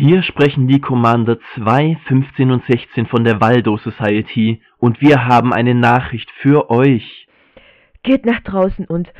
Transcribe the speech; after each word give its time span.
Hier 0.00 0.22
sprechen 0.22 0.66
die 0.66 0.80
Commander 0.80 1.36
2, 1.56 1.98
15 2.06 2.50
und 2.50 2.64
16 2.64 3.04
von 3.04 3.22
der 3.22 3.38
Waldo 3.42 3.76
Society 3.76 4.62
und 4.78 5.02
wir 5.02 5.26
haben 5.26 5.52
eine 5.52 5.74
Nachricht 5.74 6.30
für 6.40 6.70
euch. 6.70 7.28
Geht 8.02 8.24
nach 8.24 8.40
draußen 8.40 8.86
und 8.86 9.12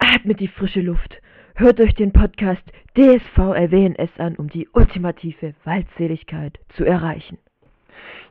atmet 0.00 0.40
die 0.40 0.48
frische 0.48 0.80
Luft. 0.80 1.22
Hört 1.54 1.78
euch 1.78 1.94
den 1.94 2.12
Podcast 2.12 2.64
DSV 2.96 3.38
RWNS 3.38 4.10
an, 4.18 4.34
um 4.34 4.48
die 4.48 4.68
ultimative 4.72 5.54
Waldseligkeit 5.62 6.58
zu 6.76 6.84
erreichen. 6.84 7.38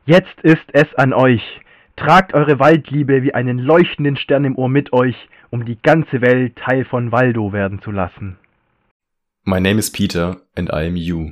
Jetzt 0.04 0.38
ist 0.42 0.66
es 0.74 0.94
an 0.96 1.14
euch. 1.14 1.62
Tragt 1.96 2.34
eure 2.34 2.58
Waldliebe 2.58 3.22
wie 3.22 3.32
einen 3.32 3.58
leuchtenden 3.58 4.18
Stern 4.18 4.44
im 4.44 4.58
Ohr 4.58 4.68
mit 4.68 4.92
euch, 4.92 5.16
um 5.48 5.64
die 5.64 5.78
ganze 5.82 6.20
Welt 6.20 6.56
Teil 6.56 6.84
von 6.84 7.10
Waldo 7.10 7.54
werden 7.54 7.80
zu 7.80 7.90
lassen. 7.90 8.36
My 9.46 9.62
name 9.62 9.78
is 9.78 9.90
Peter 9.90 10.36
and 10.56 10.68
I 10.68 10.86
am 10.86 10.96
you. 10.96 11.30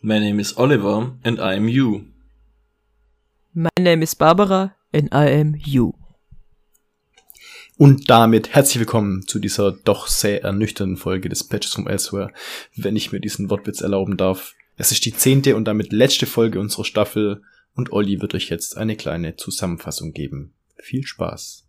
My 0.00 0.20
name 0.20 0.38
is 0.38 0.56
Oliver 0.56 1.18
and 1.24 1.40
I 1.40 1.56
am 1.56 1.66
you. 1.66 2.04
My 3.52 3.68
name 3.80 4.00
is 4.00 4.14
Barbara 4.14 4.76
and 4.92 5.12
I 5.12 5.40
am 5.40 5.56
you. 5.56 5.92
Und 7.76 8.08
damit 8.08 8.54
herzlich 8.54 8.78
willkommen 8.78 9.26
zu 9.26 9.40
dieser 9.40 9.72
doch 9.72 10.06
sehr 10.06 10.44
ernüchternden 10.44 10.98
Folge 10.98 11.28
des 11.28 11.42
Patches 11.42 11.72
from 11.72 11.88
Elsewhere, 11.88 12.30
wenn 12.76 12.94
ich 12.94 13.10
mir 13.10 13.18
diesen 13.18 13.50
Wortwitz 13.50 13.80
erlauben 13.80 14.16
darf. 14.16 14.54
Es 14.76 14.92
ist 14.92 15.04
die 15.04 15.14
zehnte 15.14 15.56
und 15.56 15.64
damit 15.64 15.92
letzte 15.92 16.26
Folge 16.26 16.60
unserer 16.60 16.84
Staffel 16.84 17.42
und 17.74 17.92
Olli 17.92 18.20
wird 18.20 18.36
euch 18.36 18.50
jetzt 18.50 18.76
eine 18.76 18.94
kleine 18.94 19.34
Zusammenfassung 19.34 20.12
geben. 20.12 20.54
Viel 20.76 21.04
Spaß. 21.04 21.67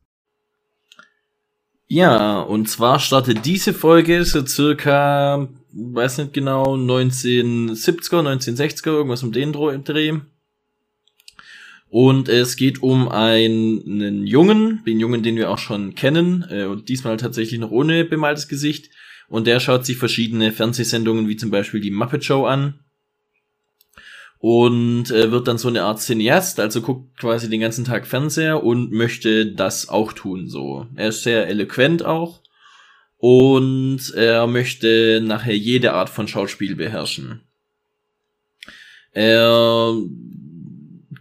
Ja, 1.91 2.41
und 2.41 2.69
zwar 2.69 2.99
startet 2.99 3.47
diese 3.47 3.73
Folge 3.73 4.23
so 4.23 4.45
circa, 4.45 5.49
weiß 5.73 6.19
nicht 6.19 6.33
genau, 6.33 6.75
1970er, 6.75 8.21
1960er, 8.21 8.91
irgendwas 8.91 9.23
um 9.23 9.31
den 9.31 9.51
Dreh. 9.51 10.19
Und 11.89 12.29
es 12.29 12.57
geht 12.57 12.83
um 12.83 13.09
einen 13.09 14.27
Jungen, 14.27 14.83
den 14.85 14.99
Jungen, 14.99 15.23
den 15.23 15.35
wir 15.35 15.49
auch 15.49 15.57
schon 15.57 15.95
kennen, 15.95 16.45
äh, 16.51 16.65
und 16.65 16.89
diesmal 16.89 17.17
tatsächlich 17.17 17.59
noch 17.59 17.71
ohne 17.71 18.05
bemaltes 18.05 18.47
Gesicht. 18.47 18.91
Und 19.27 19.47
der 19.47 19.59
schaut 19.59 19.87
sich 19.87 19.97
verschiedene 19.97 20.51
Fernsehsendungen 20.51 21.27
wie 21.27 21.37
zum 21.37 21.49
Beispiel 21.49 21.81
die 21.81 21.89
Muppet 21.89 22.23
Show 22.23 22.45
an 22.45 22.75
und 24.39 25.11
äh, 25.11 25.31
wird 25.31 25.47
dann 25.47 25.57
so 25.57 25.67
eine 25.67 25.83
Art 25.83 25.99
Cineast, 25.99 26.59
also 26.59 26.81
guckt 26.81 27.19
quasi 27.19 27.49
den 27.49 27.59
ganzen 27.59 27.83
Tag 27.83 28.07
Fernseher 28.07 28.63
und 28.63 28.91
möchte 28.91 29.51
das 29.51 29.89
auch 29.89 30.13
tun. 30.13 30.47
So, 30.47 30.87
er 30.95 31.09
ist 31.09 31.23
sehr 31.23 31.47
eloquent 31.47 32.03
auch 32.05 32.41
und 33.17 34.13
er 34.15 34.47
möchte 34.47 35.21
nachher 35.21 35.57
jede 35.57 35.93
Art 35.93 36.09
von 36.09 36.27
Schauspiel 36.27 36.75
beherrschen. 36.75 37.41
Er 39.11 39.93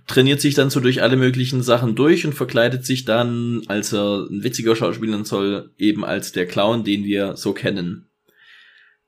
trainiert 0.07 0.41
sich 0.41 0.55
dann 0.55 0.71
so 0.71 0.79
durch 0.79 1.03
alle 1.03 1.17
möglichen 1.17 1.63
Sachen 1.63 1.97
durch 1.97 2.25
und 2.25 2.35
verkleidet 2.35 2.87
sich 2.87 3.05
dann, 3.05 3.63
als 3.67 3.93
er 3.93 4.29
ein 4.31 4.45
witziger 4.45 4.77
Schauspieler 4.77 5.25
soll, 5.25 5.71
eben 5.77 6.05
als 6.05 6.31
der 6.31 6.47
Clown, 6.47 6.85
den 6.85 7.03
wir 7.05 7.37
so 7.37 7.53
kennen. 7.53 8.07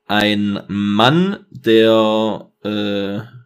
Ein 0.05 0.59
Mann, 0.67 1.45
der 1.49 2.51
äh, 2.63 3.40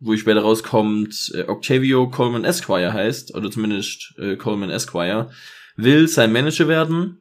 wo 0.00 0.14
ich 0.14 0.20
später 0.20 0.40
rauskommt, 0.40 1.32
äh, 1.34 1.42
Octavio 1.42 2.08
Coleman 2.08 2.44
Esquire 2.44 2.92
heißt, 2.92 3.34
oder 3.34 3.50
zumindest 3.50 4.14
äh, 4.18 4.36
Coleman 4.36 4.70
Esquire, 4.70 5.30
will 5.76 6.08
sein 6.08 6.32
Manager 6.32 6.68
werden 6.68 7.18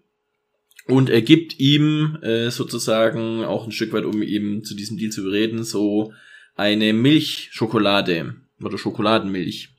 und 0.87 1.09
er 1.09 1.21
gibt 1.21 1.59
ihm 1.59 2.17
äh, 2.21 2.49
sozusagen 2.49 3.43
auch 3.43 3.65
ein 3.65 3.71
Stück 3.71 3.93
weit, 3.93 4.05
um 4.05 4.23
ihm 4.23 4.63
zu 4.63 4.75
diesem 4.75 4.97
Deal 4.97 5.11
zu 5.11 5.23
bereden, 5.23 5.63
so 5.63 6.13
eine 6.55 6.93
Milchschokolade 6.93 8.35
oder 8.61 8.77
Schokoladenmilch. 8.77 9.69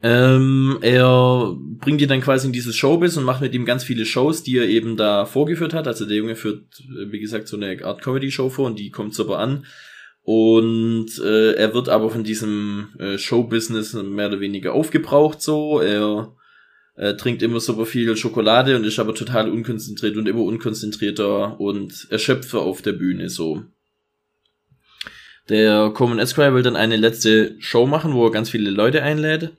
Ähm, 0.00 0.78
er 0.80 1.56
bringt 1.58 2.00
ihn 2.00 2.08
dann 2.08 2.20
quasi 2.20 2.46
in 2.46 2.52
dieses 2.52 2.76
Showbiz 2.76 3.16
und 3.16 3.24
macht 3.24 3.40
mit 3.40 3.52
ihm 3.54 3.64
ganz 3.64 3.82
viele 3.82 4.06
Shows, 4.06 4.44
die 4.44 4.58
er 4.58 4.68
eben 4.68 4.96
da 4.96 5.26
vorgeführt 5.26 5.74
hat. 5.74 5.88
Also 5.88 6.06
der 6.06 6.18
Junge 6.18 6.36
führt, 6.36 6.80
äh, 6.80 7.10
wie 7.10 7.18
gesagt, 7.18 7.48
so 7.48 7.56
eine 7.56 7.84
Art 7.84 8.02
Comedy-Show 8.02 8.50
vor 8.50 8.66
und 8.66 8.78
die 8.78 8.90
kommt 8.90 9.14
super 9.14 9.38
an. 9.38 9.64
Und 10.30 11.18
äh, 11.24 11.54
er 11.54 11.72
wird 11.72 11.88
aber 11.88 12.10
von 12.10 12.22
diesem 12.22 12.88
äh, 12.98 13.16
Showbusiness 13.16 13.94
mehr 13.94 14.28
oder 14.28 14.40
weniger 14.40 14.74
aufgebraucht 14.74 15.40
so. 15.40 15.80
Er 15.80 16.36
äh, 16.96 17.14
trinkt 17.14 17.42
immer 17.42 17.60
super 17.60 17.86
viel 17.86 18.14
Schokolade 18.14 18.76
und 18.76 18.84
ist 18.84 18.98
aber 18.98 19.14
total 19.14 19.50
unkonzentriert 19.50 20.18
und 20.18 20.28
immer 20.28 20.42
unkonzentrierter 20.42 21.58
und 21.58 22.08
erschöpfer 22.10 22.60
auf 22.60 22.82
der 22.82 22.92
Bühne 22.92 23.30
so. 23.30 23.64
Der 25.48 25.92
Common 25.94 26.18
Esquire 26.18 26.52
will 26.52 26.62
dann 26.62 26.76
eine 26.76 26.96
letzte 26.96 27.56
Show 27.58 27.86
machen, 27.86 28.12
wo 28.12 28.26
er 28.26 28.30
ganz 28.30 28.50
viele 28.50 28.68
Leute 28.68 29.02
einlädt. 29.02 29.52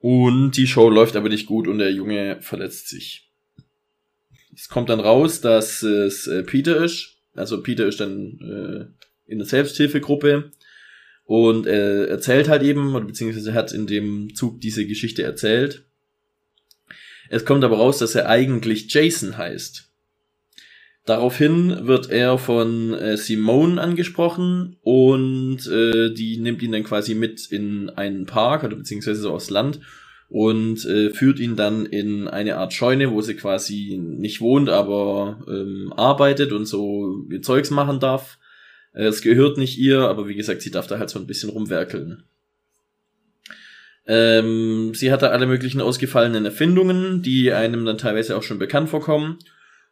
Und 0.00 0.56
die 0.56 0.66
Show 0.66 0.90
läuft 0.90 1.14
aber 1.14 1.28
nicht 1.28 1.46
gut 1.46 1.68
und 1.68 1.78
der 1.78 1.92
Junge 1.92 2.38
verletzt 2.40 2.88
sich. 2.88 3.30
Es 4.56 4.68
kommt 4.68 4.88
dann 4.88 4.98
raus, 4.98 5.40
dass 5.40 5.84
es 5.84 6.26
äh, 6.26 6.42
Peter 6.42 6.82
ist 6.82 7.17
also 7.38 7.62
Peter 7.62 7.86
ist 7.86 8.00
dann 8.00 8.38
äh, 8.40 9.30
in 9.30 9.38
der 9.38 9.46
Selbsthilfegruppe 9.46 10.52
und 11.24 11.66
er 11.66 12.08
erzählt 12.08 12.48
halt 12.48 12.62
eben, 12.62 12.94
oder 12.94 13.04
beziehungsweise 13.04 13.54
hat 13.54 13.72
in 13.72 13.86
dem 13.86 14.34
Zug 14.34 14.60
diese 14.60 14.86
Geschichte 14.86 15.22
erzählt. 15.22 15.84
Es 17.28 17.44
kommt 17.44 17.64
aber 17.64 17.76
raus, 17.76 17.98
dass 17.98 18.14
er 18.14 18.28
eigentlich 18.28 18.92
Jason 18.92 19.36
heißt. 19.36 19.88
Daraufhin 21.04 21.86
wird 21.86 22.10
er 22.10 22.36
von 22.36 22.92
äh, 22.92 23.16
Simone 23.16 23.80
angesprochen 23.80 24.76
und 24.82 25.66
äh, 25.66 26.12
die 26.12 26.36
nimmt 26.36 26.62
ihn 26.62 26.72
dann 26.72 26.84
quasi 26.84 27.14
mit 27.14 27.46
in 27.46 27.88
einen 27.88 28.26
Park 28.26 28.64
oder 28.64 28.76
beziehungsweise 28.76 29.22
so 29.22 29.32
aufs 29.32 29.48
Land 29.48 29.80
und 30.28 30.84
äh, 30.84 31.10
führt 31.10 31.40
ihn 31.40 31.56
dann 31.56 31.86
in 31.86 32.28
eine 32.28 32.56
Art 32.56 32.72
Scheune, 32.72 33.12
wo 33.12 33.22
sie 33.22 33.34
quasi 33.34 33.98
nicht 33.98 34.40
wohnt, 34.40 34.68
aber 34.68 35.42
ähm, 35.48 35.92
arbeitet 35.96 36.52
und 36.52 36.66
so 36.66 37.24
ihr 37.30 37.42
Zeugs 37.42 37.70
machen 37.70 37.98
darf. 37.98 38.38
Äh, 38.92 39.04
es 39.04 39.22
gehört 39.22 39.56
nicht 39.56 39.78
ihr, 39.78 40.00
aber 40.00 40.28
wie 40.28 40.34
gesagt, 40.34 40.60
sie 40.62 40.70
darf 40.70 40.86
da 40.86 40.98
halt 40.98 41.08
so 41.10 41.18
ein 41.18 41.26
bisschen 41.26 41.50
rumwerkeln. 41.50 42.24
Ähm, 44.06 44.92
sie 44.94 45.12
hat 45.12 45.22
da 45.22 45.28
alle 45.28 45.46
möglichen 45.46 45.80
ausgefallenen 45.80 46.44
Erfindungen, 46.44 47.22
die 47.22 47.52
einem 47.52 47.84
dann 47.84 47.98
teilweise 47.98 48.36
auch 48.36 48.42
schon 48.42 48.58
bekannt 48.58 48.88
vorkommen. 48.88 49.38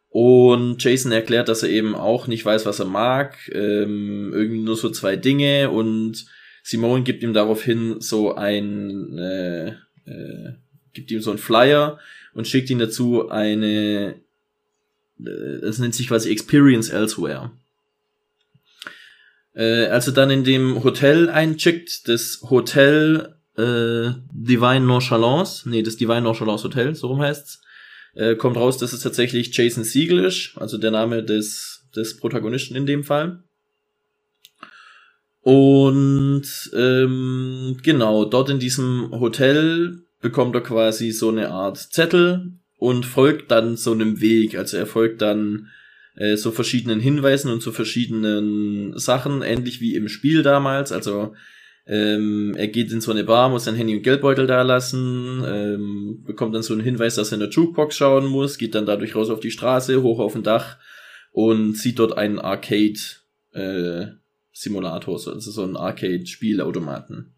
Und 0.09 0.83
Jason 0.83 1.13
erklärt, 1.13 1.49
dass 1.49 1.63
er 1.63 1.69
eben 1.69 1.95
auch 1.95 2.27
nicht 2.27 2.45
weiß, 2.45 2.65
was 2.65 2.81
er 2.81 2.87
mag, 2.87 3.37
ähm, 3.53 4.33
irgendwie 4.33 4.63
nur 4.63 4.77
so 4.77 4.89
zwei 4.89 5.17
Dinge 5.17 5.71
und 5.71 6.25
Simone 6.63 7.05
gibt 7.05 7.23
ihm 7.23 7.35
daraufhin 7.35 8.01
so 8.01 8.35
ein, 8.35 9.19
äh, 9.19 9.75
äh, 10.07 10.53
gibt 10.93 11.11
ihm 11.11 11.21
so 11.21 11.31
einen 11.31 11.39
Flyer 11.39 11.99
und 12.35 12.49
schickt 12.49 12.71
ihm 12.71 12.79
dazu 12.79 13.29
eine, 13.29 14.15
äh, 15.19 15.61
das 15.61 15.79
nennt 15.79 15.95
sich 15.95 16.09
quasi 16.09 16.31
Experience 16.31 16.89
Elsewhere. 16.89 17.53
Äh, 19.55 19.87
als 19.87 20.07
er 20.07 20.13
dann 20.13 20.31
in 20.31 20.45
dem 20.45 20.85
Hotel 20.85 21.31
eincheckt, 21.31 22.09
das 22.09 22.41
Hotel 22.51 23.37
äh, 23.57 24.11
Divine 24.33 24.87
Nonchalance, 24.87 25.69
nee, 25.69 25.83
das 25.83 25.97
Divine 25.97 26.23
Nonchalance 26.23 26.65
Hotel, 26.65 26.95
so 26.95 27.09
rum 27.09 27.23
heißt's, 27.23 27.63
äh, 28.15 28.35
kommt 28.35 28.57
raus, 28.57 28.79
dass 28.79 28.93
es 28.93 29.01
tatsächlich 29.01 29.57
Jason 29.57 29.85
Siegel 29.85 30.25
ist, 30.25 30.53
also 30.57 30.79
der 30.79 30.91
Name 30.91 31.23
des, 31.23 31.87
des 31.95 32.17
Protagonisten 32.19 32.77
in 32.77 32.87
dem 32.87 33.05
Fall. 33.05 33.43
Und 35.47 36.43
ähm, 36.75 37.77
genau, 37.81 38.25
dort 38.25 38.51
in 38.51 38.59
diesem 38.59 39.13
Hotel 39.13 40.01
bekommt 40.21 40.57
er 40.57 40.61
quasi 40.61 41.13
so 41.13 41.29
eine 41.29 41.51
Art 41.51 41.79
Zettel 41.79 42.55
und 42.79 43.07
folgt 43.07 43.53
dann 43.53 43.77
so 43.77 43.93
einem 43.93 44.21
Weg. 44.21 44.59
Also 44.59 44.77
er 44.77 44.87
folgt 44.87 45.23
dann 45.23 45.69
äh, 46.17 46.37
so 46.37 46.51
verschiedenen 46.51 46.99
Hinweisen 46.99 47.53
und 47.53 47.63
so 47.63 47.71
verschiedenen 47.71 48.99
Sachen, 48.99 49.43
ähnlich 49.43 49.81
wie 49.81 49.95
im 49.95 50.09
Spiel 50.09 50.43
damals. 50.43 50.91
Also 50.91 51.37
ähm, 51.87 52.55
er 52.57 52.67
geht 52.67 52.91
in 52.91 53.01
so 53.01 53.13
eine 53.13 53.23
Bar, 53.23 53.49
muss 53.49 53.67
sein 53.67 53.77
Handy 53.77 53.95
und 53.95 54.03
Geldbeutel 54.03 54.49
da 54.49 54.63
lassen, 54.63 55.45
ähm, 55.47 56.25
bekommt 56.27 56.57
dann 56.57 56.65
so 56.65 56.73
einen 56.75 56.83
Hinweis, 56.83 57.15
dass 57.15 57.31
er 57.31 57.35
in 57.35 57.41
der 57.43 57.51
Jukebox 57.51 57.97
schauen 57.97 58.27
muss, 58.27 58.59
geht 58.59 58.75
dann 58.75 58.87
dadurch 58.87 59.15
raus 59.15 59.31
auf 59.31 59.39
die 59.39 59.53
Straße, 59.53 60.03
hoch 60.03 60.19
auf 60.19 60.35
ein 60.35 60.43
Dach 60.43 60.77
und 61.31 61.77
sieht 61.77 62.01
dort 62.01 62.19
einen 62.19 62.41
Arcade 62.41 62.99
äh, 63.53 64.07
Simulator, 64.59 65.15
also 65.15 65.39
so 65.39 65.63
ein 65.65 65.77
Arcade-Spielautomaten. 65.77 67.35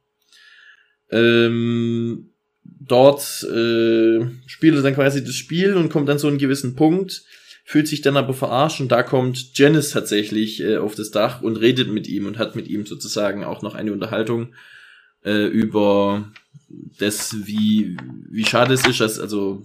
Ähm, 1.11 2.31
dort 2.62 3.43
äh, 3.43 4.25
spielt 4.47 4.76
er 4.76 4.82
dann 4.82 4.94
quasi 4.94 5.25
das 5.25 5.35
Spiel 5.35 5.75
und 5.75 5.88
kommt 5.88 6.09
dann 6.09 6.20
so 6.20 6.29
einen 6.29 6.38
gewissen 6.38 6.76
Punkt, 6.76 7.25
fühlt 7.65 7.88
sich 7.88 8.03
dann 8.03 8.17
aber 8.17 8.35
verarscht 8.35 8.81
und 8.81 8.93
da 8.93 9.03
kommt 9.03 9.59
Janice 9.59 9.91
tatsächlich 9.91 10.61
äh, 10.61 10.76
auf 10.76 10.94
das 10.94 11.11
Dach 11.11 11.43
und 11.43 11.56
redet 11.56 11.88
mit 11.88 12.06
ihm 12.06 12.25
und 12.26 12.38
hat 12.38 12.55
mit 12.55 12.69
ihm 12.69 12.87
sozusagen 12.87 13.43
auch 13.43 13.62
noch 13.62 13.75
eine 13.75 13.93
Unterhaltung 13.93 14.55
äh, 15.25 15.47
über 15.47 16.31
das, 17.00 17.35
wie, 17.47 17.97
wie 18.31 18.44
schade 18.44 18.75
es 18.75 18.87
ist, 18.87 19.00
dass 19.00 19.19
also 19.19 19.65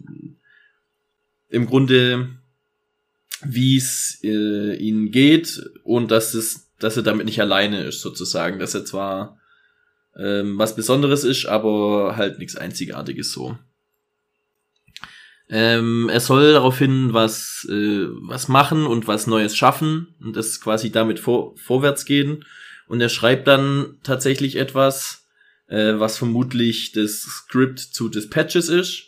im 1.49 1.67
Grunde 1.67 2.29
wie 3.45 3.77
es 3.77 4.19
äh, 4.23 4.75
ihnen 4.75 5.11
geht 5.11 5.61
und 5.83 6.11
dass 6.11 6.33
es, 6.33 6.62
dass 6.83 6.97
er 6.97 7.03
damit 7.03 7.25
nicht 7.25 7.41
alleine 7.41 7.83
ist, 7.83 8.01
sozusagen. 8.01 8.59
Dass 8.59 8.75
er 8.75 8.85
zwar 8.85 9.39
ähm, 10.17 10.57
was 10.57 10.75
Besonderes 10.75 11.23
ist, 11.23 11.45
aber 11.45 12.15
halt 12.17 12.39
nichts 12.39 12.55
Einzigartiges 12.55 13.31
so. 13.31 13.57
Ähm, 15.49 16.09
er 16.09 16.19
soll 16.19 16.53
daraufhin 16.53 17.13
was, 17.13 17.67
äh, 17.69 18.07
was 18.21 18.47
machen 18.47 18.85
und 18.85 19.07
was 19.07 19.27
Neues 19.27 19.55
schaffen 19.55 20.15
und 20.21 20.35
das 20.35 20.61
quasi 20.61 20.91
damit 20.91 21.19
vor, 21.19 21.55
vorwärts 21.57 22.05
gehen. 22.05 22.45
Und 22.87 23.01
er 23.01 23.09
schreibt 23.09 23.47
dann 23.47 23.97
tatsächlich 24.03 24.55
etwas, 24.55 25.27
äh, 25.67 25.93
was 25.97 26.17
vermutlich 26.17 26.91
das 26.91 27.21
Skript 27.21 27.79
zu 27.79 28.09
Dispatches 28.09 28.69
ist, 28.69 29.03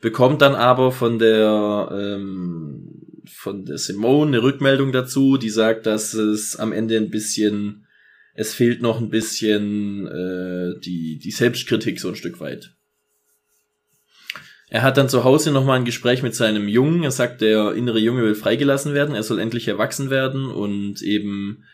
bekommt 0.00 0.42
dann 0.42 0.54
aber 0.54 0.92
von 0.92 1.18
der 1.18 1.88
ähm, 1.92 3.07
von 3.30 3.64
der 3.64 3.78
Simone 3.78 4.36
eine 4.36 4.42
Rückmeldung 4.42 4.92
dazu, 4.92 5.36
die 5.36 5.50
sagt, 5.50 5.86
dass 5.86 6.14
es 6.14 6.56
am 6.56 6.72
Ende 6.72 6.96
ein 6.96 7.10
bisschen, 7.10 7.86
es 8.34 8.54
fehlt 8.54 8.82
noch 8.82 9.00
ein 9.00 9.10
bisschen 9.10 10.06
äh, 10.06 10.78
die 10.80 11.18
die 11.18 11.30
Selbstkritik 11.30 12.00
so 12.00 12.08
ein 12.08 12.16
Stück 12.16 12.40
weit. 12.40 12.74
Er 14.70 14.82
hat 14.82 14.98
dann 14.98 15.08
zu 15.08 15.24
Hause 15.24 15.50
nochmal 15.50 15.78
ein 15.78 15.86
Gespräch 15.86 16.22
mit 16.22 16.34
seinem 16.34 16.68
Jungen. 16.68 17.02
Er 17.02 17.10
sagt, 17.10 17.40
der 17.40 17.72
innere 17.72 17.98
Junge 17.98 18.22
will 18.22 18.34
freigelassen 18.34 18.92
werden. 18.92 19.14
Er 19.14 19.22
soll 19.22 19.38
endlich 19.38 19.66
erwachsen 19.66 20.10
werden 20.10 20.50
und 20.50 21.00
eben 21.00 21.64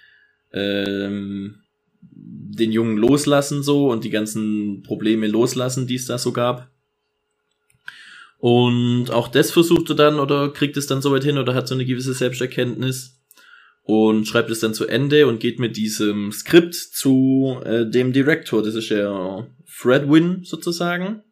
ähm, 0.53 1.57
den 2.01 2.71
Jungen 2.71 2.97
loslassen 2.97 3.65
so 3.65 3.91
und 3.91 4.05
die 4.05 4.11
ganzen 4.11 4.83
Probleme 4.83 5.27
loslassen, 5.27 5.89
die 5.89 5.97
es 5.97 6.07
da 6.07 6.19
so 6.19 6.33
gab. 6.33 6.71
Und 8.47 9.11
auch 9.11 9.29
das 9.29 9.53
versucht 9.53 9.89
er 9.89 9.97
dann 9.97 10.21
oder 10.21 10.53
kriegt 10.53 10.77
es 10.77 10.87
dann 10.87 11.01
so 11.01 11.11
weit 11.13 11.25
hin 11.25 11.39
oder 11.39 11.55
hat 11.55 11.67
so 11.67 11.75
eine 11.75 11.87
gewisse 11.87 12.13
Selbsterkenntnis 12.13 13.23
und 13.85 14.27
schreibt 14.29 14.51
es 14.51 14.61
dann 14.61 14.75
zu 14.75 14.87
Ende 14.87 15.27
und 15.27 15.41
geht 15.41 15.59
mit 15.59 15.79
diesem 15.79 16.31
Skript 16.31 16.75
zu 16.75 17.59
äh, 17.65 17.87
dem 17.87 18.13
Direktor. 18.13 18.63
Das 18.63 18.75
ist 18.75 18.91
ja 18.91 19.47
Fred 19.65 20.11
Wynn 20.11 20.45
sozusagen. 20.45 21.23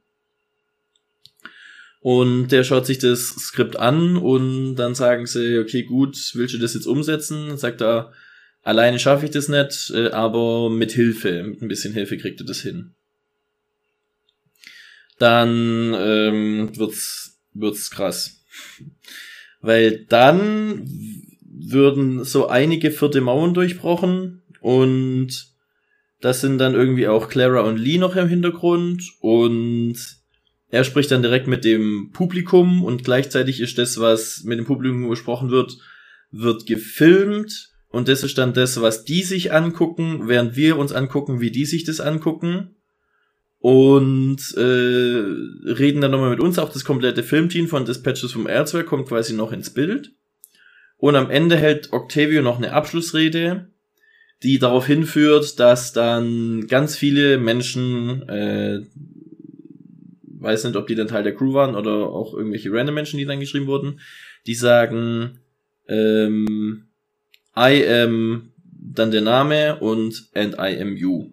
Und 2.01 2.49
der 2.49 2.65
schaut 2.65 2.87
sich 2.87 2.99
das 2.99 3.29
Skript 3.29 3.77
an 3.79 4.17
und 4.17 4.77
dann 4.77 4.95
sagen 4.95 5.27
sie, 5.27 5.59
okay, 5.59 5.83
gut, 5.83 6.17
willst 6.33 6.55
du 6.55 6.59
das 6.59 6.73
jetzt 6.73 6.87
umsetzen? 6.87 7.59
Sagt 7.59 7.83
er, 7.83 8.15
alleine 8.63 8.99
schaffe 8.99 9.27
ich 9.27 9.33
das 9.33 9.51
nicht, 9.51 9.93
äh, 9.95 10.09
aber 10.13 10.71
mit 10.71 10.93
Hilfe, 10.93 11.43
mit 11.43 11.61
ein 11.61 11.69
bisschen 11.69 11.93
Hilfe 11.93 12.17
kriegt 12.17 12.41
er 12.41 12.47
das 12.47 12.61
hin. 12.61 12.95
Dann 15.23 15.95
ähm, 15.97 16.77
wird's, 16.77 17.41
wird's 17.55 17.93
krass. 17.93 18.45
Weil 19.61 20.05
dann 20.07 20.83
würden 21.49 22.25
so 22.25 22.49
einige 22.49 22.91
vierte 22.91 23.21
Mauern 23.21 23.55
durchbrochen 23.55 24.43
und 24.61 25.47
das 26.21 26.41
sind 26.41 26.59
dann 26.59 26.75
irgendwie 26.75 27.07
auch 27.07 27.29
Clara 27.29 27.61
und 27.61 27.77
Lee 27.77 27.99
noch 27.99 28.17
im 28.17 28.27
Hintergrund 28.27 29.05
und 29.21 29.95
er 30.71 30.83
spricht 30.83 31.13
dann 31.13 31.23
direkt 31.23 31.47
mit 31.47 31.65
dem 31.65 32.11
Publikum 32.13 32.83
und 32.83 33.05
gleichzeitig 33.05 33.61
ist 33.61 33.79
das, 33.79 34.01
was 34.01 34.43
mit 34.43 34.59
dem 34.59 34.65
Publikum 34.65 35.09
gesprochen 35.09 35.51
wird, 35.51 35.79
wird 36.33 36.67
gefilmt 36.67 37.71
und 37.91 38.09
das 38.09 38.25
ist 38.25 38.39
dann 38.39 38.55
das, 38.55 38.81
was 38.81 39.05
die 39.05 39.23
sich 39.23 39.53
angucken, 39.53 40.27
während 40.27 40.57
wir 40.57 40.79
uns 40.79 40.91
angucken, 40.91 41.41
wie 41.41 41.53
die 41.53 41.65
sich 41.65 41.85
das 41.85 42.01
angucken 42.01 42.75
und 43.63 44.39
äh, 44.57 44.61
reden 45.73 46.01
dann 46.01 46.11
nochmal 46.11 46.31
mit 46.31 46.41
uns. 46.41 46.59
Auch 46.59 46.73
das 46.73 46.85
komplette 46.85 47.23
Filmteam 47.23 47.69
von 47.69 47.85
Dispatches 47.85 48.33
vom 48.33 48.47
Erzwerk 48.47 48.87
kommt 48.87 49.09
quasi 49.09 49.35
noch 49.35 49.53
ins 49.53 49.71
Bild. 49.71 50.13
Und 50.97 51.17
am 51.17 51.31
Ende 51.31 51.57
hält 51.57 51.93
Octavio 51.93 52.43
noch 52.43 52.59
eine 52.59 52.73
Abschlussrede, 52.73 53.71
die 54.43 54.59
darauf 54.59 54.87
hinführt, 54.87 55.61
dass 55.61 55.93
dann 55.93 56.67
ganz 56.67 56.97
viele 56.97 57.39
Menschen 57.39 58.29
äh, 58.29 58.83
weiß 60.43 60.65
nicht, 60.65 60.77
ob 60.77 60.87
die 60.87 60.95
dann 60.95 61.09
Teil 61.09 61.23
der 61.23 61.35
Crew 61.35 61.55
waren 61.55 61.75
oder 61.75 62.09
auch 62.09 62.35
irgendwelche 62.35 62.73
random 62.73 62.97
Menschen, 62.97 63.19
die 63.19 63.25
dann 63.25 63.41
geschrieben 63.41 63.67
wurden, 63.67 64.01
die 64.47 64.55
sagen, 64.55 65.39
ähm, 65.89 66.89
I 67.57 67.87
am 67.87 68.53
dann 68.65 69.13
der 69.13 69.21
Name 69.21 69.79
und 69.79 70.29
and 70.35 70.55
I 70.55 70.81
am 70.81 70.97
you. 70.97 71.31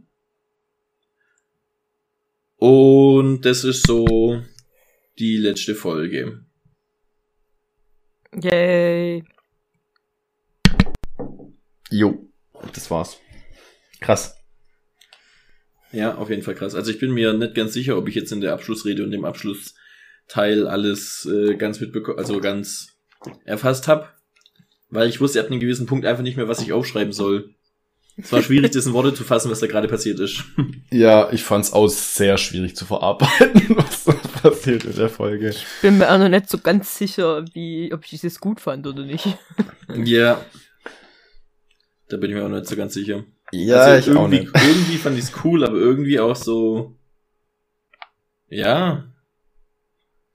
Und 2.59 3.45
das 3.45 3.63
ist 3.63 3.87
so 3.87 4.43
die 5.17 5.37
letzte 5.37 5.75
Folge. 5.75 6.45
Yay. 8.41 9.23
Jo, 11.89 12.29
das 12.73 12.91
war's. 12.91 13.17
Krass. 14.01 14.35
Ja, 15.91 16.15
auf 16.15 16.29
jeden 16.29 16.43
Fall 16.43 16.55
krass. 16.55 16.75
Also 16.75 16.91
ich 16.91 16.99
bin 16.99 17.11
mir 17.11 17.33
nicht 17.33 17.55
ganz 17.55 17.73
sicher, 17.73 17.97
ob 17.97 18.07
ich 18.09 18.15
jetzt 18.15 18.31
in 18.31 18.41
der 18.41 18.53
Abschlussrede 18.53 19.03
und 19.03 19.11
dem 19.11 19.25
Abschlussteil 19.25 20.67
alles 20.67 21.25
äh, 21.25 21.55
ganz 21.55 21.79
mitbekommen, 21.79 22.19
also 22.19 22.39
ganz 22.41 22.99
erfasst 23.45 23.87
habe. 23.87 24.09
Weil 24.89 25.07
ich 25.07 25.21
wusste 25.21 25.39
ab 25.39 25.47
einem 25.47 25.59
gewissen 25.61 25.87
Punkt 25.87 26.05
einfach 26.05 26.23
nicht 26.23 26.35
mehr, 26.35 26.47
was 26.49 26.61
ich 26.61 26.73
aufschreiben 26.73 27.13
soll. 27.13 27.55
Es 28.21 28.31
war 28.31 28.41
schwierig, 28.41 28.71
das 28.71 28.85
in 28.85 28.93
Worte 28.93 29.13
zu 29.13 29.23
fassen, 29.23 29.49
was 29.51 29.59
da 29.59 29.67
gerade 29.67 29.87
passiert 29.87 30.19
ist. 30.19 30.43
Ja, 30.91 31.31
ich 31.31 31.43
fand's 31.43 31.71
auch 31.73 31.87
sehr 31.87 32.37
schwierig 32.37 32.75
zu 32.75 32.85
verarbeiten, 32.85 33.63
was 33.77 34.03
da 34.05 34.13
passiert 34.13 34.83
in 34.85 34.95
der 34.95 35.09
Folge. 35.09 35.53
Bin 35.81 35.97
mir 35.97 36.11
auch 36.11 36.17
noch 36.17 36.29
nicht 36.29 36.49
so 36.49 36.57
ganz 36.57 36.97
sicher, 36.97 37.45
wie, 37.53 37.91
ob 37.93 38.03
ich 38.11 38.19
das 38.21 38.39
gut 38.39 38.59
fand 38.59 38.85
oder 38.87 39.03
nicht. 39.05 39.25
Ja. 39.93 40.43
Da 42.09 42.17
bin 42.17 42.31
ich 42.31 42.35
mir 42.35 42.43
auch 42.45 42.49
nicht 42.49 42.65
so 42.67 42.75
ganz 42.75 42.93
sicher. 42.93 43.23
Ja, 43.51 43.77
also 43.81 44.11
ich 44.11 44.17
auch 44.17 44.21
irgendwie, 44.23 44.39
nicht. 44.39 44.55
irgendwie 44.55 44.97
fand 44.97 45.17
ich's 45.17 45.31
cool, 45.43 45.63
aber 45.63 45.77
irgendwie 45.77 46.19
auch 46.19 46.35
so. 46.35 46.95
Ja. 48.49 49.05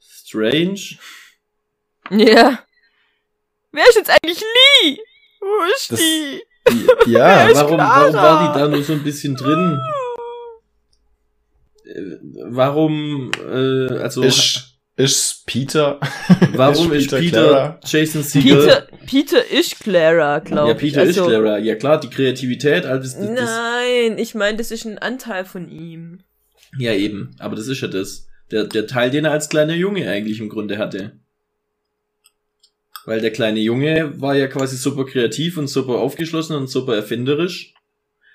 Strange. 0.00 0.81
Ja. 2.10 2.60
Wer 3.72 3.88
ist 3.88 3.96
jetzt 3.96 4.10
eigentlich 4.10 4.40
Lee? 4.40 4.98
Wo 5.40 5.64
ist 5.76 5.92
Das- 5.92 5.98
die? 6.00 6.42
Ja, 7.06 7.49
warum, 7.55 7.78
warum 7.78 8.14
war 8.14 8.52
die 8.52 8.58
da 8.58 8.69
nur 8.69 8.82
so 8.82 8.94
ein 8.94 9.02
bisschen 9.02 9.37
drin? 9.37 9.78
Äh, 11.84 12.00
Warum, 12.46 13.31
äh, 13.38 13.99
also, 13.99 14.22
ist, 14.22 14.78
ist 14.96 15.46
Peter. 15.46 16.00
warum 16.55 16.93
ist 16.93 17.11
Peter 17.11 17.19
Peter? 17.19 17.81
Jason 17.84 18.22
Segel? 18.22 18.58
Peter, 18.58 18.88
Peter 19.06 19.50
ist 19.50 19.81
Clara, 19.81 20.38
glaube 20.38 20.70
ja, 20.70 20.75
ich. 20.75 20.81
Peter 20.81 21.00
also, 21.00 21.22
ist 21.22 21.28
Clara. 21.28 21.58
Ja 21.58 21.75
klar, 21.75 22.00
die 22.00 22.08
Kreativität, 22.08 22.86
also 22.86 23.03
das, 23.03 23.19
das, 23.19 23.50
Nein, 23.50 24.19
ich 24.19 24.34
meine, 24.34 24.56
das 24.56 24.70
ist 24.70 24.84
ein 24.84 24.98
Anteil 24.98 25.44
von 25.44 25.69
ihm. 25.69 26.20
ja 26.79 26.93
eben, 26.94 27.36
aber 27.39 27.56
das 27.56 27.69
ist 27.69 27.81
ja 27.81 27.89
das. 27.89 28.29
Der, 28.50 28.65
der 28.65 28.86
Teil, 28.86 29.10
den 29.10 29.24
er 29.24 29.32
als 29.32 29.48
kleiner 29.48 29.74
Junge 29.74 30.08
eigentlich 30.08 30.39
im 30.39 30.50
Grunde 30.50 30.77
hatte. 30.77 31.19
Weil 33.06 33.20
der 33.20 33.32
kleine 33.32 33.61
Junge 33.61 34.20
war 34.20 34.34
ja 34.34 34.46
quasi 34.46 34.77
super 34.77 35.05
kreativ 35.05 35.58
und 35.58 35.69
super 35.69 35.94
aufgeschlossen 35.94 36.56
und 36.56 36.69
super 36.69 36.96
erfinderisch. 36.96 37.75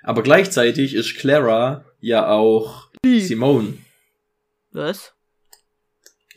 Aber 0.04 0.24
gleichzeitig 0.24 0.94
ist 0.94 1.16
Clara 1.16 1.86
ja 2.00 2.30
auch 2.30 2.90
Simone. 3.04 3.74
Was? 4.72 5.14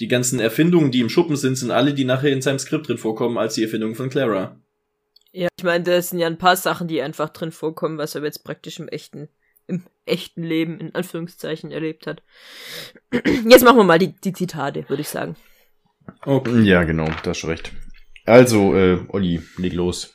Die 0.01 0.09
ganzen 0.09 0.41
Erfindungen, 0.41 0.91
die 0.91 1.01
im 1.01 1.11
Schuppen 1.11 1.37
sind, 1.37 1.57
sind 1.57 1.71
alle, 1.71 1.95
die 1.95 2.05
nachher 2.05 2.33
in 2.33 2.43
seinem 2.43 2.59
Skript 2.59 2.89
drin 2.89 2.99
vorkommen, 2.99 3.39
als 3.39 3.55
die 3.55 3.63
Erfindung 3.63 3.95
von 3.95 4.11
Clara. 4.11 4.57
Ja, 5.33 5.49
ich 5.57 5.65
meine, 5.65 5.85
da 5.85 6.01
sind 6.03 6.19
ja 6.19 6.27
ein 6.27 6.39
paar 6.39 6.57
Sachen, 6.57 6.89
die 6.89 7.01
einfach 7.01 7.29
drin 7.31 7.53
vorkommen, 7.53 7.99
was 7.99 8.15
er 8.15 8.23
jetzt 8.23 8.45
praktisch 8.45 8.81
im 8.81 8.89
echten, 8.89 9.29
im 9.67 9.85
echten 10.05 10.43
Leben, 10.43 10.81
in 10.81 10.95
Anführungszeichen, 10.95 11.71
erlebt 11.71 12.07
hat. 12.07 12.23
Jetzt 13.49 13.65
machen 13.65 13.77
wir 13.77 13.85
mal 13.85 13.99
die, 13.99 14.13
die 14.13 14.33
Zitate, 14.33 14.89
würde 14.89 15.03
ich 15.03 15.09
sagen. 15.09 15.37
Okay. 16.25 16.63
Ja, 16.63 16.83
genau, 16.83 17.07
da 17.23 17.31
hast 17.31 17.43
du 17.43 17.47
recht. 17.47 17.73
Also, 18.25 18.77
äh, 18.77 19.01
Olli, 19.09 19.43
leg 19.59 19.73
los. 19.73 20.15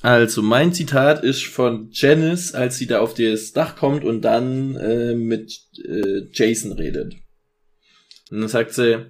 Also, 0.00 0.42
mein 0.42 0.72
Zitat 0.72 1.22
ist 1.22 1.44
von 1.44 1.88
Janice, 1.92 2.54
als 2.54 2.78
sie 2.78 2.86
da 2.86 3.00
auf 3.00 3.14
das 3.14 3.52
Dach 3.52 3.76
kommt 3.76 4.04
und 4.04 4.22
dann 4.22 4.76
äh, 4.76 5.14
mit 5.14 5.60
äh, 5.84 6.28
Jason 6.32 6.72
redet. 6.72 7.14
Und 8.30 8.40
dann 8.40 8.48
sagt 8.48 8.72
sie, 8.72 9.06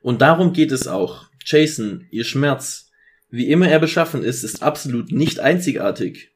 und 0.00 0.22
darum 0.22 0.52
geht 0.52 0.72
es 0.72 0.86
auch. 0.86 1.26
Jason, 1.44 2.06
ihr 2.10 2.24
Schmerz, 2.24 2.90
wie 3.30 3.48
immer 3.48 3.68
er 3.68 3.80
beschaffen 3.80 4.22
ist, 4.22 4.44
ist 4.44 4.62
absolut 4.62 5.12
nicht 5.12 5.40
einzigartig. 5.40 6.30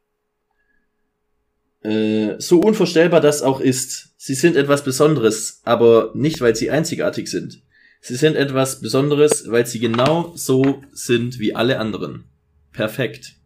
Äh, 1.83 2.37
so 2.39 2.61
unvorstellbar 2.61 3.21
das 3.21 3.43
auch 3.43 3.61
ist, 3.61 4.15
sie 4.17 4.35
sind 4.35 4.57
etwas 4.57 4.85
Besonderes, 4.85 5.61
aber 5.65 6.13
nicht, 6.15 6.41
weil 6.41 6.57
sie 6.57 6.71
einzigartig 6.71 7.29
sind. 7.29 7.63
Sie 8.07 8.17
sind 8.17 8.37
etwas 8.37 8.83
Besonderes, 8.83 9.51
weil 9.51 9.65
sie 9.67 9.79
genau 9.79 10.33
so 10.37 10.83
sind 10.93 11.39
wie 11.39 11.55
alle 11.55 11.79
anderen. 11.81 12.25
Perfekt. 12.71 13.37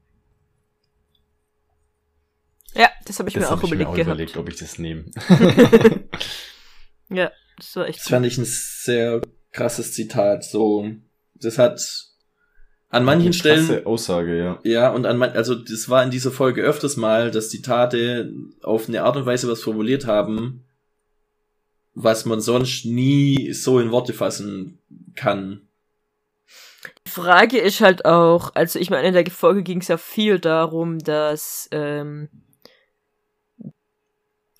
Ja, 2.74 2.88
das 3.06 3.20
habe 3.20 3.28
ich 3.28 3.34
Das 3.36 3.42
mir 3.44 3.48
auch 3.48 3.52
hab 3.52 3.62
ich 3.62 3.70
überlegt 3.70 3.78
mir 3.86 3.88
auch 3.88 3.94
gehabt. 3.94 4.08
überlegt, 4.08 4.36
ob 4.36 4.48
ich 4.48 4.56
das 4.56 4.78
nehme. 4.78 5.04
Ja, 7.10 7.30
das 7.56 7.74
war 7.76 7.86
echt 7.88 8.00
Das 8.00 8.08
fand 8.08 8.26
ich 8.26 8.36
ein 8.36 8.44
sehr 8.44 9.22
krasses 9.52 9.94
Zitat. 9.94 10.44
So, 10.44 10.90
das 11.34 11.56
hat 11.56 11.80
An 12.90 13.04
manchen 13.04 13.30
Krasse 13.30 13.38
Stellen, 13.38 13.86
Aussage, 13.86 14.36
ja. 14.36 14.58
ja, 14.64 14.90
und 14.90 15.06
an 15.06 15.16
man, 15.16 15.30
also 15.30 15.54
das 15.54 15.88
war 15.88 16.02
in 16.04 16.10
dieser 16.10 16.32
Folge 16.32 16.60
öfters 16.62 16.96
mal, 16.98 17.30
dass 17.30 17.48
Zitate 17.48 18.30
auf 18.62 18.88
eine 18.88 19.04
Art 19.04 19.16
und 19.16 19.24
Weise 19.24 19.48
was 19.48 19.62
formuliert 19.62 20.04
haben, 20.06 20.64
was 22.00 22.24
man 22.24 22.40
sonst 22.40 22.84
nie 22.84 23.52
so 23.52 23.80
in 23.80 23.90
Worte 23.90 24.12
fassen 24.12 24.78
kann. 25.16 25.62
Die 27.06 27.10
Frage 27.10 27.58
ist 27.58 27.80
halt 27.80 28.04
auch, 28.04 28.54
also 28.54 28.78
ich 28.78 28.88
meine, 28.88 29.08
in 29.08 29.14
der 29.14 29.26
Folge 29.32 29.64
ging 29.64 29.80
es 29.80 29.88
ja 29.88 29.96
viel 29.96 30.38
darum, 30.38 31.00
dass 31.00 31.68
ähm, 31.72 32.28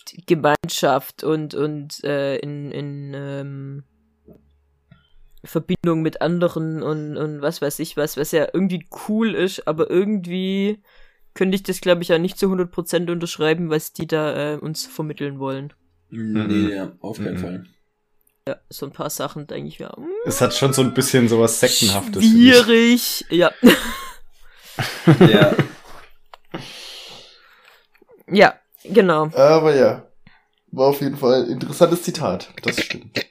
die 0.09 0.27
Gemeinschaft 0.27 1.23
und, 1.23 1.55
und 1.55 2.03
äh, 2.03 2.39
in, 2.39 2.73
in 2.73 3.15
ähm, 3.15 3.85
Verbindung 5.45 6.03
mit 6.03 6.21
anderen 6.21 6.83
und, 6.83 7.17
und 7.17 7.41
was 7.41 7.63
weiß 7.63 7.79
ich 7.79 7.97
was, 7.97 8.17
was 8.17 8.33
ja 8.33 8.49
irgendwie 8.53 8.85
cool 9.09 9.37
ist, 9.37 9.69
aber 9.69 9.89
irgendwie 9.89 10.83
könnte 11.35 11.55
ich 11.55 11.63
das, 11.63 11.81
glaube 11.81 12.03
ich, 12.03 12.09
ja 12.09 12.19
nicht 12.19 12.37
zu 12.37 12.47
100% 12.47 13.13
unterschreiben, 13.13 13.71
was 13.71 13.93
die 13.93 14.09
da 14.09 14.55
äh, 14.55 14.57
uns 14.57 14.87
vermitteln 14.87 15.39
wollen. 15.39 15.73
Nee, 16.11 16.75
ja, 16.75 16.93
auf 17.01 17.19
keinen 17.19 17.35
Mhm. 17.35 17.39
Fall. 17.39 17.67
Ja, 18.49 18.57
so 18.71 18.87
ein 18.87 18.93
paar 18.93 19.11
Sachen, 19.11 19.47
denke 19.47 19.69
ich, 19.69 19.79
ja. 19.79 19.95
hm, 19.95 20.07
Es 20.25 20.41
hat 20.41 20.55
schon 20.55 20.73
so 20.73 20.81
ein 20.83 20.95
bisschen 20.95 21.29
sowas 21.29 21.61
Sektenhaftes. 21.61 22.25
Schwierig, 22.25 23.25
ja. 23.31 23.51
Ja, 25.29 25.57
ja, 28.31 28.55
genau. 28.85 29.25
Aber 29.35 29.75
ja, 29.75 30.07
war 30.71 30.87
auf 30.89 31.01
jeden 31.01 31.17
Fall 31.17 31.45
ein 31.45 31.51
interessantes 31.51 32.03
Zitat. 32.03 32.51
Das 32.63 32.81
stimmt. 32.81 33.27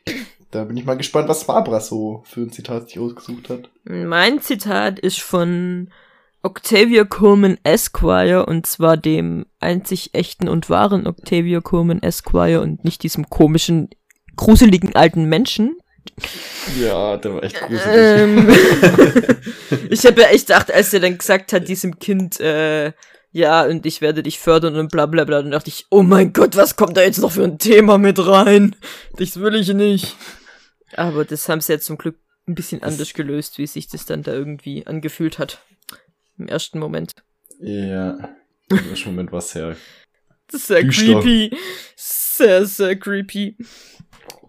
Da 0.52 0.64
bin 0.64 0.76
ich 0.78 0.86
mal 0.86 0.98
gespannt, 0.98 1.28
was 1.30 1.46
Barbara 1.46 1.80
so 1.80 2.24
für 2.26 2.42
ein 2.42 2.52
Zitat 2.52 2.90
sich 2.90 3.00
ausgesucht 3.00 3.50
hat. 3.50 3.70
Mein 3.84 4.42
Zitat 4.42 5.00
ist 5.00 5.20
von 5.22 5.92
Octavia 6.48 7.04
Coleman 7.04 7.58
Esquire 7.66 8.46
und 8.46 8.66
zwar 8.66 8.96
dem 8.96 9.48
einzig 9.60 10.14
echten 10.14 10.48
und 10.48 10.70
wahren 10.70 11.06
Octavia 11.06 11.60
Coleman 11.60 12.02
Esquire 12.02 12.62
und 12.62 12.86
nicht 12.86 13.04
diesem 13.04 13.30
komischen, 13.30 13.90
gruseligen 14.38 14.96
alten 14.96 15.26
Menschen. 15.26 15.76
Ja, 16.80 17.18
der 17.18 17.34
war 17.34 17.44
echt 17.44 17.60
gruselig. 17.60 17.84
Ähm, 17.86 18.48
ich 19.90 20.06
habe 20.06 20.22
ja 20.22 20.28
echt 20.30 20.48
gedacht, 20.48 20.72
als 20.72 20.94
er 20.94 21.02
dann 21.02 21.18
gesagt 21.18 21.52
hat, 21.52 21.68
diesem 21.68 22.00
Kind, 22.00 22.40
äh, 22.40 22.94
ja, 23.34 23.66
und 23.66 23.86
ich 23.86 24.00
werde 24.00 24.24
dich 24.24 24.40
fördern 24.40 24.78
und 24.78 24.90
bla 24.90 25.06
bla 25.06 25.26
bla, 25.26 25.42
dann 25.42 25.52
dachte 25.52 25.68
ich, 25.68 25.88
oh 25.90 26.02
mein 26.02 26.32
Gott, 26.32 26.56
was 26.56 26.78
kommt 26.78 26.96
da 26.96 27.02
jetzt 27.02 27.20
noch 27.20 27.34
für 27.34 27.44
ein 27.44 27.60
Thema 27.60 27.98
mit 27.98 28.26
rein? 28.26 28.74
Das 29.18 29.38
will 29.38 29.56
ich 29.56 29.74
nicht. 29.74 30.16
Aber 30.96 31.26
das 31.26 31.50
haben 31.50 31.60
sie 31.60 31.74
ja 31.74 31.80
zum 31.80 31.98
Glück 31.98 32.16
ein 32.48 32.56
bisschen 32.56 32.84
anders 32.84 33.14
gelöst, 33.14 33.58
wie 33.58 33.68
sich 33.68 33.90
das 33.90 34.06
dann 34.06 34.24
da 34.24 34.32
irgendwie 34.32 34.88
angefühlt 34.88 35.40
hat. 35.40 35.60
Im 36.38 36.48
ersten 36.48 36.80
Moment. 36.80 37.14
Ja. 37.60 38.36
Im 38.70 38.90
ersten 38.90 39.10
Moment 39.10 39.32
war 39.32 39.42
sehr. 39.42 39.76
Das 40.48 40.62
ist 40.62 40.68
sehr 40.68 40.84
Düster. 40.84 41.22
creepy. 41.22 41.58
Sehr, 41.96 42.66
sehr 42.66 42.96
creepy. 42.98 43.58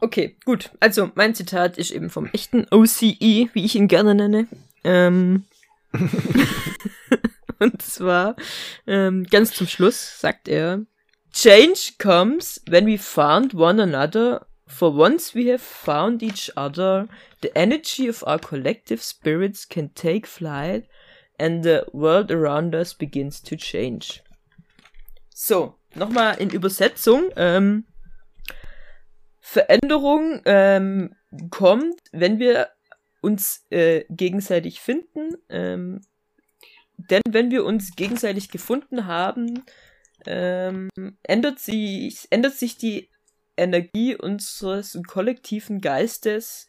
Okay, 0.00 0.37
gut. 0.45 0.71
Also, 0.80 1.11
mein 1.14 1.35
Zitat 1.35 1.78
ist 1.78 1.90
eben 1.90 2.11
vom 2.11 2.26
echten 2.33 2.66
OCE, 2.71 3.49
wie 3.52 3.64
ich 3.64 3.75
ihn 3.75 3.88
gerne 3.88 4.14
nenne. 4.14 4.47
Ähm, 4.85 5.45
und 7.59 7.83
zwar, 7.83 8.37
ähm, 8.87 9.25
ganz 9.25 9.52
zum 9.54 9.66
Schluss 9.66 10.21
sagt 10.21 10.49
er, 10.49 10.85
Change 11.33 11.95
comes 11.99 12.61
when 12.68 12.87
we 12.87 12.99
found 12.99 13.54
one 13.54 13.83
another. 13.83 14.47
For 14.66 14.95
once 14.95 15.35
we 15.35 15.50
have 15.50 15.62
found 15.62 16.23
each 16.23 16.52
other, 16.57 17.09
the 17.42 17.50
energy 17.54 18.09
of 18.09 18.23
our 18.23 18.38
collective 18.38 19.02
spirits 19.02 19.66
can 19.66 19.95
take 19.95 20.26
flight 20.26 20.85
and 21.38 21.64
the 21.64 21.83
world 21.92 22.30
around 22.30 22.75
us 22.75 22.95
begins 22.95 23.42
to 23.42 23.57
change. 23.57 24.23
So, 25.30 25.78
nochmal 25.95 26.37
in 26.38 26.50
Übersetzung. 26.50 27.30
Ähm, 27.37 27.87
Veränderung 29.40 30.42
ähm, 30.45 31.14
kommt, 31.50 32.00
wenn 32.12 32.38
wir 32.38 32.68
uns 33.21 33.64
äh, 33.71 34.04
gegenseitig 34.11 34.80
finden. 34.80 35.37
Ähm, 35.49 36.00
denn 36.97 37.23
wenn 37.28 37.50
wir 37.50 37.64
uns 37.64 37.95
gegenseitig 37.95 38.50
gefunden 38.50 39.07
haben, 39.07 39.64
ähm, 40.26 40.90
ändert, 41.23 41.61
sich, 41.61 42.26
ändert 42.30 42.54
sich 42.54 42.76
die 42.76 43.09
Energie 43.57 44.16
unseres 44.16 44.99
kollektiven 45.07 45.80
Geistes 45.80 46.68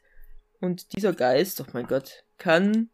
und 0.59 0.95
dieser 0.95 1.13
Geist, 1.13 1.61
oh 1.61 1.65
mein 1.73 1.87
Gott, 1.87 2.23
kann 2.37 2.89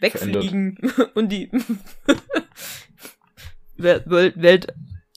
wegfliegen 0.00 0.78
und 1.14 1.30
die 1.30 1.50
Wel- 3.76 4.02
Welt, 4.06 4.34
Welt 4.40 4.66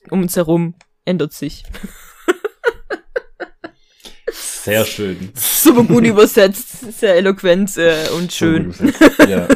um 0.10 0.22
uns 0.22 0.36
herum 0.36 0.76
ändert 1.06 1.34
sich. 1.34 1.64
Sehr 4.32 4.86
schön. 4.86 5.32
Super 5.36 5.84
gut 5.84 6.04
übersetzt, 6.06 7.00
sehr 7.00 7.16
eloquent 7.16 7.76
äh, 7.78 8.08
und 8.16 8.32
schön. 8.32 8.74
Ja. 9.28 9.48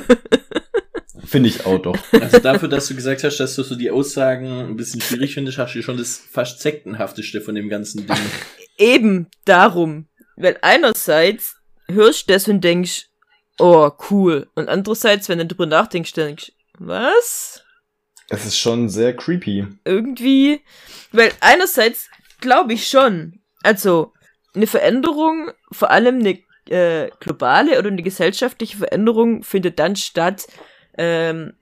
Finde 1.26 1.50
ich 1.50 1.66
auch 1.66 1.80
doch. 1.80 1.98
also 2.14 2.40
dafür, 2.40 2.68
dass 2.70 2.88
du 2.88 2.96
gesagt 2.96 3.24
hast, 3.24 3.38
dass 3.38 3.56
du 3.56 3.64
so 3.64 3.76
die 3.76 3.92
Aussagen 3.92 4.48
ein 4.48 4.76
bisschen 4.76 5.02
schwierig 5.02 5.34
findest, 5.34 5.58
hast 5.58 5.74
du 5.76 5.84
schon 5.84 5.98
das 5.98 6.18
fast 6.18 6.62
sektenhafteste 6.62 7.42
von 7.42 7.56
dem 7.56 7.70
ganzen 7.70 8.08
Ding. 8.08 8.18
Eben 8.78 9.28
darum. 9.46 10.08
Weil 10.36 10.58
einerseits 10.62 11.56
hörst 11.90 12.30
du 12.30 12.34
das 12.34 12.48
und 12.48 12.64
denkst, 12.64 13.08
oh, 13.60 13.92
cool. 14.10 14.50
Und 14.56 14.70
andererseits, 14.70 15.30
wenn 15.30 15.40
du 15.40 15.46
drüber 15.46 15.66
nachdenkst, 15.66 16.14
denkst 16.14 16.52
was? 16.80 17.64
Es 18.30 18.46
ist 18.46 18.58
schon 18.58 18.90
sehr 18.90 19.16
creepy. 19.16 19.68
Irgendwie, 19.86 20.62
weil 21.12 21.32
einerseits 21.40 22.10
glaube 22.40 22.74
ich 22.74 22.88
schon, 22.88 23.42
also 23.64 24.14
eine 24.56 24.68
Veränderung, 24.68 25.52
vor 25.72 25.92
allem 25.92 26.20
eine 26.20 26.40
äh, 26.70 27.10
globale 27.20 27.78
oder 27.78 27.90
eine 27.90 28.04
gesellschaftliche 28.04 28.78
Veränderung 28.78 29.44
findet 29.44 29.80
dann 29.80 29.96
statt, 29.96 30.48
ähm, 30.98 31.54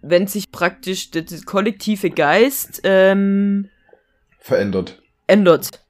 wenn 0.00 0.26
sich 0.26 0.50
praktisch 0.50 1.10
der, 1.10 1.22
der 1.22 1.40
kollektive 1.42 2.10
Geist 2.10 2.80
ähm, 2.84 3.68
Verändert. 4.40 5.00
ändert. 5.26 5.81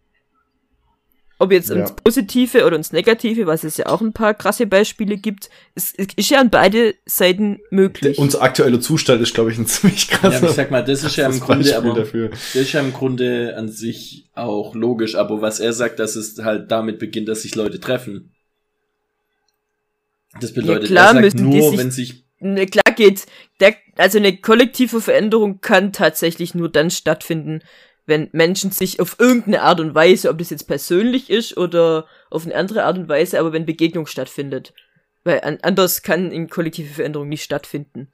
Ob 1.43 1.51
jetzt 1.51 1.71
Ja. 1.71 1.77
ins 1.77 1.93
Positive 1.93 2.65
oder 2.65 2.77
ins 2.77 2.93
Negative, 2.93 3.47
was 3.47 3.65
es 3.65 3.77
ja 3.77 3.87
auch 3.87 4.01
ein 4.01 4.13
paar 4.13 4.33
krasse 4.33 4.65
Beispiele 4.67 5.17
gibt, 5.17 5.51
es, 5.75 5.93
es 5.97 6.07
ist 6.15 6.31
ja 6.31 6.39
an 6.41 6.51
beide 6.51 6.95
Seiten 7.05 7.59
möglich. 7.71 8.15
Der, 8.17 8.23
unser 8.23 8.43
aktueller 8.43 8.81
Zustand 8.81 9.21
ist, 9.21 9.35
glaube 9.35 9.51
ich, 9.51 9.59
ein 9.59 9.67
ziemlich 9.67 10.09
Ja, 10.09 10.19
krasser. 10.19 10.37
aber 10.39 10.49
ich 10.51 10.53
sag 10.55 10.71
mal, 10.71 10.85
das 10.85 11.03
ist 11.03 11.17
ja 11.17 11.27
im 11.27 11.33
krasses 11.33 11.45
Grunde, 11.47 11.65
Beispiel 11.65 11.91
aber 11.91 11.99
dafür. 11.99 12.29
das 12.29 12.55
ist 12.55 12.73
ja 12.73 12.81
im 12.81 12.93
Grunde 12.93 13.55
an 13.57 13.69
sich 13.69 14.29
auch 14.35 14.77
logisch, 14.77 15.17
aber 15.17 15.41
was 15.43 15.59
er 15.59 15.73
sagt, 15.73 15.99
dass 15.99 16.15
es 16.15 16.39
halt 16.39 16.71
damit 16.71 17.01
beginnt, 17.01 17.27
dass 17.29 17.43
sich 17.43 17.57
Leute 17.57 17.81
treffen. 17.81 18.31
Das 20.41 20.53
bedeutet, 20.53 20.87
klar 20.89 21.09
er 21.09 21.13
sagt 21.15 21.25
müssen 21.25 21.51
die 21.51 21.59
nur, 21.59 21.71
sich- 21.71 21.79
wenn 21.79 21.91
sich 21.91 22.25
ne, 22.41 22.67
klar 22.67 22.95
geht, 22.95 23.27
der, 23.61 23.75
also 23.97 24.19
eine 24.19 24.37
kollektive 24.37 25.01
Veränderung 25.01 25.61
kann 25.61 25.93
tatsächlich 25.93 26.55
nur 26.55 26.71
dann 26.71 26.91
stattfinden, 26.91 27.63
wenn 28.07 28.29
Menschen 28.33 28.71
sich 28.71 29.01
auf 29.01 29.17
irgendeine 29.19 29.63
Art 29.63 29.81
und 29.81 29.95
Weise, 29.95 30.29
ob 30.29 30.39
das 30.39 30.51
jetzt 30.51 30.67
persönlich 30.67 31.31
ist 31.31 31.57
oder 31.57 32.07
auf 32.31 32.45
eine 32.45 32.55
andere 32.55 32.85
Art 32.85 32.99
und 32.99 33.09
Weise, 33.09 33.39
aber 33.39 33.53
wenn 33.53 33.67
Begegnung 33.67 34.07
stattfindet. 34.07 34.75
Weil 35.25 35.41
an, 35.43 35.59
anders 35.63 36.03
kann 36.03 36.33
eine 36.33 36.49
kollektive 36.49 36.93
Veränderung 36.93 37.29
nicht 37.29 37.45
stattfinden. 37.45 38.13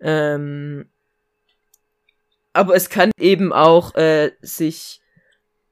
Ähm, 0.00 0.88
aber 2.52 2.74
es 2.74 2.90
kann 2.90 3.10
eben 3.18 3.52
auch 3.52 3.94
äh, 3.94 4.32
sich 4.40 5.00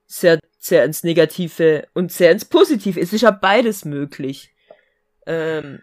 sehr, 0.07 0.41
sehr 0.59 0.85
ins 0.85 1.05
Negative 1.05 1.87
und 1.95 2.11
sehr 2.11 2.33
ins 2.33 2.45
Positive. 2.45 2.99
Es 2.99 3.13
ist 3.13 3.21
ja 3.21 3.31
beides 3.31 3.85
möglich. 3.85 4.53
Ähm, 5.27 5.83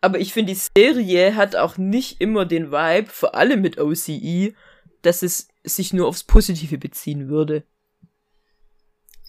aber 0.00 0.20
ich 0.20 0.32
finde, 0.32 0.52
die 0.52 0.60
Serie 0.76 1.34
hat 1.34 1.56
auch 1.56 1.78
nicht 1.78 2.20
immer 2.20 2.44
den 2.44 2.70
Vibe, 2.70 3.08
vor 3.08 3.34
allem 3.34 3.62
mit 3.62 3.78
OCE, 3.78 4.54
dass 5.06 5.22
es 5.22 5.48
sich 5.62 5.92
nur 5.92 6.08
aufs 6.08 6.24
Positive 6.24 6.78
beziehen 6.78 7.28
würde. 7.28 7.64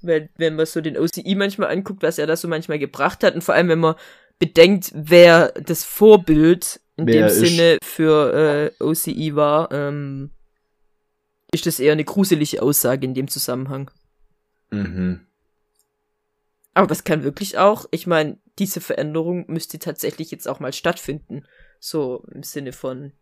Weil, 0.02 0.30
wenn 0.38 0.56
man 0.56 0.66
so 0.66 0.82
den 0.82 0.98
OCE 0.98 1.36
manchmal 1.36 1.70
anguckt, 1.70 2.04
was 2.04 2.18
er 2.18 2.28
da 2.28 2.36
so 2.36 2.48
manchmal 2.48 2.80
gebracht 2.80 3.24
hat, 3.24 3.36
und 3.36 3.44
vor 3.44 3.56
allem, 3.56 3.70
wenn 3.70 3.80
man 3.80 3.96
bedenkt, 4.40 4.92
wer 4.94 5.52
das 5.52 5.84
Vorbild 5.84 6.82
in 6.98 7.08
Wer 7.08 7.14
dem 7.14 7.26
ist. 7.26 7.40
Sinne 7.40 7.78
für 7.84 8.72
äh, 8.80 8.84
OCE 8.84 9.36
war, 9.36 9.72
ähm, 9.72 10.32
ist 11.52 11.66
das 11.66 11.80
eher 11.80 11.94
eine 11.94 12.04
gruselige 12.04 12.62
Aussage 12.62 13.06
in 13.06 13.14
dem 13.14 13.28
Zusammenhang. 13.28 13.92
Mhm. 14.72 15.26
Aber 16.74 16.88
das 16.88 17.06
kann 17.06 17.24
wirklich 17.24 17.58
auch, 17.58 17.86
ich 17.92 18.06
meine, 18.06 18.38
diese 18.60 18.82
Veränderung 18.82 19.46
müsste 19.48 19.80
tatsächlich 19.80 20.32
jetzt 20.32 20.48
auch 20.48 20.60
mal 20.60 20.74
stattfinden. 20.74 21.46
So 21.80 22.26
im 22.32 22.44
Sinne 22.44 22.74
von 22.74 23.14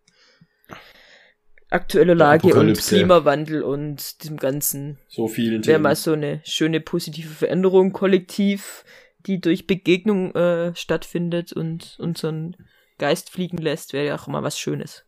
aktueller 1.74 2.16
Lage 2.16 2.54
und. 2.54 2.78
Klimawandel 2.78 3.64
und 3.64 4.22
diesem 4.24 4.38
Ganzen. 4.38 5.00
so 5.08 5.28
vielen 5.28 5.66
Wäre 5.66 5.80
mal 5.80 5.96
so 5.96 6.14
eine 6.14 6.42
schöne 6.46 6.80
positive 6.80 7.34
Veränderung 7.34 7.92
kollektiv, 7.92 8.86
die 9.26 9.42
durch 9.42 9.68
Begegnung 9.68 10.34
äh, 10.36 10.76
stattfindet 10.76 11.54
und 11.54 11.96
unseren 12.00 12.56
Geist 12.98 13.30
fliegen 13.30 13.58
lässt, 13.58 13.94
wäre 13.94 14.06
ja 14.06 14.16
auch 14.16 14.28
immer 14.28 14.44
was 14.44 14.60
Schönes. 14.60 15.06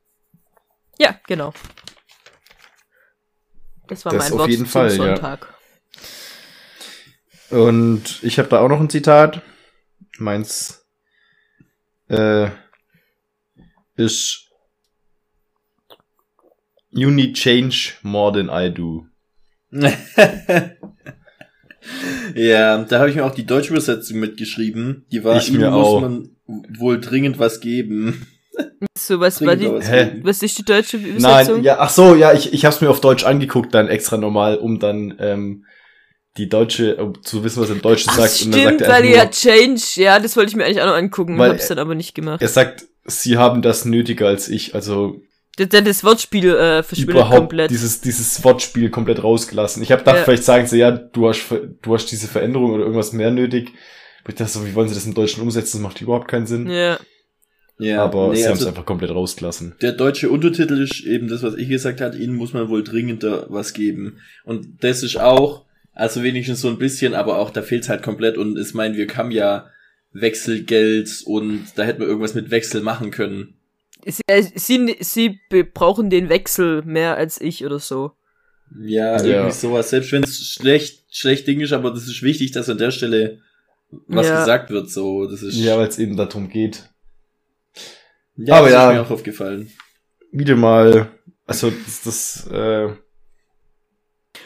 Ja, 0.97 1.19
genau. 1.27 1.53
Das 3.87 4.05
war 4.05 4.13
Das 4.13 4.23
mein 4.23 4.33
auf 4.33 4.39
Wort 4.39 4.49
jeden 4.49 4.65
zum 4.65 4.71
Fall, 4.71 4.89
ja. 4.89 4.95
Sonntag. 4.95 5.53
Und 7.51 8.23
ich 8.23 8.39
habe 8.39 8.49
da 8.49 8.59
auch 8.59 8.69
noch 8.69 8.79
ein 8.79 8.89
Zitat. 8.89 9.41
Meins 10.17 10.85
äh, 12.09 12.49
ist 13.95 14.44
You 16.95 17.11
need 17.11 17.35
change 17.35 17.95
more 18.03 18.31
than 18.31 18.49
I 18.49 18.69
do. 18.73 19.05
ja, 22.35 22.77
da 22.83 22.99
habe 22.99 23.09
ich 23.09 23.15
mir 23.15 23.25
auch 23.25 23.33
die 23.35 23.45
deutsche 23.45 23.71
Übersetzung 23.71 24.19
mitgeschrieben. 24.19 25.05
Die 25.11 25.23
war, 25.23 25.37
Ich 25.37 25.49
ihm 25.49 25.57
mir 25.59 25.71
muss 25.71 25.85
auch. 25.87 26.01
man 26.01 26.29
wohl 26.47 26.99
dringend 26.99 27.39
was 27.39 27.59
geben. 27.59 28.27
So, 28.97 29.19
was 29.19 29.41
war 29.45 29.55
Dringend 29.57 29.73
die, 29.73 29.79
was 29.79 29.91
Hä? 29.91 30.11
was 30.23 30.41
ist 30.41 30.57
die 30.57 30.63
deutsche 30.63 30.97
Übersetzung? 30.97 31.55
Nein, 31.57 31.63
ja, 31.63 31.79
ach 31.79 31.89
so, 31.89 32.15
ja, 32.15 32.31
ich, 32.33 32.53
ich 32.53 32.63
habe 32.65 32.73
es 32.73 32.79
mir 32.81 32.89
auf 32.89 33.01
Deutsch 33.01 33.25
angeguckt, 33.25 33.73
dann 33.73 33.89
extra 33.89 34.15
nochmal, 34.17 34.57
um 34.57 34.79
dann 34.79 35.15
ähm, 35.19 35.65
die 36.37 36.47
deutsche, 36.47 36.95
um 36.97 37.21
zu 37.21 37.43
wissen, 37.43 37.61
was 37.61 37.69
er 37.69 37.75
im 37.75 37.81
Deutschen 37.81 38.09
Ach, 38.11 38.19
sagt. 38.19 38.41
und 38.45 38.51
dann 38.53 38.61
stimmt, 38.61 38.79
sagt 38.79 38.89
er 38.89 38.89
weil 39.03 39.05
ja 39.11 39.25
Change, 39.29 39.81
ja, 39.95 40.19
das 40.19 40.37
wollte 40.37 40.51
ich 40.51 40.55
mir 40.55 40.63
eigentlich 40.65 40.81
auch 40.81 40.85
noch 40.87 40.95
angucken, 40.95 41.37
Weil 41.37 41.51
hab's 41.51 41.67
dann 41.67 41.79
aber 41.79 41.95
nicht 41.95 42.15
gemacht. 42.15 42.41
er 42.41 42.47
sagt, 42.47 42.85
sie 43.05 43.37
haben 43.37 43.61
das 43.61 43.83
nötiger 43.83 44.27
als 44.27 44.47
ich, 44.47 44.73
also 44.75 45.21
Das, 45.57 45.69
das 45.69 46.03
Wortspiel 46.03 46.49
äh, 46.49 46.83
verschwindet 46.83 47.15
überhaupt 47.15 47.37
komplett. 47.37 47.71
dieses 47.71 48.01
dieses 48.01 48.43
Wortspiel 48.43 48.89
komplett 48.89 49.23
rausgelassen. 49.23 49.81
Ich 49.83 49.91
habe 49.91 50.01
gedacht, 50.01 50.17
Ja. 50.17 50.23
vielleicht 50.25 50.43
sagen 50.43 50.67
sie 50.67 50.79
ja, 50.79 50.91
du 50.91 51.29
hast 51.29 51.39
ver- 51.39 51.67
du 51.81 51.93
hast 51.93 52.07
diese 52.07 52.27
Veränderung 52.27 52.71
oder 52.71 52.83
irgendwas 52.83 53.13
mehr 53.13 53.31
nötig. 53.31 53.69
Aber 54.23 54.29
ich 54.31 54.35
dachte 54.35 54.51
so, 54.51 54.65
wie 54.65 54.73
wollen 54.75 54.89
sie 54.89 54.95
das 54.95 55.05
im 55.05 55.13
Deutschen 55.13 55.41
umsetzen? 55.43 55.77
Das 55.77 55.81
macht 55.83 56.01
überhaupt 56.01 56.27
keinen 56.27 56.47
Sinn. 56.47 56.67
Ja. 56.69 56.99
Ja, 57.77 58.03
aber 58.05 58.29
nee, 58.29 58.35
sie 58.37 58.43
haben 58.45 58.53
es 58.53 58.59
also 58.59 58.69
einfach 58.69 58.85
komplett 58.85 59.11
rausgelassen. 59.11 59.75
der 59.81 59.91
deutsche 59.91 60.29
Untertitel 60.29 60.81
ist 60.81 61.01
eben 61.01 61.27
das, 61.27 61.43
was 61.43 61.55
ich 61.55 61.67
gesagt 61.67 61.99
habe, 61.99 62.17
ihnen 62.17 62.33
muss 62.35 62.53
man 62.53 62.69
wohl 62.69 62.83
dringender 62.85 63.47
was 63.49 63.73
geben. 63.73 64.19
Und 64.45 64.81
das 64.81 65.03
ist 65.03 65.17
auch, 65.19 65.65
also 65.93 66.23
wenigstens 66.23 66.61
so 66.61 66.69
ein 66.69 66.77
bisschen, 66.77 67.13
aber 67.13 67.37
auch 67.37 67.49
da 67.49 67.61
fehlt's 67.61 67.89
halt 67.89 68.01
komplett. 68.01 68.37
Und 68.37 68.57
ich 68.57 68.73
meine, 68.73 68.95
wir 68.95 69.07
haben 69.17 69.29
ja 69.31 69.67
Wechselgeld 70.13 71.09
und 71.25 71.65
da 71.75 71.83
hätten 71.83 71.99
wir 71.99 72.07
irgendwas 72.07 72.33
mit 72.33 72.49
Wechsel 72.49 72.81
machen 72.81 73.11
können. 73.11 73.54
Sie, 74.05 74.21
äh, 74.27 74.43
sie, 74.55 74.95
sie 74.99 75.39
be- 75.49 75.63
brauchen 75.63 76.09
den 76.09 76.29
Wechsel 76.29 76.83
mehr 76.83 77.15
als 77.17 77.41
ich 77.41 77.65
oder 77.65 77.79
so. 77.79 78.11
Ja, 78.79 79.17
Ja. 79.17 79.23
irgendwie 79.23 79.51
sowas. 79.55 79.89
Selbst 79.89 80.11
wenn 80.11 80.23
es 80.23 80.37
schlecht, 80.53 81.05
schlecht 81.15 81.47
Ding 81.47 81.59
ist, 81.61 81.73
aber 81.73 81.91
das 81.91 82.03
ist 82.07 82.21
wichtig, 82.21 82.51
dass 82.51 82.69
an 82.69 82.77
der 82.77 82.91
Stelle 82.91 83.41
was 84.07 84.27
Ja. 84.27 84.39
gesagt 84.39 84.69
wird. 84.69 84.89
So, 84.89 85.27
das 85.27 85.41
ist 85.41 85.55
Ja, 85.55 85.77
weil 85.77 85.87
es 85.87 85.97
eben 85.99 86.17
darum 86.17 86.49
geht. 86.49 86.89
ja 88.35 88.55
aber 88.55 88.65
das 88.69 88.73
ja. 88.73 88.89
ist 88.91 88.95
mir 88.95 89.01
auch 89.01 89.11
aufgefallen. 89.11 89.71
Wieder 90.31 90.55
mal, 90.55 91.07
also 91.45 91.71
das, 91.71 92.01
das 92.03 92.49
äh, 92.51 92.89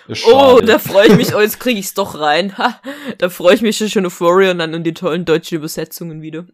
ist 0.07 0.25
Oh, 0.27 0.59
da 0.63 0.77
freue 0.79 1.07
ich 1.07 1.15
mich, 1.15 1.33
oh, 1.35 1.39
jetzt 1.41 1.59
kriege 1.59 1.79
ich's 1.79 1.93
doch 1.93 2.19
rein. 2.19 2.57
Ha, 2.57 2.79
da 3.17 3.29
freue 3.29 3.55
ich 3.55 3.61
mich 3.61 3.77
schon 3.91 4.05
auf 4.05 4.21
Warrior 4.21 4.51
und 4.51 4.59
dann 4.59 4.73
und 4.75 4.83
die 4.83 4.93
tollen 4.93 5.25
deutschen 5.25 5.57
Übersetzungen 5.57 6.21
wieder. 6.21 6.45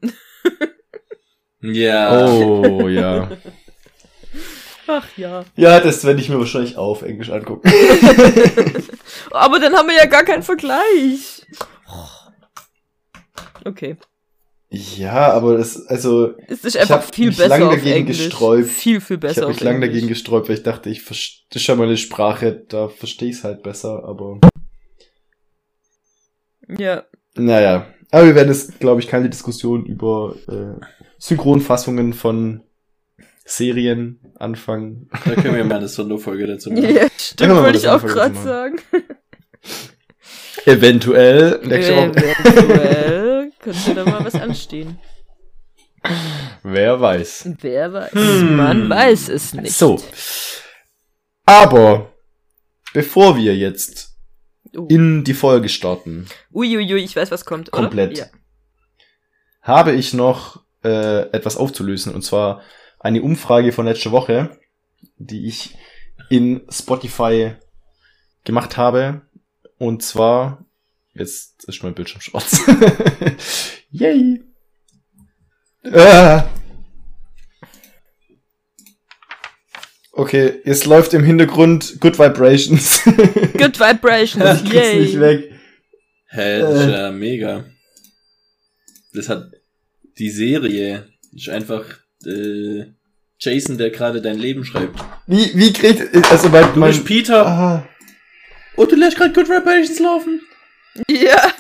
Ja. 1.74 2.28
Oh, 2.28 2.88
ja. 2.88 3.30
Ach 4.88 5.08
ja. 5.18 5.44
Ja, 5.56 5.80
das 5.80 6.04
werde 6.06 6.22
ich 6.22 6.30
mir 6.30 6.38
wahrscheinlich 6.38 6.78
auf 6.78 7.02
Englisch 7.02 7.32
angucken. 7.32 7.68
Aber 9.32 9.60
dann 9.60 9.74
haben 9.76 9.88
wir 9.90 9.96
ja 9.96 10.06
gar 10.06 10.24
keinen 10.24 10.44
Vergleich. 10.44 11.42
Okay. 13.66 13.98
Ja, 14.70 15.32
aber 15.32 15.58
das, 15.58 15.88
also, 15.88 16.34
Es 16.48 16.64
ist 16.66 16.76
Ich 16.76 16.82
einfach 16.82 17.02
viel 17.04 17.28
mich 17.28 17.38
besser 17.38 17.50
lange 17.50 17.66
auf 17.68 17.76
dagegen 17.76 17.96
Englisch. 17.96 18.18
gesträubt. 18.26 18.68
Viel, 18.70 19.00
viel 19.02 19.16
ich 19.16 19.20
besser 19.22 19.42
habe 19.42 19.52
auf 19.52 19.56
mich 19.56 19.64
lange 19.64 19.78
Englisch. 19.78 19.90
dagegen 19.92 20.08
gesträubt, 20.08 20.50
weil 20.50 20.58
ich 20.58 20.64
dachte, 20.64 20.90
ich 20.90 21.02
verstehe 21.02 21.46
das 21.50 21.62
ist 21.62 21.66
schon 21.66 21.78
mal 21.78 21.86
eine 21.88 21.98
Sprache, 21.98 22.52
da 22.68 22.90
verstehe 22.90 23.30
ich 23.30 23.38
es 23.38 23.44
halt 23.44 23.64
besser, 23.64 24.04
aber 24.04 24.40
Ja. 26.68 27.04
naja. 27.36 27.88
Aber 28.12 28.28
wir 28.28 28.36
werden 28.36 28.50
jetzt, 28.50 28.80
glaube 28.80 29.02
ich, 29.02 29.08
keine 29.08 29.30
Diskussion 29.30 29.86
über 29.86 30.36
äh, 30.48 30.95
Synchronfassungen 31.26 32.14
von 32.14 32.62
Serien 33.46 34.20
anfangen. 34.38 35.10
Da 35.26 35.36
können 35.36 35.56
wir 35.56 35.66
mal 35.66 35.78
eine 35.78 35.88
Sonderfolge 35.88 36.46
dazu 36.48 36.72
machen. 36.72 36.86
Ja, 36.96 37.08
stimmt, 37.18 37.56
wollte 37.56 37.78
ich 37.78 37.84
das 37.84 38.04
auch 38.04 38.08
gerade 38.08 38.36
sagen. 38.36 38.80
Eventuell. 40.66 41.60
Eventuell 41.64 43.52
könnte 43.60 43.96
da 43.96 44.06
mal 44.06 44.24
was 44.26 44.36
anstehen. 44.36 45.00
Wer 46.64 47.00
weiß. 47.02 47.50
Wer 47.62 47.94
weiß. 47.94 48.12
Hm. 48.14 48.56
Man 48.56 48.90
weiß 48.90 49.30
es 49.30 49.54
nicht. 49.54 49.74
So. 49.74 50.00
Aber 51.46 52.12
bevor 52.94 53.38
wir 53.38 53.56
jetzt 53.56 54.12
Oh. 54.78 54.88
in 54.90 55.24
die 55.24 55.34
Folge 55.34 55.70
starten, 55.70 56.28
Uiuiui, 56.54 56.98
ich 57.02 57.16
weiß, 57.16 57.32
was 57.32 57.46
kommt, 57.46 57.70
oder? 57.70 57.84
Komplett. 57.84 58.18
Ja. 58.18 58.26
habe 59.62 59.94
ich 59.94 60.14
noch 60.14 60.65
äh, 60.86 61.22
etwas 61.32 61.58
aufzulösen. 61.58 62.14
Und 62.14 62.22
zwar 62.22 62.62
eine 63.00 63.22
Umfrage 63.22 63.72
von 63.72 63.86
letzter 63.86 64.12
Woche, 64.12 64.58
die 65.18 65.48
ich 65.48 65.76
in 66.30 66.62
Spotify 66.70 67.54
gemacht 68.44 68.78
habe. 68.78 69.22
Und 69.78 70.04
zwar, 70.04 70.66
jetzt 71.14 71.66
ist 71.66 71.84
mein 71.84 71.94
Bildschirm 71.96 72.22
schwarz. 72.22 72.62
Yay! 73.92 74.42
Äh. 75.84 76.42
Okay, 80.12 80.62
jetzt 80.64 80.86
läuft 80.86 81.14
im 81.14 81.24
Hintergrund 81.24 82.00
Good 82.00 82.18
Vibrations. 82.18 83.04
Good 83.04 83.80
Vibrations, 83.80 84.62
kriegst 84.62 84.74
yay. 84.74 85.00
nicht 85.02 85.20
weg. 85.20 85.52
Hä, 86.30 86.60
das 86.60 86.74
ist 86.76 86.88
Äh. 86.88 86.92
ja 86.92 87.12
mega. 87.12 87.66
Das 89.14 89.28
hat 89.30 89.52
die 90.18 90.30
Serie 90.30 91.08
ist 91.34 91.50
einfach 91.50 91.86
äh, 92.26 92.86
Jason, 93.40 93.78
der 93.78 93.90
gerade 93.90 94.22
dein 94.22 94.38
Leben 94.40 94.64
schreibt. 94.66 95.00
Wie, 95.28 95.52
wie 95.56 95.74
kriegt, 95.74 96.16
also 96.32 96.50
mein, 96.50 96.74
Du 96.74 96.80
mein 96.80 96.92
bist 96.92 97.06
Peter. 97.06 97.46
ah, 97.46 97.88
Und 98.76 98.92
du 98.92 98.96
lässt 98.96 99.18
gerade 99.18 99.34
Good 99.34 99.50
Vibrations 99.50 100.00
laufen. 100.00 100.42
Ja. 101.10 101.52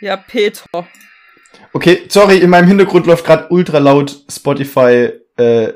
Ja, 0.00 0.16
Peter. 0.16 0.86
Okay, 1.72 2.02
sorry, 2.08 2.38
in 2.38 2.50
meinem 2.50 2.68
Hintergrund 2.68 3.06
läuft 3.06 3.24
gerade 3.24 3.48
ultra 3.50 3.78
laut 3.78 4.24
Spotify 4.30 5.10
äh, 5.36 5.72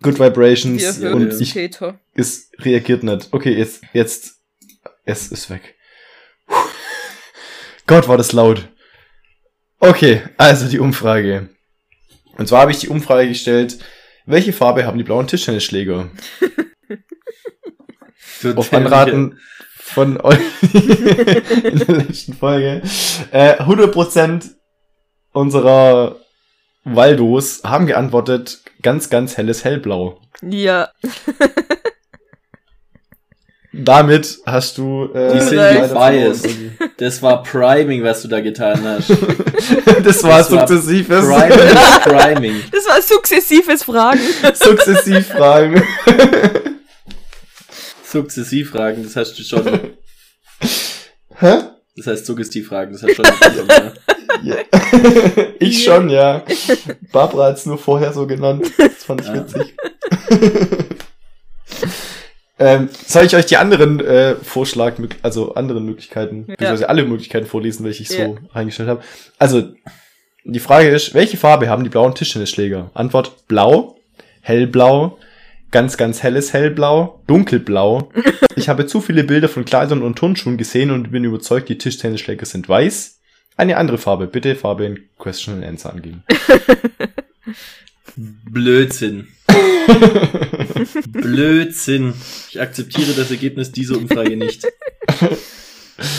Good 0.00 0.18
Vibrations 0.18 0.80
Wir 1.00 1.08
hören 1.08 1.22
und 1.22 1.28
es, 1.32 1.40
ich 1.40 1.52
Peter. 1.52 1.98
es 2.14 2.50
reagiert 2.58 3.02
nicht. 3.02 3.28
Okay, 3.32 3.52
jetzt 3.54 3.82
jetzt 3.92 4.36
es 5.04 5.28
ist 5.32 5.50
weg. 5.50 5.76
Gott, 7.90 8.06
war 8.06 8.16
das 8.16 8.30
laut. 8.30 8.68
Okay, 9.80 10.22
also 10.36 10.68
die 10.68 10.78
Umfrage. 10.78 11.48
Und 12.38 12.46
zwar 12.46 12.60
habe 12.60 12.70
ich 12.70 12.78
die 12.78 12.88
Umfrage 12.88 13.26
gestellt, 13.26 13.78
welche 14.26 14.52
Farbe 14.52 14.86
haben 14.86 14.96
die 14.96 15.02
blauen 15.02 15.26
Tischtennisschläger? 15.26 16.08
Auf 18.54 18.72
Anraten 18.72 19.40
von 19.74 20.20
euch 20.20 20.38
in 20.72 21.78
der 21.80 21.96
letzten 21.96 22.34
Folge. 22.34 22.80
Äh, 23.32 23.60
100% 23.60 24.50
unserer 25.32 26.20
Waldos 26.84 27.64
haben 27.64 27.88
geantwortet, 27.88 28.60
ganz, 28.82 29.10
ganz 29.10 29.36
helles 29.36 29.64
Hellblau. 29.64 30.20
Ja. 30.42 30.92
Damit 33.84 34.38
hast 34.46 34.78
du 34.78 35.10
äh, 35.14 35.32
Die 35.32 35.38
biased. 35.56 35.90
verloren. 35.90 36.76
Das 36.98 37.22
war 37.22 37.42
Priming, 37.42 38.02
was 38.04 38.20
du 38.22 38.28
da 38.28 38.40
getan 38.40 38.82
hast. 38.84 39.10
das 40.04 40.22
war 40.22 40.38
Das 40.38 40.50
war 40.52 40.66
sukzessives 40.66 41.24
Priming, 41.24 41.76
Priming. 42.04 42.62
Das 42.72 42.86
war 42.86 43.00
sukzessives 43.00 43.82
Fragen. 43.84 44.20
Sukzessivfragen. 44.54 45.82
Sukzessivfragen, 48.04 49.02
das 49.04 49.16
hast 49.16 49.38
du 49.38 49.42
schon. 49.42 49.66
Hä? 51.38 51.58
Das 51.96 52.06
heißt 52.06 52.26
Suggestivfragen, 52.26 52.92
das 52.92 53.02
hast 53.02 53.18
du 53.18 53.24
schon. 53.24 53.34
ja. 54.44 54.56
Ja. 54.56 54.56
ich 55.58 55.84
schon, 55.84 56.08
ja. 56.08 56.42
Barbara 57.12 57.46
hat 57.48 57.58
es 57.58 57.66
nur 57.66 57.78
vorher 57.78 58.12
so 58.12 58.26
genannt. 58.26 58.70
Das 58.78 59.04
fand 59.04 59.20
ich 59.22 59.26
Ja. 59.28 59.34
witzig. 59.36 59.74
Ähm, 62.60 62.88
soll 63.06 63.24
ich 63.24 63.34
euch 63.34 63.46
die 63.46 63.56
anderen 63.56 63.98
äh, 64.00 64.36
Vorschlag, 64.36 64.94
also 65.22 65.54
anderen 65.54 65.84
Möglichkeiten, 65.86 66.46
beziehungsweise 66.46 66.88
alle 66.88 67.04
Möglichkeiten 67.04 67.46
vorlesen, 67.46 67.84
welche 67.84 68.02
ich 68.02 68.08
so 68.08 68.16
Ja. 68.16 68.34
eingestellt 68.52 68.88
habe? 68.88 69.02
Also, 69.38 69.72
die 70.44 70.60
Frage 70.60 70.88
ist, 70.90 71.14
welche 71.14 71.36
Farbe 71.36 71.68
haben 71.68 71.84
die 71.84 71.90
blauen 71.90 72.14
Tischtennisschläger? 72.14 72.90
Antwort 72.94 73.46
blau, 73.48 73.96
hellblau, 74.42 75.18
ganz, 75.70 75.96
ganz 75.96 76.22
helles 76.22 76.52
hellblau, 76.52 77.22
dunkelblau. 77.26 78.10
Ich 78.56 78.68
habe 78.68 78.84
zu 78.84 79.00
viele 79.00 79.24
Bilder 79.24 79.48
von 79.48 79.64
Kleidern 79.64 80.02
und 80.02 80.18
Turnschuhen 80.18 80.58
gesehen 80.58 80.90
und 80.90 81.12
bin 81.12 81.24
überzeugt, 81.24 81.70
die 81.70 81.78
Tischtennisschläger 81.78 82.44
sind 82.44 82.68
weiß. 82.68 83.20
Eine 83.56 83.78
andere 83.78 83.96
Farbe. 83.96 84.26
Bitte 84.26 84.54
Farbe 84.54 84.84
in 84.84 85.08
Question 85.18 85.54
and 85.54 85.64
Answer 85.64 85.92
angeben. 85.94 86.24
Blödsinn. 88.16 89.28
Blödsinn. 91.08 92.14
Ich 92.50 92.60
akzeptiere 92.60 93.12
das 93.12 93.30
Ergebnis 93.30 93.72
dieser 93.72 93.96
Umfrage 93.96 94.36
nicht. 94.36 94.66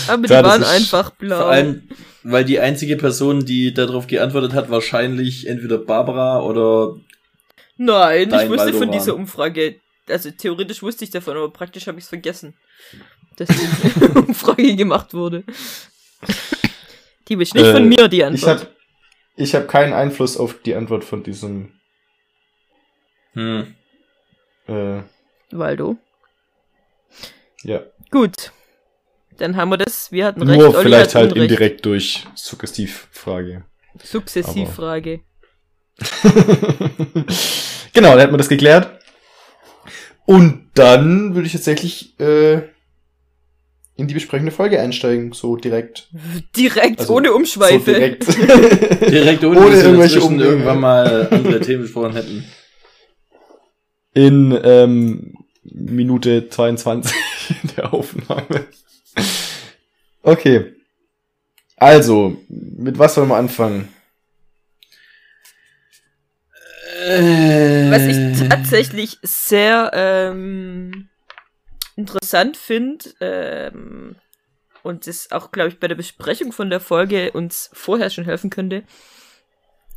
Aber 0.07 0.27
Ja, 0.27 0.41
die 0.41 0.43
das 0.43 0.43
waren 0.45 0.63
einfach 0.63 1.11
blau. 1.11 1.37
Vor 1.37 1.47
allem, 1.49 1.83
weil 2.23 2.45
die 2.45 2.59
einzige 2.59 2.97
Person, 2.97 3.45
die 3.45 3.73
darauf 3.73 4.07
geantwortet 4.07 4.53
hat, 4.53 4.69
wahrscheinlich 4.69 5.47
entweder 5.47 5.77
Barbara 5.77 6.41
oder 6.41 6.95
Nein, 7.77 8.27
ich 8.29 8.33
wusste 8.49 8.57
Waldo 8.57 8.71
von 8.77 8.87
waren. 8.89 8.91
dieser 8.91 9.15
Umfrage. 9.15 9.75
Also 10.07 10.29
theoretisch 10.31 10.83
wusste 10.83 11.03
ich 11.03 11.09
davon, 11.09 11.37
aber 11.37 11.49
praktisch 11.51 11.87
habe 11.87 11.97
ich 11.97 12.03
es 12.03 12.09
vergessen. 12.09 12.53
Dass 13.37 13.47
diese 13.49 14.09
Umfrage 14.19 14.75
gemacht 14.75 15.13
wurde. 15.13 15.43
Die 17.27 17.33
ist 17.35 17.55
nicht 17.55 17.65
Äh, 17.65 17.71
von 17.73 17.87
mir, 17.89 18.07
die 18.07 18.17
Ich 18.17 18.23
Antwort. 18.25 18.59
habe 18.59 18.67
ich 19.37 19.55
hab 19.55 19.67
keinen 19.67 19.93
Einfluss 19.93 20.37
auf 20.37 20.55
die 20.63 20.75
Antwort 20.75 21.03
von 21.03 21.23
diesem 21.23 21.71
hm, 23.33 23.75
äh, 24.67 25.01
Waldo. 25.51 25.97
ja. 27.63 27.81
Gut. 28.11 28.51
Dann 29.37 29.55
haben 29.55 29.69
wir 29.69 29.77
das. 29.77 30.11
Wir 30.11 30.25
hatten 30.25 30.41
recht. 30.43 30.59
Nur 30.59 30.73
Olli 30.75 30.83
vielleicht 30.83 31.15
halt 31.15 31.31
Unrecht. 31.31 31.51
indirekt 31.51 31.85
durch 31.85 32.25
Suggestivfrage. 32.35 33.63
Sukzessivfrage. 34.03 35.21
genau, 37.93 38.09
dann 38.11 38.19
hätten 38.19 38.33
wir 38.33 38.37
das 38.37 38.49
geklärt. 38.49 38.99
Und 40.25 40.69
dann 40.75 41.33
würde 41.35 41.47
ich 41.47 41.53
tatsächlich 41.53 42.19
äh, 42.19 42.61
in 43.95 44.07
die 44.07 44.13
besprechende 44.13 44.51
Folge 44.51 44.79
einsteigen, 44.79 45.33
so 45.33 45.55
direkt. 45.55 46.07
Direkt, 46.55 46.99
Also, 46.99 47.15
ohne 47.15 47.29
So 47.29 47.35
Umschweife. 47.35 47.93
direkt. 47.93 48.27
direkt 49.09 49.43
ohne, 49.43 49.59
Ohne 49.59 49.69
dass 49.71 49.77
wir 49.79 49.83
irgendwelche 49.85 50.19
irgendwann 50.19 50.79
mal 50.79 51.27
andere 51.31 51.59
Themen 51.61 51.83
besprochen 51.83 52.13
hätten. 52.13 52.45
In 54.13 54.57
ähm, 54.63 55.37
Minute 55.63 56.49
22 56.49 57.13
der 57.77 57.93
Aufnahme. 57.93 58.67
Okay. 60.23 60.73
Also, 61.77 62.37
mit 62.47 62.99
was 62.99 63.15
sollen 63.15 63.29
wir 63.29 63.37
anfangen? 63.37 63.89
Was 67.03 68.01
Äh. 68.03 68.11
ich 68.11 68.49
tatsächlich 68.49 69.17
sehr 69.23 69.91
ähm, 69.93 71.09
interessant 71.95 72.57
finde 72.57 73.05
ähm, 73.19 74.15
und 74.83 75.07
das 75.07 75.31
auch, 75.31 75.51
glaube 75.51 75.69
ich, 75.69 75.79
bei 75.79 75.87
der 75.87 75.95
Besprechung 75.95 76.51
von 76.51 76.69
der 76.69 76.79
Folge 76.79 77.31
uns 77.31 77.71
vorher 77.73 78.09
schon 78.11 78.25
helfen 78.25 78.51
könnte, 78.51 78.83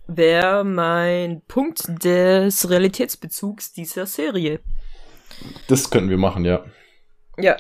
wäre 0.07 0.65
mein 0.65 1.43
Punkt 1.49 2.05
des 2.05 2.69
Realitätsbezugs 2.69 3.73
dieser 3.73 4.07
Serie. 4.07 4.61
Das 5.69 5.91
könnten 5.91 6.11
wir 6.11 6.19
machen, 6.19 6.45
ja. 6.45 6.65
Ja, 7.39 7.57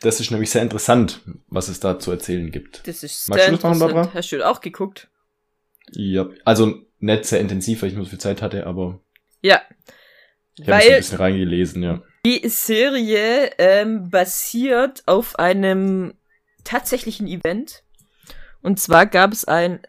Das 0.00 0.20
ist 0.20 0.30
nämlich 0.30 0.50
sehr 0.50 0.62
interessant, 0.62 1.20
was 1.48 1.68
es 1.68 1.80
da 1.80 1.98
zu 1.98 2.10
erzählen 2.12 2.50
gibt. 2.52 2.86
das 2.86 3.02
ist 3.02 3.28
Magst 3.28 3.44
sehr 3.44 3.50
du 3.52 3.56
das 3.58 3.78
machen. 3.78 3.78
Barbara? 3.94 4.14
Hast 4.14 4.30
du 4.32 4.46
auch 4.48 4.60
geguckt? 4.60 5.08
Ja, 5.92 6.28
also 6.44 6.74
nicht 7.00 7.24
sehr 7.24 7.40
intensiv, 7.40 7.82
weil 7.82 7.88
ich 7.88 7.94
nur 7.96 8.04
so 8.04 8.10
viel 8.10 8.20
Zeit 8.20 8.40
hatte, 8.42 8.66
aber 8.66 9.00
Ja. 9.42 9.60
ich 10.56 10.68
habe 10.68 10.76
ein 10.84 10.96
bisschen 10.98 11.18
reingelesen, 11.18 11.82
ja. 11.82 12.02
Die 12.24 12.46
Serie 12.48 13.50
ähm, 13.58 14.10
basiert 14.10 15.02
auf 15.06 15.38
einem 15.38 16.14
tatsächlichen 16.64 17.26
Event. 17.26 17.82
Und 18.62 18.78
zwar 18.78 19.06
gab 19.06 19.32
es 19.32 19.46
ein 19.46 19.80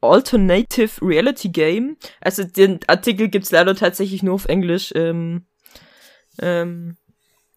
Alternative 0.00 0.90
Reality 1.02 1.48
Game. 1.48 1.96
Also 2.20 2.44
den 2.44 2.80
Artikel 2.86 3.28
gibt's 3.28 3.50
leider 3.50 3.74
tatsächlich 3.74 4.22
nur 4.22 4.34
auf 4.34 4.46
Englisch. 4.46 4.92
Ähm, 4.94 5.46
ähm, 6.40 6.96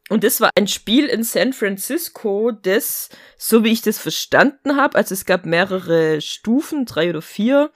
und 0.09 0.23
das 0.23 0.41
war 0.41 0.49
ein 0.55 0.67
Spiel 0.67 1.05
in 1.05 1.23
San 1.23 1.53
Francisco, 1.53 2.51
das, 2.51 3.09
so 3.37 3.63
wie 3.63 3.71
ich 3.71 3.81
das 3.81 3.97
verstanden 3.97 4.75
habe, 4.75 4.97
also 4.97 5.13
es 5.13 5.25
gab 5.25 5.45
mehrere 5.45 6.19
Stufen, 6.21 6.85
drei 6.85 7.09
oder 7.09 7.21
vier, 7.21 7.71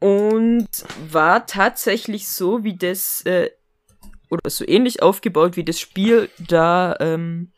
und 0.00 0.68
war 1.10 1.46
tatsächlich 1.46 2.28
so, 2.28 2.64
wie 2.64 2.76
das 2.76 3.22
äh, 3.26 3.50
oder 4.30 4.50
so 4.50 4.66
ähnlich 4.66 5.02
aufgebaut 5.02 5.56
wie 5.56 5.64
das 5.64 5.80
Spiel 5.80 6.30
da 6.38 6.96
ähm, 7.00 7.52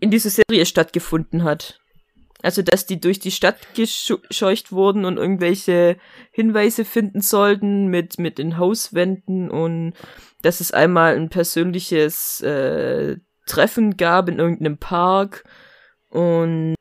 in 0.00 0.10
dieser 0.10 0.30
Serie 0.30 0.64
stattgefunden 0.64 1.44
hat. 1.44 1.80
Also, 2.42 2.62
dass 2.62 2.86
die 2.86 3.00
durch 3.00 3.18
die 3.18 3.32
Stadt 3.32 3.56
gescheucht 3.74 4.70
wurden 4.70 5.04
und 5.04 5.16
irgendwelche 5.16 5.96
Hinweise 6.30 6.84
finden 6.84 7.20
sollten 7.20 7.88
mit, 7.88 8.18
mit 8.18 8.38
den 8.38 8.58
Hauswänden 8.58 9.50
und 9.50 9.94
dass 10.42 10.60
es 10.60 10.70
einmal 10.70 11.16
ein 11.16 11.30
persönliches 11.30 12.40
äh, 12.42 13.16
Treffen 13.46 13.96
gab 13.96 14.28
in 14.28 14.38
irgendeinem 14.38 14.78
Park 14.78 15.44
und 16.10 16.76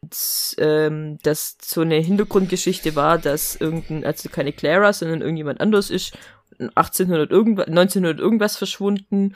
ähm, 0.58 1.18
dass 1.24 1.58
so 1.62 1.82
eine 1.82 1.96
Hintergrundgeschichte 1.96 2.96
war, 2.96 3.18
dass 3.18 3.56
irgendein, 3.56 4.06
also 4.06 4.30
keine 4.30 4.54
Clara, 4.54 4.94
sondern 4.94 5.22
irgendjemand 5.22 5.60
anders 5.60 5.90
ist 5.90 6.18
1800 6.60 7.32
irgendwas, 7.32 7.68
1900 7.68 8.20
irgendwas 8.20 8.58
verschwunden. 8.58 9.36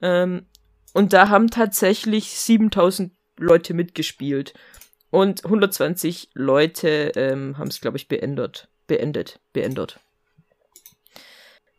Ähm, 0.00 0.46
und 0.94 1.12
da 1.12 1.28
haben 1.28 1.50
tatsächlich 1.50 2.30
7000 2.30 3.12
Leute 3.38 3.74
mitgespielt. 3.74 4.54
Und 5.16 5.46
120 5.46 6.28
Leute 6.34 7.12
ähm, 7.16 7.56
haben 7.56 7.68
es, 7.68 7.80
glaube 7.80 7.96
ich, 7.96 8.06
beendet. 8.06 8.68
Beendet. 8.86 9.40
Beendet. 9.54 9.98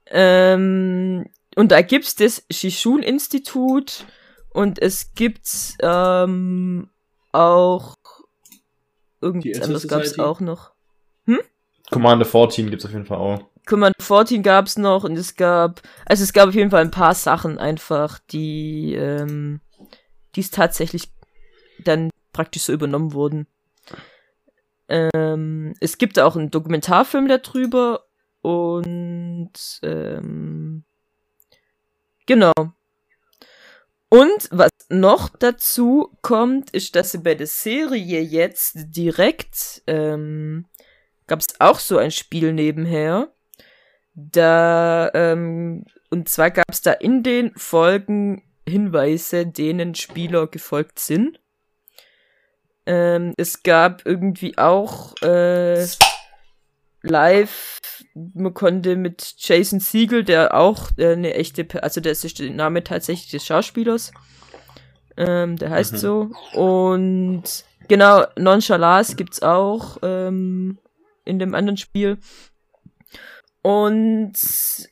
Ähm, 0.07 1.29
und 1.55 1.71
da 1.71 1.83
gibt's 1.83 2.15
das 2.15 2.47
Shishun-Institut 2.49 4.07
und 4.49 4.81
es 4.81 5.13
gibt 5.13 5.47
ähm, 5.83 6.89
auch 7.31 7.93
irgendwas 9.21 9.61
anderes 9.61 9.87
gab's 9.87 10.09
Society? 10.09 10.21
auch 10.21 10.39
noch. 10.39 10.71
Commander 11.91 12.25
14 12.25 12.71
gibt's 12.71 12.85
auf 12.85 12.91
jeden 12.91 13.05
Fall 13.05 13.19
auch. 13.19 13.43
Commander 13.67 14.01
14 14.01 14.41
gab's 14.41 14.79
noch 14.79 15.03
und 15.03 15.15
es 15.15 15.35
gab, 15.35 15.83
also 16.07 16.23
es 16.23 16.33
gab 16.33 16.49
auf 16.49 16.55
jeden 16.55 16.71
Fall 16.71 16.81
ein 16.81 16.89
paar 16.89 17.13
Sachen 17.13 17.59
einfach, 17.59 18.17
die, 18.31 18.95
ähm, 18.95 19.61
die 20.35 20.39
es 20.39 20.49
tatsächlich 20.49 21.11
dann 21.83 22.09
praktisch 22.37 22.63
so 22.63 22.73
übernommen 22.73 23.13
wurden. 23.13 23.47
Ähm, 24.89 25.73
es 25.81 25.97
gibt 25.97 26.19
auch 26.19 26.35
einen 26.35 26.51
Dokumentarfilm 26.51 27.27
darüber 27.27 28.05
und 28.41 29.51
ähm, 29.81 30.83
genau. 32.27 32.53
Und 34.09 34.49
was 34.51 34.69
noch 34.89 35.29
dazu 35.29 36.15
kommt, 36.21 36.69
ist, 36.69 36.95
dass 36.95 37.11
sie 37.11 37.17
bei 37.17 37.33
der 37.33 37.47
Serie 37.47 38.21
jetzt 38.21 38.75
direkt 38.95 39.81
ähm, 39.87 40.67
gab 41.25 41.39
es 41.39 41.59
auch 41.59 41.79
so 41.79 41.97
ein 41.97 42.11
Spiel 42.11 42.53
nebenher. 42.53 43.33
Da, 44.13 45.09
ähm, 45.15 45.85
und 46.11 46.29
zwar 46.29 46.51
gab 46.51 46.69
es 46.69 46.81
da 46.81 46.93
in 46.93 47.23
den 47.23 47.51
Folgen 47.55 48.43
Hinweise, 48.69 49.47
denen 49.47 49.95
Spieler 49.95 50.45
gefolgt 50.45 50.99
sind. 50.99 51.39
Ähm, 52.87 53.33
es 53.35 53.63
gab 53.63 54.05
irgendwie 54.05 54.57
auch 54.57 55.13
äh, 55.21 55.85
live, 57.01 57.79
man 58.13 58.53
konnte 58.53 58.95
mit 58.95 59.35
Jason 59.37 59.81
Siegel, 59.81 60.23
der 60.23 60.55
auch 60.55 60.89
äh, 60.97 61.11
eine 61.11 61.33
echte, 61.33 61.67
also 61.83 61.99
das 61.99 62.23
ist 62.23 62.39
der 62.39 62.49
Name 62.49 62.85
tatsächlich 62.85 63.29
des 63.29 63.45
Schauspielers. 63.45 64.13
Ähm, 65.17 65.57
der 65.57 65.69
heißt 65.69 65.93
Mhm. 65.93 65.97
so. 65.97 66.31
Und 66.53 67.43
genau, 67.89 68.23
Nonchalance 68.37 69.17
gibt's 69.17 69.41
auch 69.41 69.97
ähm, 70.01 70.79
in 71.25 71.39
dem 71.39 71.55
anderen 71.55 71.77
Spiel. 71.77 72.19
Und 73.63 74.33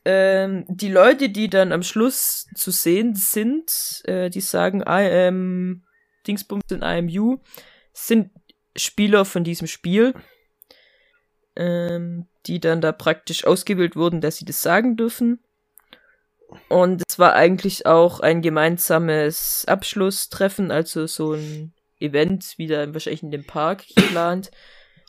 ähm, 0.03 0.65
die 0.67 0.91
Leute, 0.91 1.29
die 1.29 1.49
dann 1.49 1.71
am 1.71 1.81
Schluss 1.81 2.47
zu 2.55 2.71
sehen 2.71 3.15
sind, 3.15 4.01
äh, 4.03 4.29
die 4.29 4.41
sagen, 4.41 4.81
I 4.81 5.27
am 5.27 5.83
Dingsbums 6.27 6.63
in 6.71 6.81
IMU, 6.81 7.37
sind 7.95 8.29
Spieler 8.75 9.25
von 9.25 9.43
diesem 9.43 9.67
Spiel, 9.67 10.13
ähm, 11.55 12.27
die 12.45 12.59
dann 12.59 12.81
da 12.81 12.91
praktisch 12.91 13.45
ausgewählt 13.47 13.95
wurden, 13.95 14.21
dass 14.21 14.37
sie 14.37 14.45
das 14.45 14.61
sagen 14.61 14.97
dürfen. 14.97 15.39
Und 16.69 17.01
es 17.07 17.17
war 17.17 17.33
eigentlich 17.33 17.85
auch 17.85 18.19
ein 18.19 18.41
gemeinsames 18.41 19.65
Abschlusstreffen, 19.67 20.71
also 20.71 21.07
so 21.07 21.33
ein 21.33 21.73
Event, 21.99 22.57
wieder 22.57 22.93
wahrscheinlich 22.93 23.23
in 23.23 23.31
dem 23.31 23.45
Park 23.45 23.85
geplant, 23.95 24.51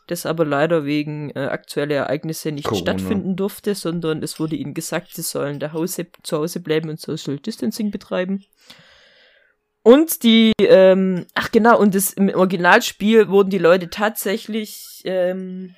das 0.07 0.25
aber 0.25 0.45
leider 0.45 0.85
wegen 0.85 1.29
äh, 1.31 1.39
aktueller 1.39 1.95
Ereignisse 1.95 2.51
nicht 2.51 2.65
Corona. 2.65 2.81
stattfinden 2.81 3.35
durfte, 3.35 3.75
sondern 3.75 4.23
es 4.23 4.39
wurde 4.39 4.55
ihnen 4.55 4.73
gesagt, 4.73 5.13
sie 5.13 5.21
sollen 5.21 5.59
da 5.59 5.73
Hause, 5.73 6.07
zu 6.23 6.37
Hause 6.37 6.61
bleiben 6.61 6.89
und 6.89 6.99
Social 6.99 7.37
Distancing 7.37 7.91
betreiben. 7.91 8.45
Und 9.87 10.23
die, 10.23 10.51
ähm, 10.59 11.27
ach 11.33 11.49
genau, 11.49 11.79
und 11.79 11.95
das, 11.95 12.11
im 12.11 12.27
Originalspiel 12.27 13.29
wurden 13.29 13.49
die 13.49 13.57
Leute 13.57 13.89
tatsächlich, 13.89 15.01
ähm, 15.05 15.75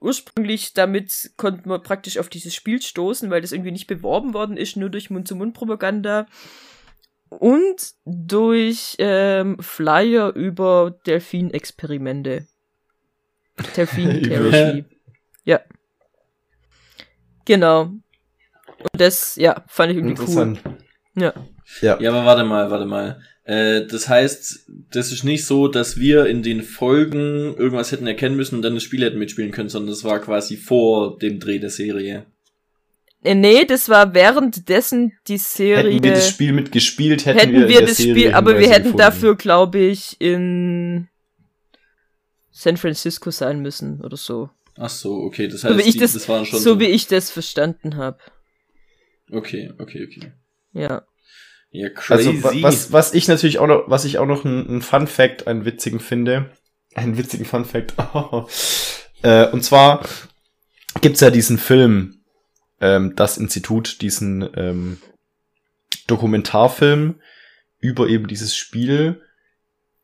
ursprünglich 0.00 0.72
damit 0.72 1.32
konnten 1.36 1.68
wir 1.68 1.80
praktisch 1.80 2.16
auf 2.16 2.30
dieses 2.30 2.54
Spiel 2.54 2.80
stoßen, 2.80 3.28
weil 3.28 3.42
das 3.42 3.52
irgendwie 3.52 3.70
nicht 3.70 3.86
beworben 3.86 4.32
worden 4.32 4.56
ist, 4.56 4.78
nur 4.78 4.88
durch 4.88 5.10
Mund-zu-Mund-Propaganda 5.10 6.26
und 7.28 7.92
durch 8.06 8.96
ähm, 8.98 9.58
Flyer 9.60 10.34
über 10.34 10.98
Delfin-Experimente. 11.06 12.46
Delfin-Therapy. 13.76 14.86
ja. 15.44 15.60
Genau. 17.44 17.82
Und 17.82 18.00
das, 18.94 19.36
ja, 19.36 19.64
fand 19.68 19.92
ich 19.92 19.98
irgendwie 19.98 20.22
cool. 20.34 20.58
Ja. 21.14 21.34
Ja. 21.80 22.00
Ja, 22.00 22.10
aber 22.10 22.24
warte 22.24 22.44
mal, 22.44 22.70
warte 22.70 22.86
mal. 22.86 23.20
Äh, 23.44 23.86
das 23.86 24.08
heißt, 24.08 24.70
das 24.90 25.12
ist 25.12 25.24
nicht 25.24 25.46
so, 25.46 25.68
dass 25.68 25.98
wir 25.98 26.26
in 26.26 26.42
den 26.42 26.62
Folgen 26.62 27.54
irgendwas 27.56 27.92
hätten 27.92 28.06
erkennen 28.06 28.36
müssen 28.36 28.56
und 28.56 28.62
dann 28.62 28.74
das 28.74 28.82
Spiel 28.82 29.04
hätten 29.04 29.18
mitspielen 29.18 29.52
können, 29.52 29.68
sondern 29.68 29.90
das 29.90 30.04
war 30.04 30.20
quasi 30.20 30.56
vor 30.56 31.18
dem 31.18 31.38
Dreh 31.38 31.58
der 31.58 31.70
Serie. 31.70 32.26
Äh, 33.22 33.34
nee, 33.34 33.64
das 33.64 33.88
war 33.88 34.14
währenddessen 34.14 35.12
die 35.26 35.38
Serie. 35.38 35.94
Hätten 35.94 36.04
wir 36.04 36.12
das 36.12 36.28
Spiel 36.28 36.52
mitgespielt, 36.52 37.26
hätten, 37.26 37.38
hätten 37.38 37.52
wir, 37.54 37.68
wir 37.68 37.80
das 37.82 37.96
Serie 37.96 38.14
Spiel, 38.14 38.34
aber 38.34 38.58
wir 38.58 38.68
hätten 38.68 38.92
gefunden. 38.92 38.98
dafür, 38.98 39.36
glaube 39.36 39.78
ich, 39.78 40.20
in 40.20 41.08
San 42.50 42.76
Francisco 42.76 43.30
sein 43.30 43.60
müssen 43.60 44.04
oder 44.04 44.16
so. 44.16 44.50
Ach 44.76 44.90
so, 44.90 45.14
okay, 45.22 45.48
das 45.48 45.62
So 45.62 45.68
heißt, 45.68 45.78
wie 45.78 45.88
ich 45.88 45.94
die, 45.94 46.00
das, 46.00 46.12
das 46.12 46.28
waren 46.28 46.44
schon 46.46 46.60
so 46.60 46.80
wie 46.80 46.86
ich 46.86 47.06
das 47.06 47.30
verstanden 47.30 47.96
habe. 47.96 48.18
Okay, 49.30 49.72
okay, 49.78 50.06
okay. 50.06 50.32
Ja. 50.72 51.02
Ja, 51.78 51.90
crazy. 51.90 52.28
Also 52.28 52.42
wa- 52.44 52.52
was, 52.62 52.90
was 52.92 53.12
ich 53.14 53.28
natürlich 53.28 53.58
auch 53.58 53.66
noch, 53.66 53.84
was 53.86 54.04
ich 54.06 54.16
auch 54.18 54.24
noch 54.26 54.44
ein, 54.44 54.76
ein 54.78 54.82
Fun 54.82 55.06
Fact, 55.06 55.46
einen 55.46 55.64
witzigen 55.66 56.00
finde, 56.00 56.50
einen 56.94 57.18
witzigen 57.18 57.44
Fun 57.44 57.64
Fact, 57.66 57.94
äh, 59.22 59.46
und 59.48 59.62
zwar 59.62 60.00
gibt's 61.02 61.20
ja 61.20 61.30
diesen 61.30 61.58
Film, 61.58 62.22
ähm, 62.80 63.14
das 63.16 63.36
Institut, 63.36 64.00
diesen 64.00 64.48
ähm, 64.56 64.98
Dokumentarfilm 66.06 67.20
über 67.78 68.08
eben 68.08 68.26
dieses 68.26 68.56
Spiel, 68.56 69.20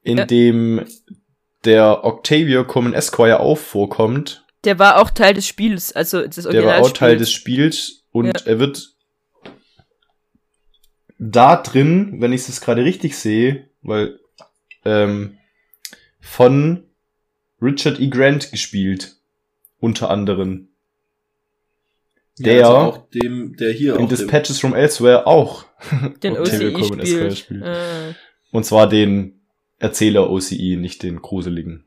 in 0.02 0.18
Ja. 0.18 0.26
dem 0.26 0.84
der 1.64 2.04
Octavia 2.04 2.64
Common 2.64 2.92
Esquire 2.92 3.40
auch 3.40 3.56
vorkommt. 3.58 4.44
Der 4.64 4.78
war 4.78 5.00
auch 5.00 5.10
Teil 5.10 5.34
des 5.34 5.46
Spiels, 5.46 5.92
also 5.92 6.22
das 6.26 6.34
Der 6.36 6.46
Original. 6.46 6.66
war 6.80 6.80
auch 6.82 6.90
Teil 6.90 7.16
des 7.16 7.30
Spiels 7.30 8.04
und 8.10 8.26
Ja. 8.26 8.32
er 8.46 8.58
wird 8.58 8.91
da 11.24 11.56
drin, 11.56 12.20
wenn 12.20 12.32
ich 12.32 12.48
es 12.48 12.60
gerade 12.60 12.84
richtig 12.84 13.16
sehe, 13.16 13.68
weil 13.82 14.18
ähm, 14.84 15.38
von 16.20 16.84
Richard 17.60 18.00
E. 18.00 18.08
Grant 18.08 18.50
gespielt, 18.50 19.16
unter 19.78 20.10
anderem. 20.10 20.68
Der 22.38 22.54
ja, 22.56 22.66
also 22.66 22.76
auch 22.76 23.08
dem, 23.10 23.56
der 23.56 23.72
hier 23.72 23.96
in 23.96 24.08
Dispatches 24.08 24.58
from 24.58 24.74
Elsewhere 24.74 25.26
auch. 25.26 25.66
den 26.22 26.36
Octavia 26.36 26.68
OCE 26.68 26.72
Common 26.72 27.00
Esquire 27.00 27.30
spielt. 27.30 27.38
spielt. 27.38 27.62
Ah, 27.62 28.14
Und 28.50 28.64
zwar 28.64 28.88
den 28.88 29.40
Erzähler 29.78 30.28
OCE, 30.28 30.76
nicht 30.76 31.02
den 31.04 31.22
gruseligen. 31.22 31.84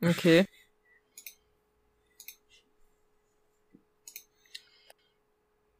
okay. 0.00 0.46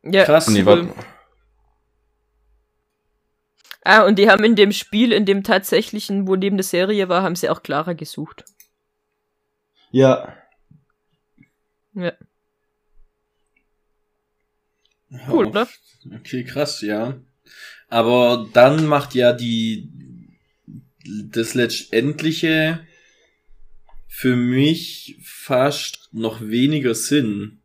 Ja, 0.03 0.25
Krass. 0.25 0.49
Nee, 0.49 0.61
cool. 0.61 0.67
warte. 0.89 1.18
Ah, 3.91 4.03
und 4.03 4.19
die 4.19 4.29
haben 4.29 4.45
in 4.45 4.55
dem 4.55 4.73
Spiel, 4.73 5.13
in 5.13 5.25
dem 5.25 5.43
tatsächlichen, 5.43 6.29
wo 6.29 6.37
neben 6.37 6.59
der 6.59 6.65
Serie 6.65 7.09
war, 7.09 7.23
haben 7.23 7.37
sie 7.37 7.49
auch 7.49 7.63
Clara 7.63 7.95
gesucht. 7.95 8.45
Ja. 9.91 10.37
Ja. 11.95 12.13
Cool, 15.31 15.47
Ja, 15.47 15.51
oder? 15.51 15.69
Okay, 16.17 16.45
krass, 16.45 16.83
ja. 16.83 17.19
Aber 17.89 18.47
dann 18.53 18.85
macht 18.85 19.15
ja 19.15 19.33
die 19.33 19.89
das 21.07 21.55
letztendliche 21.55 22.87
für 24.07 24.37
mich 24.37 25.17
fast 25.23 26.11
noch 26.13 26.43
weniger 26.43 26.95
Sinn. 26.95 27.58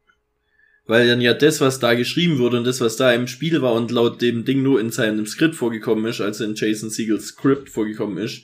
Weil 0.86 1.08
dann 1.08 1.22
ja 1.22 1.34
das, 1.34 1.62
was 1.62 1.80
da 1.80 1.94
geschrieben 1.94 2.40
wurde 2.40 2.58
und 2.58 2.66
das, 2.66 2.82
was 2.82 2.98
da 2.98 3.14
im 3.14 3.28
Spiel 3.28 3.62
war 3.62 3.74
und 3.74 3.92
laut 3.92 4.22
dem 4.22 4.44
Ding 4.44 4.62
nur 4.62 4.82
in 4.82 4.92
seinem 4.92 5.26
Skript 5.26 5.56
vorgekommen 5.56 6.06
ist, 6.06 6.20
also 6.20 6.44
in 6.44 6.56
Jason 6.56 6.90
Siegels 6.90 7.28
Skript 7.28 7.70
vorgekommen 7.70 8.18
ist, 8.18 8.44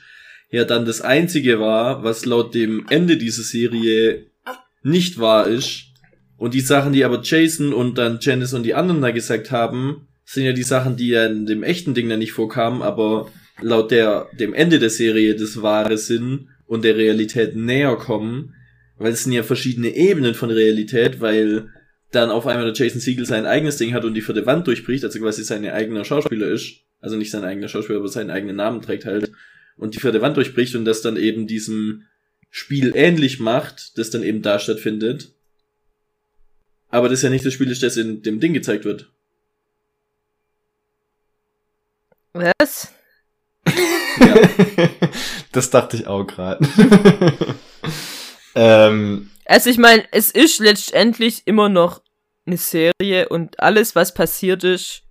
ja 0.50 0.64
dann 0.64 0.86
das 0.86 1.02
einzige 1.02 1.60
war, 1.60 2.04
was 2.04 2.26
laut 2.26 2.56
dem 2.56 2.86
Ende 2.90 3.18
dieser 3.18 3.44
Serie 3.44 4.28
nicht 4.84 5.20
wahr 5.20 5.48
ist. 5.48 5.86
Und 6.38 6.54
die 6.54 6.62
Sachen, 6.62 6.94
die 6.94 7.04
aber 7.04 7.22
Jason 7.22 7.74
und 7.74 7.98
dann 7.98 8.20
Janice 8.22 8.54
und 8.54 8.64
die 8.64 8.74
anderen 8.74 9.02
da 9.02 9.12
gesagt 9.12 9.52
haben, 9.52 10.08
sind 10.24 10.46
ja 10.46 10.54
die 10.54 10.64
Sachen, 10.64 10.96
die 10.96 11.10
ja 11.10 11.26
in 11.26 11.46
dem 11.46 11.64
echten 11.64 11.94
Ding 11.94 12.08
dann 12.08 12.20
nicht 12.20 12.32
vorkamen, 12.32 12.82
aber 12.82 13.30
laut 13.62 13.92
der, 13.92 14.30
dem 14.40 14.54
Ende 14.54 14.80
der 14.80 14.90
Serie 14.90 15.36
das 15.36 15.62
wahre 15.62 15.98
sind 15.98 16.48
und 16.66 16.86
der 16.86 16.96
Realität 16.96 17.56
näher 17.56 17.96
kommen, 17.96 18.56
weil 18.98 19.12
es 19.12 19.24
sind 19.24 19.34
ja 19.34 19.44
verschiedene 19.44 19.90
Ebenen 19.90 20.36
von 20.36 20.52
Realität, 20.52 21.20
weil 21.20 21.70
dann 22.12 22.32
auf 22.32 22.48
einmal 22.48 22.72
der 22.72 22.74
Jason 22.74 23.02
Siegel 23.02 23.26
sein 23.26 23.46
eigenes 23.46 23.78
Ding 23.78 23.94
hat 23.94 24.04
und 24.04 24.14
die 24.14 24.22
vierte 24.22 24.46
Wand 24.46 24.68
durchbricht, 24.68 25.04
also 25.04 25.20
quasi 25.20 25.44
sein 25.44 25.68
eigener 25.70 26.06
Schauspieler 26.06 26.48
ist, 26.48 26.82
also 27.02 27.16
nicht 27.16 27.32
sein 27.32 27.44
eigener 27.44 27.68
Schauspieler, 27.68 28.00
aber 28.00 28.08
seinen 28.08 28.32
eigenen 28.32 28.56
Namen 28.56 28.82
trägt 28.82 29.06
halt, 29.06 29.32
und 29.78 29.96
die 29.96 30.00
vierte 30.00 30.22
Wand 30.22 30.36
durchbricht 30.38 30.76
und 30.76 30.86
das 30.86 31.02
dann 31.02 31.18
eben 31.18 31.48
diesem 31.48 32.04
Spiel 32.50 32.94
ähnlich 32.96 33.40
macht, 33.40 33.98
das 33.98 34.10
dann 34.10 34.24
eben 34.24 34.42
da 34.42 34.60
stattfindet. 34.60 35.34
Aber 36.90 37.08
das 37.08 37.22
ja 37.22 37.30
nicht 37.30 37.46
das 37.46 37.54
Spiel 37.54 37.70
ist, 37.70 37.84
das 37.84 37.98
in 37.98 38.24
dem 38.24 38.40
Ding 38.40 38.54
gezeigt 38.54 38.84
wird. 38.84 39.10
Was? 42.34 42.92
Ja. 44.20 44.36
das 45.52 45.70
dachte 45.70 45.98
ich 45.98 46.08
auch 46.08 46.26
gerade. 46.26 46.68
ähm, 48.56 49.30
Also 49.50 49.72
ich 49.72 49.80
meine, 49.80 50.06
es 50.12 50.30
ist 50.30 50.60
letztendlich 50.60 51.48
immer 51.48 51.70
noch 51.70 52.04
eine 52.46 52.58
Serie 52.58 53.28
und 53.30 53.60
alles, 53.60 53.96
was 53.96 54.14
passiert 54.14 54.64
ist, 54.64 55.02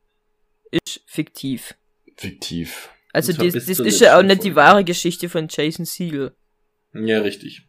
ist 0.71 1.01
fiktiv. 1.07 1.75
fiktiv. 2.17 2.89
Also 3.13 3.33
das, 3.33 3.55
das 3.67 3.81
ist 3.81 4.01
ja 4.01 4.17
auch 4.17 4.23
nicht 4.23 4.45
die 4.45 4.55
wahre 4.55 4.85
Geschichte 4.85 5.29
von 5.29 5.49
Jason 5.51 5.85
Siegel. 5.85 6.37
Ja, 6.95 7.21
richtig. 7.21 7.63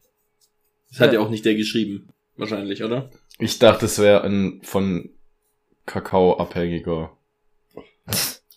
Das 0.91 0.99
hat 0.99 1.08
Ja. 1.08 1.19
ja 1.19 1.25
auch 1.25 1.32
nicht 1.32 1.43
der 1.43 1.55
geschrieben. 1.55 2.10
Wahrscheinlich, 2.38 2.84
oder? 2.84 3.10
Ich 3.39 3.58
dachte, 3.58 3.88
es 3.88 3.97
wäre 3.97 4.23
ein 4.23 4.62
von 4.62 5.10
Kakao 5.88 6.38
abhängiger 6.38 7.17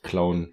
Clown. 0.02 0.52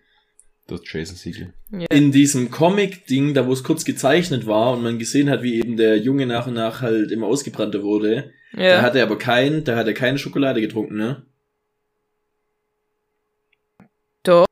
Das 0.69 0.82
Jason 0.84 1.15
Siegel. 1.15 1.53
Ja. 1.71 1.88
In 1.89 2.12
diesem 2.12 2.51
Comic-Ding, 2.51 3.34
da 3.34 3.47
wo 3.47 3.53
es 3.53 3.63
kurz 3.63 3.86
gezeichnet 3.86 4.45
war 4.45 4.73
und 4.73 4.84
man 4.84 4.99
gesehen 4.99 5.29
hat, 5.29 5.41
wie 5.41 5.58
eben 5.58 5.77
der 5.77 5.97
Junge 5.97 6.27
nach 6.27 6.45
und 6.45 6.53
nach 6.53 6.82
halt 6.82 7.12
immer 7.12 7.25
ausgebrannter 7.25 7.82
wurde, 7.82 8.32
da 8.53 8.62
ja. 8.62 8.82
hat 8.82 8.95
er 8.95 9.03
aber 9.03 9.17
kein, 9.17 9.63
da 9.63 9.75
hat 9.75 9.88
er 9.88 9.93
keine 9.93 10.19
Schokolade 10.19 10.62
getrunken, 10.62 10.97
ne? 10.97 11.23
Doch. 14.23 14.45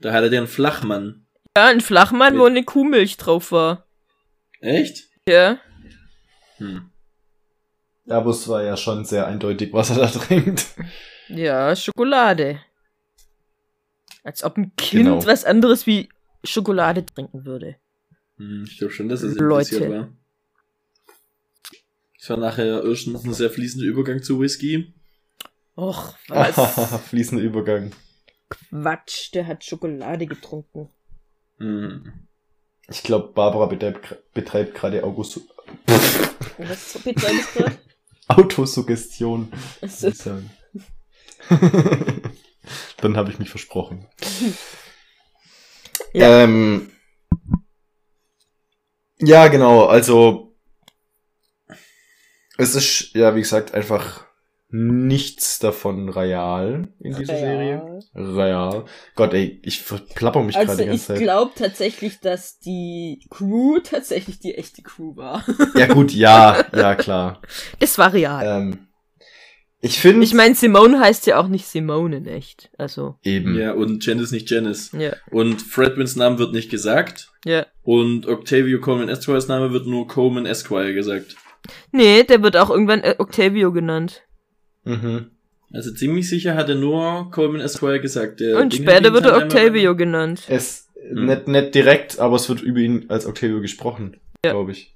Da 0.00 0.12
hat 0.12 0.22
er 0.22 0.30
den 0.30 0.46
Flachmann. 0.46 1.26
Ja, 1.56 1.66
ein 1.66 1.80
Flachmann, 1.80 2.38
wo 2.38 2.44
eine 2.44 2.64
Kuhmilch 2.64 3.16
drauf 3.16 3.50
war. 3.52 3.86
Echt? 4.60 5.08
Ja. 5.26 5.58
Hm. 6.58 6.90
Ja, 8.04 8.18
aber 8.18 8.30
es 8.30 8.46
war 8.48 8.62
ja 8.62 8.76
schon 8.76 9.04
sehr 9.04 9.26
eindeutig, 9.26 9.72
was 9.72 9.90
er 9.90 9.96
da 9.96 10.06
trinkt. 10.08 10.66
Ja, 11.28 11.74
Schokolade. 11.74 12.60
Als 14.28 14.44
ob 14.44 14.58
ein 14.58 14.76
Kind 14.76 15.04
Genau. 15.06 15.24
was 15.26 15.46
anderes 15.46 15.86
wie 15.86 16.10
Schokolade 16.44 17.06
trinken 17.06 17.46
würde. 17.46 17.76
Hm, 18.36 18.64
ich 18.68 18.76
glaube 18.76 18.92
schon, 18.92 19.08
dass 19.08 19.22
es 19.22 19.36
Leute. 19.36 19.76
impliziert 19.76 19.90
war. 19.90 20.08
Es 22.20 22.28
war 22.28 22.36
nachher 22.36 22.84
erstens 22.84 23.24
ein 23.24 23.32
sehr 23.32 23.48
fließender 23.48 23.86
Übergang 23.86 24.22
zu 24.22 24.38
Whisky. 24.38 24.92
Och, 25.78 26.12
was? 26.28 27.00
Fließender 27.08 27.42
Übergang. 27.42 27.92
Quatsch, 28.50 29.32
der 29.32 29.46
hat 29.46 29.64
Schokolade 29.64 30.26
getrunken. 30.26 30.90
Hm. 31.56 32.12
Ich 32.90 33.02
glaube, 33.02 33.32
Barbara 33.32 33.64
betreibt, 33.64 34.18
betreibt 34.34 34.74
gerade 34.74 35.02
August 35.04 35.40
Was 35.86 36.98
betreibst 37.02 37.54
du 37.54 37.60
gerade? 37.62 37.78
Autosuggestion. 38.28 39.50
Also, 39.80 40.08
ich. 40.08 40.18
Dann 42.98 43.16
habe 43.16 43.30
ich 43.30 43.38
mich 43.38 43.50
versprochen. 43.50 44.06
Ja. 46.12 46.44
Ähm, 46.44 46.90
ja, 49.18 49.48
genau. 49.48 49.86
Also 49.86 50.56
es 52.56 52.74
ist 52.74 53.14
ja, 53.14 53.34
wie 53.34 53.40
gesagt, 53.40 53.74
einfach 53.74 54.26
nichts 54.70 55.58
davon 55.60 56.10
real 56.10 56.88
in 57.00 57.14
dieser 57.14 57.36
Serie. 57.38 58.00
Real. 58.14 58.84
Gott, 59.14 59.32
ey, 59.32 59.60
ich 59.64 59.82
verplapper 59.82 60.42
mich 60.42 60.56
gerade 60.56 60.68
Also 60.68 60.82
die 60.82 60.82
ich 60.84 60.88
ganze 60.90 61.06
Zeit. 61.06 61.18
glaube 61.20 61.52
tatsächlich, 61.54 62.20
dass 62.20 62.58
die 62.58 63.26
Crew 63.30 63.78
tatsächlich 63.78 64.40
die 64.40 64.54
echte 64.56 64.82
Crew 64.82 65.16
war. 65.16 65.42
Ja 65.74 65.86
gut, 65.86 66.12
ja, 66.12 66.64
ja 66.74 66.94
klar. 66.96 67.40
Das 67.78 67.96
war 67.96 68.12
real. 68.12 68.44
Ähm, 68.44 68.87
ich 69.80 69.98
finde 69.98 70.24
Ich 70.24 70.34
meine, 70.34 70.54
Simone 70.54 70.98
heißt 71.00 71.26
ja 71.26 71.38
auch 71.40 71.48
nicht 71.48 71.66
Simone 71.66 72.16
in 72.18 72.26
echt. 72.26 72.70
Also, 72.78 73.16
eben. 73.22 73.54
Ja, 73.56 73.72
und 73.72 74.04
Janice 74.04 74.32
nicht 74.32 74.50
Janice. 74.50 74.90
ja, 74.98 75.14
Und 75.30 75.62
Fredwins 75.62 76.16
Name 76.16 76.38
wird 76.38 76.52
nicht 76.52 76.70
gesagt. 76.70 77.30
ja. 77.44 77.66
Und 77.82 78.26
Octavio 78.26 78.80
Coleman 78.80 79.08
Esquires 79.08 79.48
Name 79.48 79.72
wird 79.72 79.86
nur 79.86 80.06
Coleman 80.08 80.46
Esquire 80.46 80.92
gesagt. 80.94 81.36
Nee, 81.92 82.22
der 82.24 82.42
wird 82.42 82.56
auch 82.56 82.70
irgendwann 82.70 83.00
äh, 83.00 83.14
Octavio 83.18 83.72
genannt. 83.72 84.22
Mhm. 84.84 85.30
Also 85.72 85.92
ziemlich 85.92 86.28
sicher 86.28 86.54
hat 86.54 86.68
er 86.68 86.74
nur 86.76 87.30
Coleman 87.30 87.60
Esquire 87.60 88.00
gesagt. 88.00 88.40
Der 88.40 88.58
Und 88.58 88.72
Ding 88.72 88.82
später 88.82 89.12
wird 89.12 89.26
er 89.26 89.36
Octavio 89.36 89.94
genannt. 89.96 90.42
Es 90.48 90.86
Hm. 91.10 91.26
nicht, 91.26 91.46
nicht 91.48 91.74
direkt, 91.74 92.18
aber 92.18 92.36
es 92.36 92.48
wird 92.48 92.60
über 92.60 92.80
ihn 92.80 93.06
als 93.08 93.24
Octavio 93.26 93.60
gesprochen, 93.60 94.16
Ja. 94.44 94.50
glaube 94.52 94.72
ich. 94.72 94.94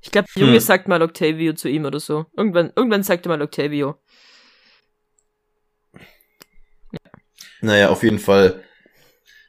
Ich 0.00 0.10
glaube, 0.10 0.28
der 0.34 0.40
Junge 0.42 0.54
Hm. 0.54 0.60
sagt 0.60 0.86
mal 0.88 1.02
Octavio 1.02 1.52
zu 1.54 1.68
ihm 1.68 1.84
oder 1.84 1.98
so. 2.00 2.26
Irgendwann, 2.36 2.72
irgendwann 2.76 3.02
sagt 3.02 3.26
er 3.26 3.30
mal 3.30 3.42
Octavio. 3.42 3.96
Naja, 7.62 7.88
auf 7.88 8.02
jeden 8.02 8.18
Fall. 8.18 8.62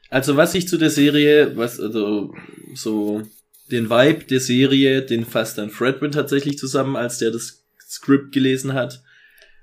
Also 0.08 0.36
was 0.36 0.54
ich 0.54 0.68
zu 0.68 0.78
der 0.78 0.90
Serie, 0.90 1.56
was, 1.56 1.80
also, 1.80 2.34
so, 2.74 3.22
den 3.70 3.90
Vibe 3.90 4.24
der 4.24 4.40
Serie, 4.40 5.02
den 5.02 5.24
fasst 5.24 5.58
dann 5.58 5.70
Fredwin 5.70 6.12
tatsächlich 6.12 6.56
zusammen, 6.58 6.96
als 6.96 7.18
der 7.18 7.30
das 7.32 7.64
Skript 7.88 8.32
gelesen 8.32 8.74
hat. 8.74 9.02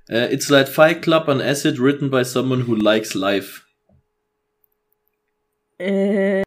Äh, 0.09 0.33
it's 0.33 0.49
like 0.49 0.67
Fight 0.67 1.01
Club 1.01 1.27
on 1.27 1.41
Acid 1.41 1.79
written 1.79 2.09
by 2.11 2.23
someone 2.25 2.67
who 2.67 2.75
likes 2.75 3.13
life. 3.13 3.61
Äh, 5.77 6.43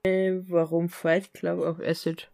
warum 0.48 0.88
Fight 0.88 1.32
Club 1.34 1.60
auf 1.60 1.80
Acid? 1.80 2.28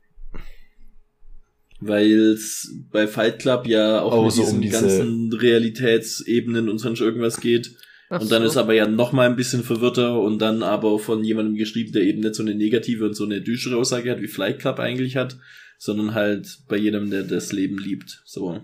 Weil 1.80 2.11
es 2.33 2.74
bei 2.90 3.06
Fight 3.06 3.38
Club 3.38 3.66
ja 3.66 4.00
auch 4.02 4.12
Oh, 4.12 4.24
mit 4.24 4.33
so 4.33 4.42
um 4.42 4.46
diesen 4.46 4.61
diese- 4.62 4.80
ganzen 4.80 5.33
Realitätsebenen 5.33 6.68
und 6.68 6.78
sonst 6.78 7.00
irgendwas 7.00 7.40
geht. 7.40 7.74
Ach 8.12 8.20
und 8.20 8.31
dann 8.33 8.42
so. 8.42 8.49
ist 8.49 8.57
aber 8.57 8.75
ja 8.75 8.88
noch 8.88 9.12
mal 9.12 9.29
ein 9.29 9.37
bisschen 9.37 9.62
verwirrter 9.62 10.18
und 10.20 10.40
dann 10.40 10.64
aber 10.64 10.99
von 10.99 11.23
jemandem 11.23 11.55
geschrieben, 11.55 11.92
der 11.92 12.03
eben 12.03 12.20
nicht 12.20 12.35
so 12.35 12.42
eine 12.42 12.57
negative 12.57 13.07
und 13.07 13.14
so 13.14 13.25
eine 13.25 13.40
düstere 13.40 13.77
Aussage 13.77 14.11
hat, 14.11 14.20
wie 14.20 14.27
Flight 14.27 14.59
Club 14.59 14.81
eigentlich 14.81 15.16
hat, 15.16 15.38
sondern 15.79 16.12
halt 16.12 16.59
bei 16.68 16.77
jedem, 16.77 17.11
der 17.11 17.23
das 17.23 17.53
Leben 17.53 17.79
liebt. 17.79 18.20
So. 18.25 18.61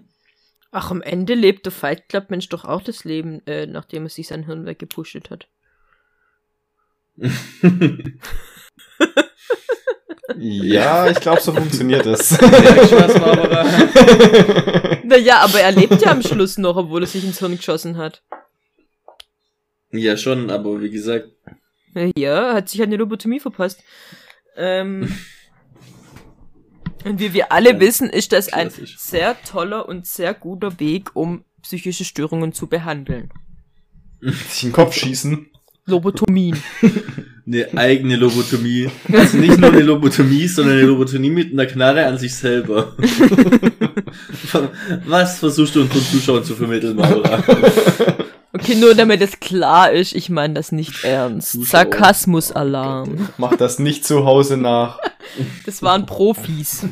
Ach, 0.72 0.90
am 0.90 1.00
Ende 1.00 1.34
lebt 1.34 1.64
der 1.64 1.72
Fight 1.72 2.08
Club 2.08 2.28
Mensch 2.28 2.48
doch 2.48 2.64
auch 2.64 2.82
das 2.82 3.04
Leben, 3.04 3.40
äh, 3.46 3.66
nachdem 3.66 4.02
er 4.02 4.08
sich 4.08 4.26
sein 4.26 4.46
Hirn 4.46 4.66
weggepusht 4.66 5.30
hat. 5.30 5.46
Ja, 10.38 11.08
ich 11.08 11.20
glaube, 11.20 11.40
so 11.40 11.52
funktioniert 11.52 12.04
es. 12.06 12.36
Naja, 15.06 15.38
aber 15.38 15.60
er 15.60 15.70
lebt 15.70 16.02
ja 16.02 16.10
am 16.10 16.20
Schluss 16.20 16.58
noch, 16.58 16.76
obwohl 16.76 17.04
er 17.04 17.06
sich 17.06 17.22
ins 17.22 17.38
Hirn 17.38 17.56
geschossen 17.56 17.96
hat. 17.96 18.24
Ja, 19.92 20.16
schon, 20.16 20.50
aber 20.50 20.80
wie 20.80 20.90
gesagt, 20.90 21.28
Ja, 22.16 22.54
hat 22.54 22.68
sich 22.68 22.82
eine 22.82 22.96
Lobotomie 22.96 23.40
verpasst. 23.40 23.82
Ähm, 24.56 25.08
und 27.04 27.20
wie 27.20 27.32
wir 27.32 27.52
alle 27.52 27.72
Ja, 27.74 27.80
wissen, 27.80 28.10
ist 28.10 28.32
das 28.32 28.52
ein 28.52 28.68
klassisch. 28.68 28.98
sehr 28.98 29.36
toller 29.42 29.88
und 29.88 30.06
sehr 30.06 30.34
guter 30.34 30.78
Weg, 30.80 31.10
um 31.14 31.44
psychische 31.62 32.04
Störungen 32.04 32.52
zu 32.52 32.66
behandeln. 32.66 33.30
Sich 34.20 34.62
in 34.64 34.68
den 34.70 34.74
Kopf 34.74 34.94
schießen. 34.94 35.46
Lobotomien. 35.88 36.56
eine 37.46 37.68
eigene 37.78 38.16
Lobotomie. 38.16 38.90
Also 39.12 39.36
nicht 39.38 39.56
nur 39.56 39.70
eine 39.70 39.82
Lobotomie, 39.82 40.48
sondern 40.48 40.78
eine 40.78 40.86
Lobotomie 40.86 41.30
mit 41.30 41.52
einer 41.52 41.66
Knarre 41.66 42.04
an 42.06 42.18
sich 42.18 42.34
selber. 42.34 42.96
Was 45.06 45.38
versuchst 45.38 45.76
du 45.76 45.82
unseren 45.82 46.02
Zuschauern 46.02 46.42
zu 46.42 46.56
vermitteln, 46.56 46.96
Barbara? 46.96 47.40
Okay, 48.66 48.74
nur 48.80 48.96
damit 48.96 49.20
es 49.22 49.38
klar 49.38 49.92
ist, 49.92 50.12
ich 50.12 50.28
meine 50.28 50.54
das 50.54 50.72
nicht 50.72 51.04
ernst. 51.04 51.52
Sarkasmus-Alarm. 51.66 53.28
Mach 53.38 53.54
das 53.56 53.78
nicht 53.78 54.04
zu 54.04 54.24
Hause 54.24 54.56
nach. 54.56 54.98
Das 55.66 55.82
waren 55.82 56.06
Profis. 56.06 56.84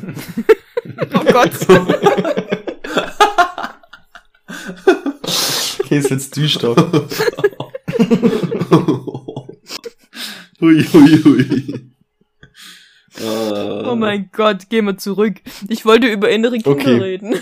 oh 1.13 1.23
Gott. 1.31 1.51
Okay, 5.79 5.99
ist 5.99 6.09
jetzt 6.09 6.35
düster. 6.35 6.75
hui, 10.59 10.83
hui, 10.91 11.23
hui. 11.23 11.91
Oh 13.85 13.95
mein 13.95 14.29
Gott, 14.33 14.69
gehen 14.69 14.85
wir 14.85 14.97
zurück. 14.97 15.35
Ich 15.69 15.85
wollte 15.85 16.07
über 16.07 16.29
innere 16.29 16.57
Kinder 16.57 16.71
Okay. 16.71 16.97
reden. 16.97 17.35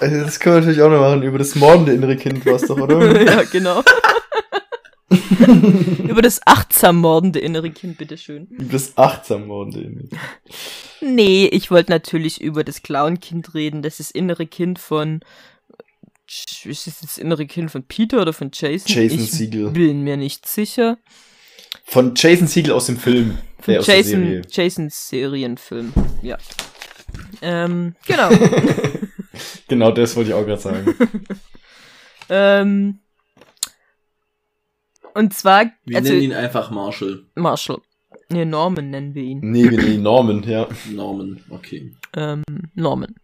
Also 0.00 0.20
das 0.20 0.38
können 0.38 0.56
wir 0.56 0.60
natürlich 0.60 0.82
auch 0.82 0.90
noch 0.90 1.00
machen. 1.00 1.22
Über 1.22 1.38
das 1.38 1.54
mordende 1.54 1.92
innere 1.92 2.16
Kind 2.16 2.44
war 2.46 2.54
es 2.54 2.62
doch, 2.62 2.78
oder? 2.78 3.20
ja, 3.24 3.42
genau. 3.44 3.82
über 6.08 6.22
das 6.22 6.40
achtsam 6.46 6.98
mordende 6.98 7.38
innere 7.38 7.70
Kind, 7.70 7.98
bitteschön. 7.98 8.46
Über 8.50 8.72
das 8.72 8.96
achtsam 8.96 9.46
mordende 9.46 9.80
innere 9.80 10.08
Kind. 10.08 10.20
Nee, 11.00 11.46
ich 11.46 11.70
wollte 11.70 11.90
natürlich 11.90 12.40
über 12.40 12.64
das 12.64 12.82
Clown-Kind 12.82 13.54
reden. 13.54 13.82
Das 13.82 14.00
ist 14.00 14.10
das 14.10 14.14
innere 14.14 14.46
Kind 14.46 14.78
von. 14.78 15.20
Ist 16.64 16.86
das 16.86 17.00
das 17.00 17.16
innere 17.16 17.46
Kind 17.46 17.70
von 17.70 17.84
Peter 17.84 18.20
oder 18.20 18.34
von 18.34 18.50
Jason? 18.52 18.94
Jason 18.94 19.18
ich 19.18 19.30
Segel. 19.30 19.70
bin 19.70 20.02
mir 20.02 20.18
nicht 20.18 20.46
sicher. 20.46 20.98
Von 21.84 22.14
Jason 22.14 22.46
Siegel 22.46 22.72
aus 22.72 22.86
dem 22.86 22.98
Film. 22.98 23.38
Von 23.60 23.74
Jason, 23.74 24.02
Serie. 24.04 24.42
Jasons 24.50 25.08
Serienfilm. 25.08 25.92
Ja. 26.22 26.36
Ähm, 27.42 27.94
genau. 28.06 28.30
Genau 29.68 29.92
das 29.92 30.16
wollte 30.16 30.30
ich 30.30 30.34
auch 30.34 30.44
gerade 30.44 30.60
sagen. 30.60 30.94
ähm, 32.28 32.98
und 35.14 35.34
zwar, 35.34 35.70
Wir 35.84 35.98
also 35.98 36.10
nennen 36.10 36.22
ihn 36.22 36.32
einfach 36.32 36.70
Marshall. 36.70 37.24
Marshall. 37.34 37.80
Nee, 38.30 38.44
Norman 38.44 38.90
nennen 38.90 39.14
wir 39.14 39.22
ihn. 39.22 39.40
Nee, 39.42 39.70
wir 39.70 39.78
nennen 39.78 40.02
Norman, 40.02 40.42
ja. 40.42 40.68
Norman, 40.90 41.42
okay. 41.50 41.92
Ähm, 42.14 42.42
Norman. 42.74 43.14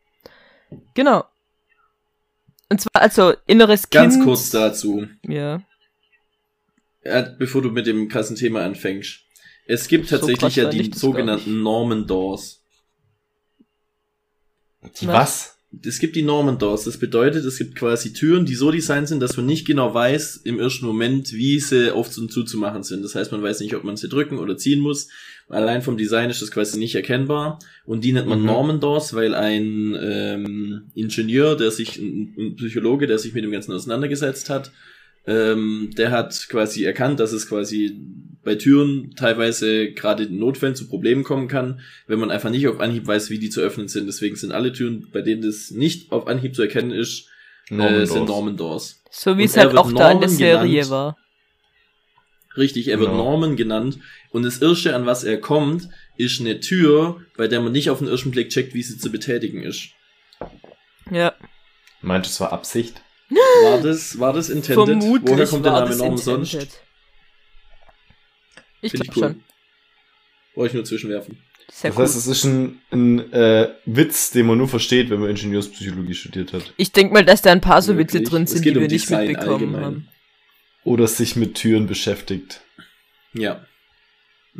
Genau. 0.94 1.24
Und 2.68 2.80
zwar, 2.80 3.02
also, 3.02 3.34
inneres 3.46 3.88
Ganz 3.90 4.14
Kind. 4.14 4.24
kurz 4.24 4.50
dazu. 4.50 5.06
Ja. 5.26 5.62
Ja, 7.04 7.22
bevor 7.38 7.60
du 7.60 7.70
mit 7.70 7.86
dem 7.86 8.08
krassen 8.08 8.36
Thema 8.36 8.64
anfängst. 8.64 9.20
Es 9.66 9.88
gibt 9.88 10.08
So 10.08 10.16
tatsächlich 10.16 10.40
krass 10.40 10.56
ja 10.56 10.68
die 10.70 10.90
sogenannten 10.92 11.62
Norman 11.62 12.06
Doors. 12.06 12.63
Die 15.00 15.06
Was? 15.06 15.14
was? 15.14 15.54
Es 15.84 15.98
gibt 15.98 16.14
die 16.14 16.22
Norman 16.22 16.58
Doors. 16.58 16.84
Das 16.84 16.98
bedeutet, 16.98 17.44
es 17.44 17.58
gibt 17.58 17.74
quasi 17.74 18.12
Türen, 18.12 18.46
die 18.46 18.54
so 18.54 18.70
designt 18.70 19.08
sind, 19.08 19.20
dass 19.20 19.36
man 19.36 19.46
nicht 19.46 19.66
genau 19.66 19.92
weiß 19.92 20.36
im 20.44 20.60
ersten 20.60 20.86
Moment, 20.86 21.32
wie 21.32 21.58
sie 21.58 21.92
auf 21.92 22.16
und 22.16 22.30
zuzumachen 22.30 22.84
sind. 22.84 23.02
Das 23.02 23.16
heißt, 23.16 23.32
man 23.32 23.42
weiß 23.42 23.58
nicht, 23.60 23.74
ob 23.74 23.82
man 23.82 23.96
sie 23.96 24.08
drücken 24.08 24.38
oder 24.38 24.56
ziehen 24.56 24.80
muss. 24.80 25.08
Allein 25.48 25.82
vom 25.82 25.96
Design 25.96 26.30
ist 26.30 26.42
das 26.42 26.52
quasi 26.52 26.78
nicht 26.78 26.94
erkennbar. 26.94 27.58
Und 27.84 28.04
die 28.04 28.12
nennt 28.12 28.28
man 28.28 28.40
Mhm. 28.40 28.46
Norman 28.46 28.80
Doors, 28.80 29.14
weil 29.14 29.34
ein 29.34 29.96
ähm, 30.00 30.82
Ingenieur, 30.94 31.56
der 31.56 31.70
sich, 31.70 31.98
ein, 31.98 32.34
ein 32.38 32.56
Psychologe, 32.56 33.06
der 33.06 33.18
sich 33.18 33.34
mit 33.34 33.42
dem 33.42 33.50
Ganzen 33.50 33.72
auseinandergesetzt 33.72 34.50
hat, 34.50 34.70
ähm, 35.26 35.90
der 35.96 36.10
hat 36.10 36.48
quasi 36.48 36.84
erkannt, 36.84 37.20
dass 37.20 37.32
es 37.32 37.48
quasi 37.48 37.96
bei 38.42 38.56
Türen 38.56 39.14
teilweise 39.16 39.92
gerade 39.92 40.24
in 40.24 40.38
Notfällen 40.38 40.76
zu 40.76 40.86
Problemen 40.88 41.24
kommen 41.24 41.48
kann, 41.48 41.80
wenn 42.06 42.18
man 42.18 42.30
einfach 42.30 42.50
nicht 42.50 42.68
auf 42.68 42.78
Anhieb 42.80 43.06
weiß, 43.06 43.30
wie 43.30 43.38
die 43.38 43.48
zu 43.48 43.60
öffnen 43.62 43.88
sind. 43.88 44.06
Deswegen 44.06 44.36
sind 44.36 44.52
alle 44.52 44.72
Türen, 44.72 45.08
bei 45.12 45.22
denen 45.22 45.42
das 45.42 45.70
nicht 45.70 46.12
auf 46.12 46.26
Anhieb 46.26 46.54
zu 46.54 46.62
erkennen 46.62 46.90
ist, 46.90 47.28
Norman 47.70 48.00
äh, 48.02 48.06
sind. 48.06 48.26
Norman 48.26 48.56
Doors. 48.56 49.02
So 49.10 49.38
wie 49.38 49.42
Und 49.42 49.48
es 49.48 49.56
halt 49.56 49.74
auch 49.76 49.90
da 49.92 50.10
in 50.10 50.20
der 50.20 50.28
Norman 50.28 50.28
Serie 50.28 50.70
genannt. 50.70 50.90
war. 50.90 51.16
Richtig, 52.56 52.88
er 52.88 52.98
wird 53.00 53.10
Genau. 53.10 53.24
Norman 53.24 53.56
genannt. 53.56 53.98
Und 54.30 54.44
das 54.44 54.58
Erste, 54.58 54.94
an 54.94 55.06
was 55.06 55.24
er 55.24 55.40
kommt, 55.40 55.88
ist 56.16 56.40
eine 56.40 56.60
Tür, 56.60 57.20
bei 57.36 57.48
der 57.48 57.60
man 57.60 57.72
nicht 57.72 57.90
auf 57.90 57.98
den 57.98 58.08
ersten 58.08 58.30
Blick 58.30 58.50
checkt, 58.50 58.74
wie 58.74 58.82
sie 58.82 58.98
zu 58.98 59.10
betätigen 59.10 59.62
ist. 59.62 59.88
Ja. 61.10 61.32
Meint, 62.00 62.26
es 62.26 62.38
war 62.40 62.52
Absicht? 62.52 63.02
War 63.64 63.80
das, 63.80 64.18
war 64.18 64.32
das 64.32 64.48
intended? 64.50 64.86
Vermutlich 65.00 65.30
Woher 65.34 65.46
kommt 65.46 65.64
der 65.64 65.72
Name 65.72 65.92
intended. 65.92 66.18
sonst? 66.20 66.54
Ich 68.80 68.90
Finde 68.92 69.06
glaube 69.08 69.10
ich 69.10 69.16
cool. 69.16 69.22
schon. 69.22 69.44
Wollte 70.56 70.68
ich 70.70 70.74
nur 70.74 70.84
zwischenwerfen. 70.84 71.38
Sehr 71.72 71.90
das 71.90 71.96
cool. 71.98 72.04
heißt, 72.04 72.16
es 72.16 72.26
ist 72.26 72.44
ein, 72.44 72.80
ein 72.92 73.32
äh, 73.32 73.70
Witz, 73.86 74.30
den 74.30 74.46
man 74.46 74.58
nur 74.58 74.68
versteht, 74.68 75.10
wenn 75.10 75.18
man 75.20 75.30
Ingenieurspsychologie 75.30 76.14
studiert 76.14 76.52
hat. 76.52 76.72
Ich 76.76 76.92
denke 76.92 77.14
mal, 77.14 77.24
dass 77.24 77.42
da 77.42 77.50
ein 77.50 77.60
paar 77.60 77.82
so 77.82 77.96
Witze 77.96 78.14
Wirklich. 78.14 78.30
drin 78.30 78.46
sind, 78.46 78.64
die 78.64 78.68
um 78.70 78.74
wir 78.76 78.82
nicht 78.82 78.92
Design 79.06 79.26
mitbekommen 79.28 79.52
allgemein. 79.54 79.84
haben. 79.84 80.08
Oder 80.84 81.08
sich 81.08 81.34
mit 81.36 81.54
Türen 81.54 81.86
beschäftigt. 81.86 82.60
Ja. 83.32 83.64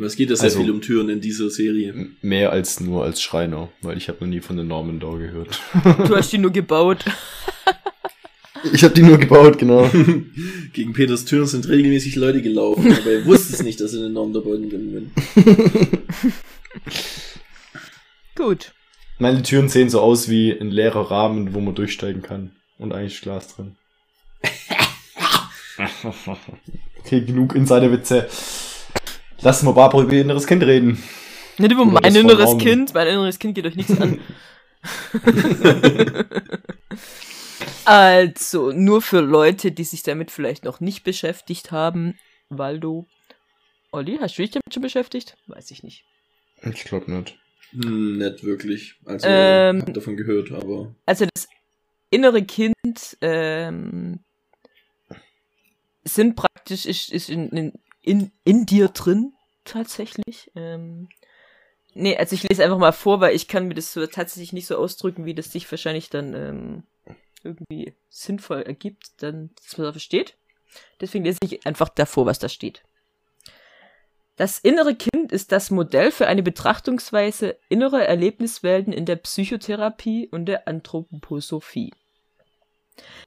Es 0.03 0.17
geht 0.17 0.31
ja 0.31 0.37
sehr 0.37 0.45
Also- 0.47 0.61
viel 0.63 0.71
um 0.73 0.81
Türen 0.81 1.09
in 1.11 1.21
dieser 1.21 1.51
Serie. 1.51 1.95
Mehr 2.23 2.51
als 2.51 2.81
nur 2.81 3.05
als 3.05 3.23
Schreiner, 3.23 3.71
weil 3.83 3.97
ich 3.99 4.09
habe 4.09 4.19
noch 4.25 4.29
nie 4.29 4.41
von 4.41 4.57
der 4.57 4.65
Norman 4.65 4.99
Door 4.99 5.19
gehört. 5.19 5.61
Du 6.09 6.17
hast 6.17 6.33
die 6.33 6.39
nur 6.39 6.51
gebaut. 6.51 7.05
Ich 8.73 8.83
habe 8.85 8.95
die 8.95 9.03
nur 9.03 9.19
gebaut, 9.19 9.59
genau. 9.59 9.91
Gegen 10.73 10.93
Peters 10.93 11.25
Türen 11.25 11.47
sind 11.47 11.69
regelmäßig 11.69 12.17
Leute 12.17 12.43
gelaufen, 12.43 12.93
aber 12.93 13.11
er 13.11 13.27
wusste 13.27 13.53
es 13.55 13.63
nicht, 13.63 13.81
dass 13.81 13.95
er 13.95 14.07
enorm 14.07 14.33
dabei 14.33 14.57
bin. 14.57 15.13
Gut. 18.35 18.73
Nein, 19.19 19.37
die 19.37 19.43
Türen 19.43 19.69
sehen 19.69 19.91
so 19.91 20.01
aus 20.01 20.29
wie 20.29 20.51
ein 20.53 20.71
leerer 20.71 21.11
Rahmen, 21.11 21.55
wo 21.55 21.61
man 21.61 21.75
durchsteigen 21.75 22.23
kann. 22.23 22.53
Und 22.79 22.93
eigentlich 22.93 23.21
Glas 23.21 23.55
drin. 23.55 23.77
okay, 27.01 27.21
genug 27.21 27.55
Insiderwitze. 27.55 28.29
Lassen 29.41 29.67
wir 29.67 29.73
Barbara 29.73 30.03
über 30.03 30.13
ihr 30.13 30.23
inneres 30.23 30.47
Kind 30.47 30.63
reden. 30.65 31.03
Nicht 31.59 31.73
über 31.73 31.83
Oder 31.83 32.01
mein 32.01 32.15
inneres. 32.15 32.59
Kind. 32.59 32.95
Mein 32.95 33.07
inneres 33.07 33.39
Kind 33.39 33.55
geht 33.55 33.67
euch 33.67 33.77
nichts 33.77 34.01
an. 34.01 34.19
Also, 37.85 38.73
nur 38.73 39.03
für 39.03 39.21
Leute, 39.21 39.73
die 39.73 39.85
sich 39.85 40.03
damit 40.03 40.31
vielleicht 40.31 40.65
noch 40.65 40.81
nicht 40.81 41.05
beschäftigt 41.05 41.71
haben. 41.71 42.19
Waldo. 42.49 43.07
Olli, 43.93 44.19
hast 44.21 44.39
du 44.39 44.43
dich 44.43 44.51
damit 44.51 44.73
schon 44.73 44.83
beschäftigt? 44.83 45.37
Weiß 45.47 45.71
ich 45.71 45.83
nicht. 45.83 46.05
Ich 46.63 46.85
glaube 46.85 47.11
nicht. 47.11 47.39
Hm, 47.73 48.19
nicht 48.19 48.45
wirklich. 48.45 48.97
Also, 49.05 49.27
Ähm, 49.29 49.83
hab 49.83 49.95
davon 49.95 50.17
gehört, 50.17 50.53
aber. 50.53 50.95
Also 51.07 51.27
das 51.35 51.49
innere 52.11 52.45
Kind 52.45 53.17
ähm, 53.21 54.21
sind 56.05 56.37
praktisch 56.37 56.87
ist, 56.87 57.13
ist 57.13 57.29
in, 57.29 57.49
in, 57.51 57.73
in, 58.03 58.33
in 58.45 58.67
dir 58.67 58.89
drin 58.89 59.33
tatsächlich. 59.65 60.51
Ähm, 60.55 61.09
nee, 61.95 62.17
also 62.17 62.35
ich 62.35 62.43
lese 62.43 62.63
einfach 62.63 62.79
mal 62.79 62.93
vor, 62.93 63.21
weil 63.21 63.35
ich 63.35 63.49
kann 63.49 63.67
mir 63.67 63.75
das 63.75 63.93
so 63.93 64.07
tatsächlich 64.07 64.53
nicht 64.53 64.67
so 64.67 64.77
ausdrücken, 64.77 65.25
wie 65.25 65.35
das 65.35 65.51
sich 65.51 65.71
wahrscheinlich 65.71 66.11
dann 66.11 66.35
ähm, 66.35 66.83
irgendwie 67.45 67.95
sinnvoll 68.09 68.63
ergibt, 68.63 69.23
dann 69.23 69.51
dass 69.63 69.77
man 69.79 69.87
da 69.87 69.93
versteht. 69.93 70.37
Deswegen 71.01 71.25
lese 71.25 71.39
ich 71.45 71.67
einfach 71.67 71.89
davor, 71.89 72.27
was 72.27 72.39
da 72.39 72.49
steht. 72.49 72.83
Das 74.37 74.59
innere 74.59 74.97
Kind 74.97 75.31
ist 75.31 75.53
das 75.53 75.71
Modell 75.71 76.11
für 76.11 76.27
eine 76.27 76.43
Betrachtungsweise 76.43 77.57
innerer 77.69 78.03
Erlebniswelten 78.03 78.93
in 78.93 79.07
der 79.07 79.17
Psychotherapie 79.17 80.29
und 80.29 80.47
der 80.47 80.67
Anthroposophie. 80.67 81.93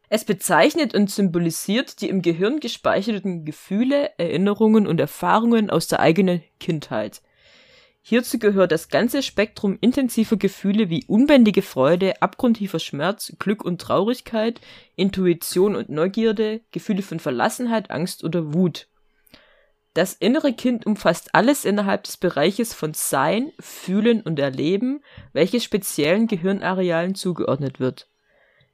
Es 0.09 0.25
bezeichnet 0.25 0.93
und 0.93 1.09
symbolisiert 1.09 2.01
die 2.01 2.09
im 2.09 2.21
Gehirn 2.21 2.59
gespeicherten 2.59 3.45
Gefühle, 3.45 4.11
Erinnerungen 4.17 4.87
und 4.87 4.99
Erfahrungen 4.99 5.69
aus 5.69 5.87
der 5.87 5.99
eigenen 6.01 6.43
Kindheit. 6.59 7.21
Hierzu 8.09 8.39
gehört 8.39 8.71
das 8.71 8.87
ganze 8.87 9.21
Spektrum 9.21 9.77
intensiver 9.81 10.37
Gefühle 10.37 10.89
wie 10.89 11.03
unbändige 11.07 11.61
Freude, 11.61 12.21
abgrundtiefer 12.21 12.79
Schmerz, 12.79 13.35
Glück 13.37 13.65
und 13.65 13.81
Traurigkeit, 13.81 14.61
Intuition 14.95 15.75
und 15.75 15.89
Neugierde, 15.89 16.61
Gefühle 16.71 17.01
von 17.01 17.19
Verlassenheit, 17.19 17.91
Angst 17.91 18.23
oder 18.23 18.53
Wut. 18.53 18.87
Das 19.93 20.13
innere 20.13 20.53
Kind 20.53 20.85
umfasst 20.85 21.35
alles 21.35 21.65
innerhalb 21.65 22.03
des 22.05 22.15
Bereiches 22.15 22.73
von 22.73 22.93
Sein, 22.93 23.51
Fühlen 23.59 24.21
und 24.21 24.39
Erleben, 24.39 25.03
welches 25.33 25.65
speziellen 25.65 26.27
Gehirnarealen 26.27 27.13
zugeordnet 27.13 27.81
wird. 27.81 28.07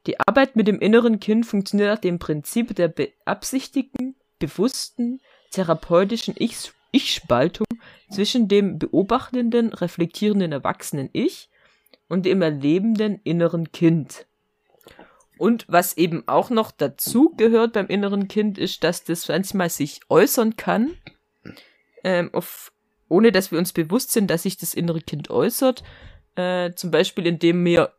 Die 0.06 0.20
Arbeit 0.20 0.56
mit 0.56 0.68
dem 0.68 0.78
inneren 0.80 1.20
Kind 1.20 1.48
funktioniert 1.48 1.90
nach 1.90 2.02
dem 2.02 2.20
Prinzip 2.20 2.76
der 2.76 2.88
beabsichtigten, 2.88 4.14
bewussten, 4.38 5.22
therapeutischen 5.50 6.36
Ich- 6.38 6.72
Ich-Spaltung 6.94 7.68
zwischen 8.10 8.48
dem 8.48 8.80
beobachtenden, 8.80 9.74
reflektierenden 9.74 10.52
erwachsenen 10.52 11.10
Ich 11.12 11.50
und 12.08 12.26
dem 12.26 12.42
erlebenden 12.42 13.20
inneren 13.24 13.72
Kind. 13.72 14.28
Und 15.38 15.66
was 15.68 15.98
eben 15.98 16.28
auch 16.28 16.52
noch 16.52 16.72
dazu 16.72 17.34
gehört 17.36 17.74
beim 17.74 17.88
inneren 17.88 18.28
Kind, 18.28 18.58
ist, 18.58 18.84
dass 18.84 19.04
das 19.04 19.28
manchmal 19.28 19.70
sich 19.70 20.02
äußern 20.08 20.56
kann, 20.56 20.92
ähm, 22.04 22.30
auf, 22.34 22.72
ohne 23.10 23.32
dass 23.32 23.52
wir 23.52 23.58
uns 23.58 23.74
bewusst 23.74 24.12
sind, 24.12 24.30
dass 24.30 24.44
sich 24.44 24.58
das 24.58 24.76
innere 24.76 25.02
Kind 25.02 25.32
äußert. 25.32 25.84
Äh, 26.36 26.74
zum 26.76 26.92
Beispiel, 26.92 27.26
indem 27.26 27.66
wir, 27.66 27.94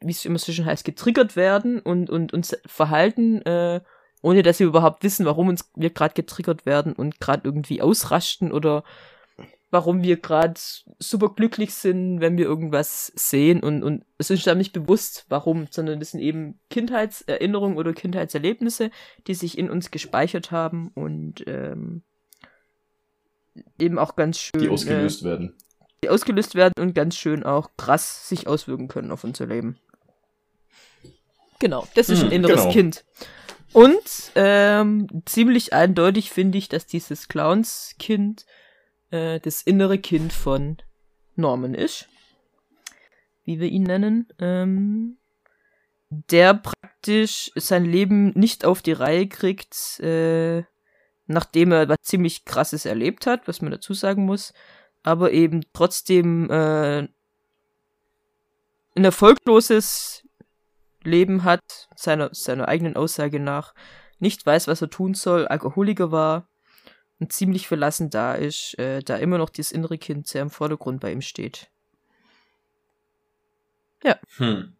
wie 0.00 0.12
es 0.12 0.24
immer 0.26 0.38
so 0.38 0.52
schön 0.52 0.66
heißt, 0.66 0.84
getriggert 0.84 1.34
werden 1.34 1.80
und, 1.80 2.10
und 2.10 2.34
uns 2.34 2.54
verhalten, 2.66 3.40
äh, 3.42 3.80
ohne 4.24 4.42
dass 4.42 4.58
wir 4.58 4.66
überhaupt 4.66 5.02
wissen, 5.04 5.26
warum 5.26 5.48
uns 5.48 5.70
wir 5.76 5.90
gerade 5.90 6.14
getriggert 6.14 6.66
werden 6.66 6.94
und 6.94 7.20
gerade 7.20 7.42
irgendwie 7.44 7.82
ausrasten 7.82 8.52
oder 8.52 8.82
warum 9.70 10.02
wir 10.02 10.16
gerade 10.20 10.54
super 10.98 11.28
glücklich 11.34 11.74
sind, 11.74 12.20
wenn 12.20 12.38
wir 12.38 12.44
irgendwas 12.46 13.12
sehen 13.16 13.60
und, 13.60 13.82
und 13.82 14.04
es 14.18 14.30
ist 14.30 14.46
dann 14.46 14.58
nicht 14.58 14.72
bewusst, 14.72 15.26
warum, 15.28 15.66
sondern 15.70 15.98
das 15.98 16.12
sind 16.12 16.20
eben 16.20 16.58
Kindheitserinnerungen 16.70 17.76
oder 17.76 17.92
Kindheitserlebnisse, 17.92 18.90
die 19.26 19.34
sich 19.34 19.58
in 19.58 19.68
uns 19.68 19.90
gespeichert 19.90 20.50
haben 20.52 20.90
und 20.94 21.44
ähm, 21.46 22.02
eben 23.78 23.98
auch 23.98 24.16
ganz 24.16 24.38
schön 24.38 24.60
Die 24.60 24.68
ausgelöst 24.68 25.22
werden. 25.24 25.54
äh, 25.80 25.84
die 26.04 26.08
ausgelöst 26.08 26.54
werden 26.54 26.74
und 26.78 26.94
ganz 26.94 27.16
schön 27.16 27.42
auch 27.42 27.70
krass 27.76 28.28
sich 28.28 28.46
auswirken 28.46 28.88
können 28.88 29.10
auf 29.10 29.24
unser 29.24 29.46
Leben. 29.46 29.78
Genau, 31.58 31.86
das 31.94 32.08
ist 32.08 32.20
ein 32.22 32.26
Hm, 32.26 32.32
inneres 32.32 32.60
genau. 32.62 32.72
Kind. 32.72 33.04
Und 33.74 34.30
ähm, 34.36 35.08
ziemlich 35.26 35.72
eindeutig 35.72 36.30
finde 36.30 36.58
ich, 36.58 36.68
dass 36.68 36.86
dieses 36.86 37.26
Clownskind 37.26 38.46
äh, 39.10 39.40
das 39.40 39.62
innere 39.62 39.98
Kind 39.98 40.32
von 40.32 40.76
Norman 41.34 41.74
ist. 41.74 42.08
Wie 43.42 43.58
wir 43.58 43.68
ihn 43.68 43.82
nennen. 43.82 44.28
Ähm, 44.38 45.18
der 46.08 46.54
praktisch 46.54 47.50
sein 47.56 47.84
Leben 47.84 48.30
nicht 48.38 48.64
auf 48.64 48.80
die 48.80 48.92
Reihe 48.92 49.26
kriegt, 49.26 49.98
äh, 49.98 50.62
nachdem 51.26 51.72
er 51.72 51.88
was 51.88 51.98
ziemlich 52.02 52.44
krasses 52.44 52.84
erlebt 52.86 53.26
hat, 53.26 53.48
was 53.48 53.60
man 53.60 53.72
dazu 53.72 53.92
sagen 53.92 54.24
muss, 54.24 54.54
aber 55.02 55.32
eben 55.32 55.62
trotzdem 55.72 56.48
äh, 56.48 57.08
ein 58.96 59.04
erfolgloses 59.04 60.23
Leben 61.06 61.44
hat, 61.44 61.88
seiner, 61.96 62.30
seiner 62.32 62.68
eigenen 62.68 62.96
Aussage 62.96 63.40
nach, 63.40 63.74
nicht 64.18 64.44
weiß, 64.44 64.68
was 64.68 64.82
er 64.82 64.90
tun 64.90 65.14
soll, 65.14 65.46
Alkoholiker 65.46 66.10
war 66.10 66.48
und 67.18 67.32
ziemlich 67.32 67.68
verlassen 67.68 68.10
da 68.10 68.34
ist, 68.34 68.78
äh, 68.78 69.00
da 69.02 69.16
immer 69.16 69.38
noch 69.38 69.50
dieses 69.50 69.72
innere 69.72 69.98
Kind 69.98 70.26
sehr 70.26 70.42
im 70.42 70.50
Vordergrund 70.50 71.00
bei 71.00 71.12
ihm 71.12 71.22
steht. 71.22 71.70
Hm. 74.36 74.74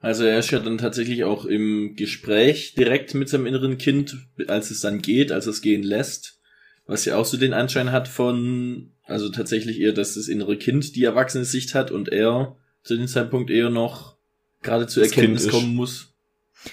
Also 0.00 0.24
er 0.24 0.38
ist 0.38 0.50
ja 0.50 0.60
dann 0.60 0.78
tatsächlich 0.78 1.24
auch 1.24 1.46
im 1.46 1.96
Gespräch 1.96 2.74
direkt 2.74 3.14
mit 3.14 3.28
seinem 3.28 3.46
inneren 3.46 3.76
Kind, 3.76 4.16
als 4.46 4.70
es 4.70 4.80
dann 4.80 5.02
geht, 5.02 5.32
als 5.32 5.46
es 5.46 5.62
gehen 5.62 5.82
lässt, 5.82 6.40
was 6.86 7.04
ja 7.04 7.16
auch 7.16 7.24
so 7.24 7.36
den 7.36 7.52
Anschein 7.52 7.90
hat 7.92 8.06
von, 8.06 8.92
also 9.04 9.30
tatsächlich 9.30 9.80
eher, 9.80 9.92
dass 9.92 10.14
das 10.14 10.28
innere 10.28 10.58
Kind 10.58 10.94
die 10.94 11.04
erwachsene 11.04 11.44
Sicht 11.44 11.74
hat 11.74 11.90
und 11.90 12.10
er 12.10 12.56
zu 12.86 12.96
dem 12.96 13.08
Zeitpunkt 13.08 13.50
eher 13.50 13.70
noch 13.70 14.16
gerade 14.62 14.86
zur 14.86 15.02
Das 15.02 15.12
Erkenntnis 15.12 15.44
ist. 15.46 15.50
kommen 15.50 15.74
muss. 15.74 16.12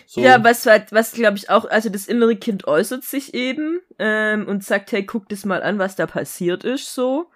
So. 0.07 0.21
Ja, 0.21 0.43
was 0.43 0.65
halt, 0.65 0.91
was 0.91 1.11
glaube 1.11 1.37
ich 1.37 1.49
auch, 1.49 1.65
also 1.65 1.89
das 1.89 2.07
innere 2.07 2.35
Kind 2.35 2.65
äußert 2.65 3.03
sich 3.03 3.33
eben 3.33 3.79
ähm, 3.99 4.47
und 4.47 4.63
sagt, 4.63 4.91
hey, 4.91 5.05
guck 5.05 5.29
das 5.29 5.45
mal 5.45 5.61
an, 5.61 5.77
was 5.77 5.95
da 5.95 6.07
passiert 6.07 6.63
ist, 6.63 6.93
so. 6.93 7.29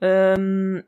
Ähm, 0.00 0.82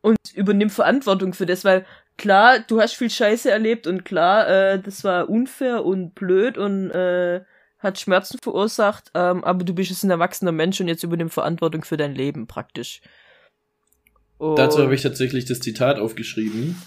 und 0.00 0.16
übernimm 0.34 0.70
Verantwortung 0.70 1.34
für 1.34 1.44
das, 1.44 1.64
weil 1.64 1.84
klar, 2.16 2.60
du 2.60 2.80
hast 2.80 2.94
viel 2.94 3.10
Scheiße 3.10 3.50
erlebt 3.50 3.86
und 3.86 4.04
klar, 4.04 4.48
äh, 4.48 4.80
das 4.80 5.04
war 5.04 5.28
unfair 5.28 5.84
und 5.84 6.14
blöd 6.14 6.56
und 6.56 6.90
äh, 6.90 7.42
hat 7.78 7.98
Schmerzen 7.98 8.38
verursacht, 8.42 9.10
ähm, 9.14 9.44
aber 9.44 9.64
du 9.64 9.74
bist 9.74 9.90
jetzt 9.90 10.04
ein 10.04 10.10
erwachsener 10.10 10.52
Mensch 10.52 10.80
und 10.80 10.88
jetzt 10.88 11.02
übernimm 11.02 11.30
Verantwortung 11.30 11.84
für 11.84 11.96
dein 11.96 12.14
Leben 12.14 12.46
praktisch. 12.46 13.02
Dazu 14.56 14.78
Und- 14.78 14.84
habe 14.84 14.94
ich 14.94 15.02
tatsächlich 15.02 15.44
das 15.44 15.60
Zitat 15.60 15.98
aufgeschrieben. 15.98 16.80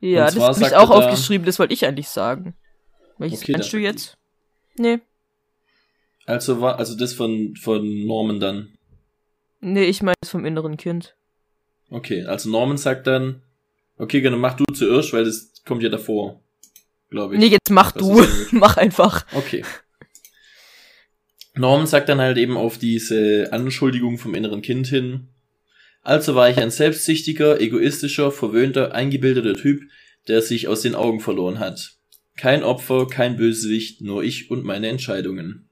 Ja, 0.00 0.26
das 0.30 0.38
habe 0.38 0.60
ich 0.60 0.74
auch 0.76 0.90
da- 0.90 0.94
aufgeschrieben, 0.96 1.44
das 1.44 1.58
wollte 1.58 1.74
ich 1.74 1.84
eigentlich 1.86 2.08
sagen. 2.08 2.54
Welches 3.18 3.42
Okay, 3.42 3.52
meinst 3.52 3.72
du 3.72 3.78
jetzt? 3.78 4.16
Nee. 4.76 5.00
Also 6.26 6.60
war, 6.60 6.78
also 6.78 6.96
das 6.96 7.12
von, 7.14 7.54
von 7.56 8.06
Norman 8.06 8.38
dann. 8.40 8.78
Nee, 9.60 9.84
ich 9.84 10.02
meine 10.02 10.14
das 10.20 10.30
vom 10.30 10.44
inneren 10.44 10.76
Kind. 10.76 11.16
Okay, 11.90 12.24
also 12.24 12.48
Norman 12.50 12.76
sagt 12.76 13.06
dann, 13.06 13.42
okay, 13.98 14.20
dann 14.20 14.38
mach 14.38 14.54
du 14.54 14.64
zuerst, 14.72 15.12
weil 15.12 15.24
das 15.24 15.52
kommt 15.66 15.82
ja 15.82 15.88
davor, 15.88 16.40
glaube 17.10 17.34
ich. 17.34 17.40
Nee, 17.40 17.46
jetzt 17.46 17.70
mach 17.70 17.92
Das 17.92 18.02
du. 18.02 18.24
mach 18.52 18.76
einfach. 18.76 19.24
Okay. 19.34 19.64
Norman 21.54 21.86
sagt 21.86 22.08
dann 22.08 22.20
halt 22.20 22.36
eben 22.36 22.56
auf 22.56 22.78
diese 22.78 23.48
Anschuldigung 23.52 24.18
vom 24.18 24.34
inneren 24.34 24.60
Kind 24.62 24.86
hin. 24.88 25.28
Also 26.04 26.34
war 26.34 26.50
ich 26.50 26.58
ein 26.58 26.70
selbstsüchtiger, 26.70 27.60
egoistischer, 27.60 28.30
verwöhnter, 28.30 28.94
eingebildeter 28.94 29.54
Typ, 29.54 29.82
der 30.28 30.42
sich 30.42 30.68
aus 30.68 30.82
den 30.82 30.94
Augen 30.94 31.20
verloren 31.20 31.58
hat. 31.58 31.96
Kein 32.36 32.62
Opfer, 32.62 33.06
kein 33.06 33.36
Bösewicht, 33.36 34.02
nur 34.02 34.22
ich 34.22 34.50
und 34.50 34.64
meine 34.64 34.88
Entscheidungen. 34.88 35.70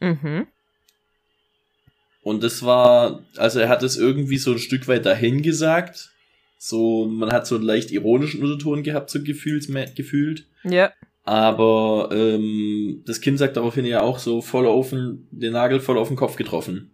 Mhm. 0.00 0.46
Und 2.22 2.42
das 2.42 2.64
war, 2.64 3.24
also 3.36 3.58
er 3.58 3.68
hat 3.68 3.82
es 3.82 3.96
irgendwie 3.96 4.38
so 4.38 4.52
ein 4.52 4.58
Stück 4.58 4.86
weit 4.86 5.04
dahin 5.04 5.42
gesagt, 5.42 6.10
So, 6.56 7.06
man 7.06 7.32
hat 7.32 7.46
so 7.46 7.56
einen 7.56 7.64
leicht 7.64 7.90
ironischen 7.90 8.42
Unterton 8.42 8.82
gehabt, 8.82 9.10
so 9.10 9.22
gefühlt, 9.22 9.66
gefühlt. 9.96 10.46
Ja. 10.62 10.92
Aber 11.24 12.10
ähm, 12.12 13.02
das 13.06 13.20
Kind 13.20 13.38
sagt 13.38 13.56
daraufhin 13.56 13.84
ja 13.84 14.02
auch 14.02 14.18
so 14.18 14.40
voll 14.40 14.66
auf 14.66 14.90
den, 14.90 15.26
den 15.30 15.52
Nagel 15.52 15.80
voll 15.80 15.98
auf 15.98 16.08
den 16.08 16.16
Kopf 16.16 16.36
getroffen. 16.36 16.93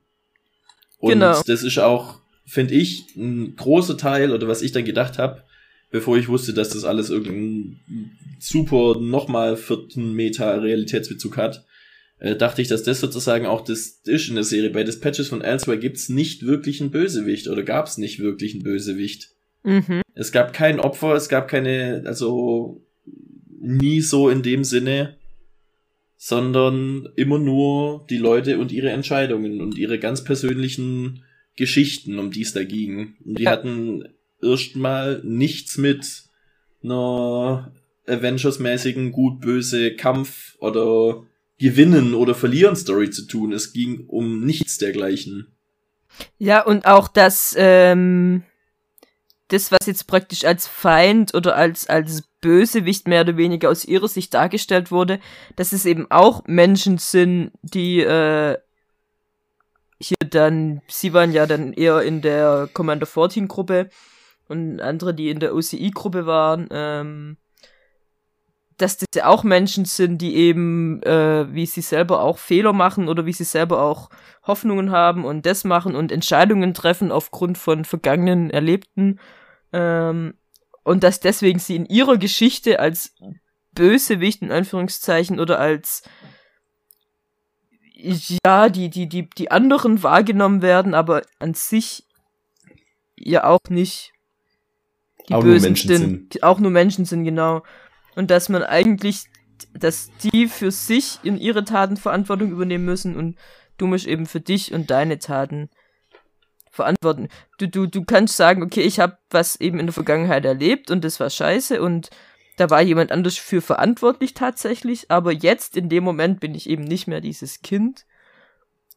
Und 1.00 1.12
Genau. 1.14 1.42
das 1.46 1.62
ist 1.62 1.78
auch, 1.78 2.20
finde 2.46 2.74
ich, 2.74 3.16
ein 3.16 3.56
großer 3.56 3.96
Teil, 3.96 4.32
oder 4.32 4.46
was 4.48 4.62
ich 4.62 4.72
dann 4.72 4.84
gedacht 4.84 5.18
habe, 5.18 5.42
bevor 5.90 6.16
ich 6.16 6.28
wusste, 6.28 6.52
dass 6.54 6.70
das 6.70 6.84
alles 6.84 7.10
irgendeinen 7.10 7.80
super 8.38 8.98
nochmal 9.00 9.56
vierten 9.56 10.12
Meta-Realitätsbezug 10.12 11.36
hat, 11.36 11.64
äh, 12.18 12.36
dachte 12.36 12.62
ich, 12.62 12.68
dass 12.68 12.82
das 12.82 13.00
sozusagen 13.00 13.46
auch 13.46 13.62
das 13.62 14.00
ist 14.04 14.28
in 14.28 14.34
der 14.34 14.44
Serie. 14.44 14.70
Bei 14.70 14.84
Dispatches 14.84 15.28
von 15.28 15.40
Elsewhere 15.40 15.78
gibt's 15.78 16.08
nicht 16.08 16.46
wirklich 16.46 16.80
einen 16.80 16.90
Bösewicht 16.90 17.48
oder 17.48 17.62
gab's 17.62 17.98
nicht 17.98 18.20
wirklich 18.20 18.54
einen 18.54 18.62
Bösewicht. 18.62 19.30
Mhm. 19.62 20.02
Es 20.14 20.30
gab 20.32 20.52
kein 20.52 20.80
Opfer, 20.80 21.14
es 21.14 21.28
gab 21.28 21.48
keine, 21.48 22.02
also 22.06 22.84
nie 23.60 24.00
so 24.00 24.28
in 24.28 24.42
dem 24.42 24.64
Sinne, 24.64 25.16
sondern 26.22 27.08
immer 27.16 27.38
nur 27.38 28.04
die 28.10 28.18
Leute 28.18 28.58
und 28.58 28.72
ihre 28.72 28.90
Entscheidungen 28.90 29.62
und 29.62 29.78
ihre 29.78 29.98
ganz 29.98 30.22
persönlichen 30.22 31.24
Geschichten, 31.56 32.18
um 32.18 32.30
die 32.30 32.42
es 32.42 32.52
da 32.52 32.62
ging. 32.62 33.14
Und 33.24 33.38
die 33.38 33.44
Ja. 33.44 33.52
hatten 33.52 34.04
erstmal 34.42 35.22
nichts 35.24 35.78
mit 35.78 36.24
einer 36.84 37.72
Avengers-mäßigen 38.06 39.12
gut-böse 39.12 39.96
Kampf 39.96 40.56
oder 40.58 41.22
Gewinnen 41.58 42.12
oder 42.12 42.34
Verlieren 42.34 42.76
Story 42.76 43.08
zu 43.08 43.26
tun. 43.26 43.54
Es 43.54 43.72
ging 43.72 44.04
um 44.06 44.44
nichts 44.44 44.76
dergleichen. 44.76 45.46
Ja, 46.38 46.60
und 46.60 46.84
auch 46.84 47.08
das, 47.08 47.54
ähm, 47.56 48.42
das, 49.50 49.72
was 49.72 49.86
jetzt 49.86 50.06
praktisch 50.06 50.44
als 50.44 50.66
Feind 50.66 51.34
oder 51.34 51.56
als, 51.56 51.88
als 51.88 52.22
Bösewicht 52.40 53.08
mehr 53.08 53.22
oder 53.22 53.36
weniger 53.36 53.68
aus 53.70 53.84
ihrer 53.84 54.08
Sicht 54.08 54.32
dargestellt 54.32 54.90
wurde, 54.90 55.20
dass 55.56 55.72
es 55.72 55.84
eben 55.84 56.10
auch 56.10 56.42
Menschen 56.46 56.98
sind, 56.98 57.52
die, 57.62 58.00
äh, 58.00 58.56
hier 60.00 60.16
dann, 60.30 60.80
sie 60.88 61.12
waren 61.12 61.32
ja 61.32 61.46
dann 61.46 61.72
eher 61.72 62.02
in 62.02 62.22
der 62.22 62.68
Commander 62.72 63.06
14 63.06 63.48
Gruppe 63.48 63.90
und 64.48 64.80
andere, 64.80 65.14
die 65.14 65.30
in 65.30 65.40
der 65.40 65.54
OCI 65.54 65.90
Gruppe 65.90 66.26
waren, 66.26 66.68
ähm, 66.70 67.36
dass 68.78 68.96
das 68.96 69.08
ja 69.14 69.26
auch 69.26 69.44
Menschen 69.44 69.84
sind, 69.84 70.18
die 70.22 70.36
eben, 70.36 71.02
äh, 71.02 71.52
wie 71.52 71.66
sie 71.66 71.82
selber 71.82 72.22
auch 72.22 72.38
Fehler 72.38 72.72
machen 72.72 73.08
oder 73.08 73.26
wie 73.26 73.32
sie 73.32 73.44
selber 73.44 73.82
auch 73.82 74.08
Hoffnungen 74.46 74.90
haben 74.90 75.24
und 75.24 75.44
das 75.44 75.64
machen 75.64 75.94
und 75.94 76.10
Entscheidungen 76.10 76.72
treffen 76.72 77.12
aufgrund 77.12 77.58
von 77.58 77.84
vergangenen 77.84 78.48
Erlebten. 78.48 79.18
Ähm, 79.72 80.34
und 80.82 81.04
dass 81.04 81.20
deswegen 81.20 81.58
sie 81.58 81.76
in 81.76 81.86
ihrer 81.86 82.16
Geschichte 82.16 82.80
als 82.80 83.14
Bösewicht 83.72 84.42
in 84.42 84.50
Anführungszeichen 84.50 85.38
oder 85.38 85.60
als 85.60 86.02
ja, 87.94 88.68
die, 88.68 88.88
die, 88.88 89.08
die, 89.08 89.28
die 89.28 89.50
anderen 89.50 90.02
wahrgenommen 90.02 90.62
werden, 90.62 90.94
aber 90.94 91.22
an 91.38 91.54
sich 91.54 92.06
ja 93.16 93.44
auch 93.44 93.60
nicht 93.68 94.12
die 95.28 95.34
Auch 95.34 95.42
Bösen 95.42 95.68
Menschen 95.68 95.88
sind. 95.88 96.32
sind. 96.32 96.42
Auch 96.42 96.58
nur 96.58 96.70
Menschen 96.70 97.04
sind, 97.04 97.24
genau. 97.24 97.62
Und 98.16 98.30
dass 98.30 98.48
man 98.48 98.62
eigentlich, 98.62 99.26
dass 99.74 100.10
die 100.22 100.48
für 100.48 100.70
sich 100.70 101.18
in 101.22 101.36
ihre 101.36 101.64
Taten 101.64 101.96
Verantwortung 101.96 102.50
übernehmen 102.50 102.84
müssen 102.84 103.16
und 103.16 103.36
du 103.76 103.86
musst 103.86 104.06
eben 104.06 104.26
für 104.26 104.40
dich 104.40 104.72
und 104.72 104.90
deine 104.90 105.18
Taten 105.18 105.70
verantworten. 106.70 107.28
Du, 107.58 107.68
du, 107.68 107.86
du 107.86 108.04
kannst 108.04 108.36
sagen, 108.36 108.62
okay, 108.62 108.82
ich 108.82 109.00
habe 109.00 109.18
was 109.30 109.60
eben 109.60 109.78
in 109.78 109.86
der 109.86 109.92
Vergangenheit 109.92 110.44
erlebt 110.44 110.90
und 110.90 111.04
das 111.04 111.20
war 111.20 111.30
scheiße 111.30 111.82
und 111.82 112.10
da 112.56 112.70
war 112.70 112.82
jemand 112.82 113.10
anders 113.10 113.36
für 113.38 113.62
verantwortlich 113.62 114.34
tatsächlich, 114.34 115.10
aber 115.10 115.32
jetzt 115.32 115.76
in 115.76 115.88
dem 115.88 116.04
Moment 116.04 116.40
bin 116.40 116.54
ich 116.54 116.68
eben 116.68 116.84
nicht 116.84 117.06
mehr 117.06 117.20
dieses 117.20 117.62
Kind 117.62 118.04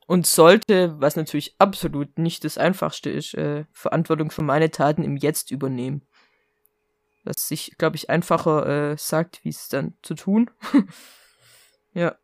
und 0.05 0.27
sollte, 0.27 0.99
was 0.99 1.15
natürlich 1.15 1.55
absolut 1.59 2.19
nicht 2.19 2.43
das 2.43 2.57
Einfachste 2.57 3.09
ist, 3.09 3.33
äh, 3.35 3.65
Verantwortung 3.71 4.31
für 4.31 4.43
meine 4.43 4.69
Taten 4.69 5.03
im 5.03 5.17
Jetzt 5.17 5.51
übernehmen. 5.51 6.05
Was 7.23 7.47
sich, 7.47 7.75
glaube 7.77 7.95
ich, 7.95 8.09
einfacher 8.09 8.91
äh, 8.91 8.97
sagt, 8.97 9.39
wie 9.43 9.49
es 9.49 9.69
dann 9.69 9.93
zu 10.01 10.15
tun. 10.15 10.51
ja. 11.93 12.15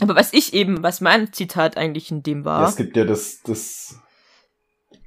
Aber 0.00 0.16
was 0.16 0.32
ich 0.32 0.52
eben, 0.52 0.82
was 0.82 1.00
mein 1.00 1.32
Zitat 1.32 1.76
eigentlich 1.76 2.10
in 2.10 2.24
dem 2.24 2.44
war. 2.44 2.62
Ja, 2.62 2.68
es 2.68 2.76
gibt 2.76 2.96
ja 2.96 3.04
das, 3.04 3.40
das, 3.42 4.00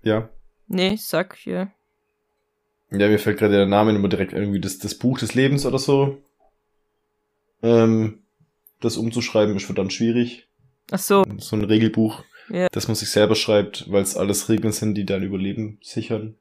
ja. 0.07 0.29
nee, 0.67 0.95
sag 0.97 1.35
hier. 1.35 1.71
Ja, 2.91 3.07
mir 3.09 3.19
fällt 3.19 3.37
gerade 3.39 3.53
der 3.55 3.65
Name 3.65 3.91
immer 3.91 4.07
direkt 4.07 4.33
irgendwie 4.33 4.61
das, 4.61 4.79
das 4.79 4.95
Buch 4.95 5.19
des 5.19 5.35
Lebens 5.35 5.65
oder 5.65 5.77
so. 5.79 6.17
Ähm, 7.61 8.19
das 8.79 8.97
umzuschreiben 8.97 9.55
ist 9.55 9.65
verdammt 9.65 9.91
schwierig. 9.93 10.47
Ach 10.91 10.99
so, 10.99 11.23
So 11.39 11.55
ein 11.57 11.65
Regelbuch, 11.65 12.23
Ja. 12.49 12.67
das 12.71 12.87
man 12.87 12.95
sich 12.95 13.09
selber 13.09 13.35
schreibt, 13.35 13.91
weil 13.91 14.03
es 14.03 14.15
alles 14.15 14.47
Regeln 14.47 14.71
sind, 14.71 14.95
die 14.95 15.05
dein 15.05 15.23
Überleben 15.23 15.79
sichern. 15.81 16.35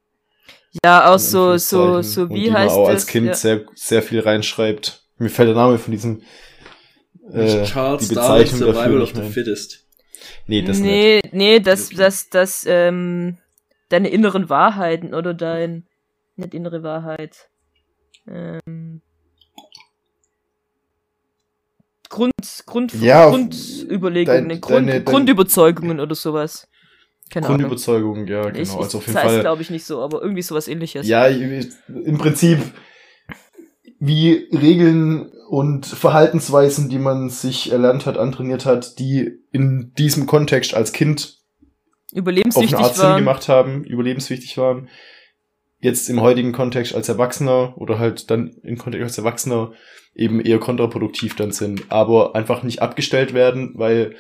ja, 0.85 1.13
auch 1.13 1.19
so, 1.19 1.57
so, 1.57 2.03
so, 2.03 2.23
Und 2.23 2.35
wie 2.35 2.53
heißt 2.53 2.75
auch 2.75 2.87
das? 2.87 2.95
als 2.95 3.07
Kind 3.09 3.27
ja. 3.27 3.35
sehr, 3.35 3.65
sehr 3.75 4.03
viel 4.03 4.21
reinschreibt. 4.21 5.05
Mir 5.19 5.31
fällt 5.31 5.49
der 5.49 5.57
Name 5.57 5.79
von 5.79 5.91
diesem, 5.91 6.23
äh, 7.33 7.65
Charles 7.65 8.09
die 8.09 8.15
Darwin 8.15 8.45
Bezeichnung 8.45 8.59
Survival 8.61 8.75
dafür 8.85 9.03
of 9.03 9.15
nicht 9.15 9.25
the. 9.27 9.33
Fittest. 9.33 9.87
Nee, 10.47 10.63
das 10.63 10.79
nicht. 10.79 10.87
nee, 10.89 11.21
nee, 11.33 11.61
das, 11.61 11.89
das, 11.89 12.29
das, 12.29 12.65
ähm, 12.69 13.39
deine 13.89 14.09
inneren 14.09 14.49
Wahrheiten 14.49 15.15
oder 15.15 15.35
dein, 15.35 15.87
nicht 16.37 16.55
innere 16.55 16.83
Wahrheit, 16.83 17.49
ähm, 18.29 19.01
Grund, 22.09 22.33
Grund, 22.67 22.95
Ja, 23.03 23.29
Grundüberlegungen, 23.29 24.49
dein- 24.49 24.61
Grund, 24.61 24.77
deine- 24.89 24.93
dein- 25.01 25.05
Grundüberzeugungen 25.05 25.99
oder 26.01 26.15
sowas. 26.15 26.69
Keine 27.31 27.47
Ahnung. 27.47 27.59
Grundüberzeugung, 27.59 28.27
ja, 28.29 28.43
genau. 28.43 28.57
Ich, 28.63 28.69
ich, 28.69 28.75
also 28.77 28.99
auf 28.99 29.07
jeden 29.07 29.15
das 29.15 29.25
heißt, 29.25 29.35
Fall. 29.35 29.41
glaube 29.41 29.63
ich, 29.63 29.71
nicht 29.71 29.85
so, 29.85 30.01
aber 30.01 30.23
irgendwie 30.23 30.43
sowas 30.43 30.69
ähnliches. 30.69 31.09
Ja, 31.09 31.27
im 31.27 32.19
Prinzip 32.19 32.61
wie 33.99 34.49
Regeln 34.53 35.31
und 35.49 35.87
Verhaltensweisen, 35.87 36.89
die 36.89 36.99
man 36.99 37.29
sich 37.29 37.73
erlernt 37.73 38.07
hat, 38.07 38.17
antrainiert 38.19 38.67
hat, 38.67 39.01
die 39.01 39.41
in 39.51 39.93
diesem 39.99 40.27
Kontext 40.27 40.75
als 40.75 40.93
Kind 40.93 41.36
Überlebenswichtig 42.17 42.75
eine 42.77 42.85
Art 42.85 42.95
Sinn 42.97 43.05
waren. 43.05 43.19
gemacht 43.19 43.49
haben, 43.49 43.85
überlebenswichtig 43.85 44.57
waren, 44.59 44.89
jetzt 45.81 46.09
im 46.09 46.21
heutigen 46.21 46.53
Kontext 46.53 46.95
als 46.95 47.09
Erwachsener 47.09 47.75
oder 47.77 47.99
halt 47.99 48.31
dann 48.31 48.57
im 48.63 48.79
Kontext 48.79 49.05
als 49.05 49.19
Erwachsener 49.19 49.73
eben 50.15 50.41
eher 50.41 50.59
kontraproduktiv 50.59 51.37
dann 51.37 51.53
sind, 51.53 51.85
aber 51.93 52.35
einfach 52.35 52.63
nicht 52.63 52.81
abgestellt 52.81 53.35
werden, 53.35 53.73
weil 53.75 54.17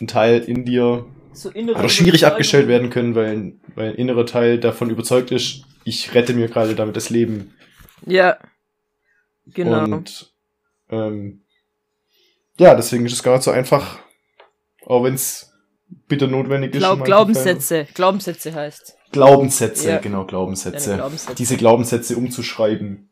ein 0.00 0.06
Teil 0.06 0.40
in 0.40 0.64
dir 0.64 1.06
So 1.32 1.50
oder 1.50 1.88
schwierig 1.88 2.24
abgestellt 2.26 2.68
werden 2.68 2.90
können, 2.90 3.14
weil, 3.16 3.26
ein- 3.36 3.60
weil 3.74 3.88
ein 3.90 3.94
innerer 3.96 4.26
Teil 4.26 4.58
davon 4.60 4.90
überzeugt 4.90 5.32
ist, 5.32 5.64
ich 5.84 6.14
rette 6.14 6.32
mir 6.34 6.48
gerade 6.48 6.74
damit 6.76 6.96
das 6.96 7.10
Leben. 7.10 7.54
Ja. 8.06 8.38
Genau. 9.46 9.84
Und 9.84 10.32
ähm, 10.90 11.42
ja, 12.58 12.74
deswegen 12.76 13.04
ist 13.06 13.12
es 13.12 13.22
gar 13.22 13.34
nicht 13.34 13.42
so 13.44 13.50
einfach, 13.50 13.98
auch 14.86 15.02
wenn 15.04 15.14
es 15.14 15.52
bitter 16.08 16.26
notwendig 16.26 16.74
ist. 16.74 16.78
Glaub, 16.78 17.04
Glaubenssätze. 17.04 17.86
Glaubenssätze 17.94 18.54
heißt. 18.54 18.96
Glaubenssätze, 19.12 19.90
Ja. 19.90 19.98
genau, 19.98 20.24
Glaubenssätze. 20.26 20.94
Glaubenssätze. 20.96 21.34
Diese 21.36 21.56
Glaubenssätze 21.56 22.16
umzuschreiben. 22.16 23.10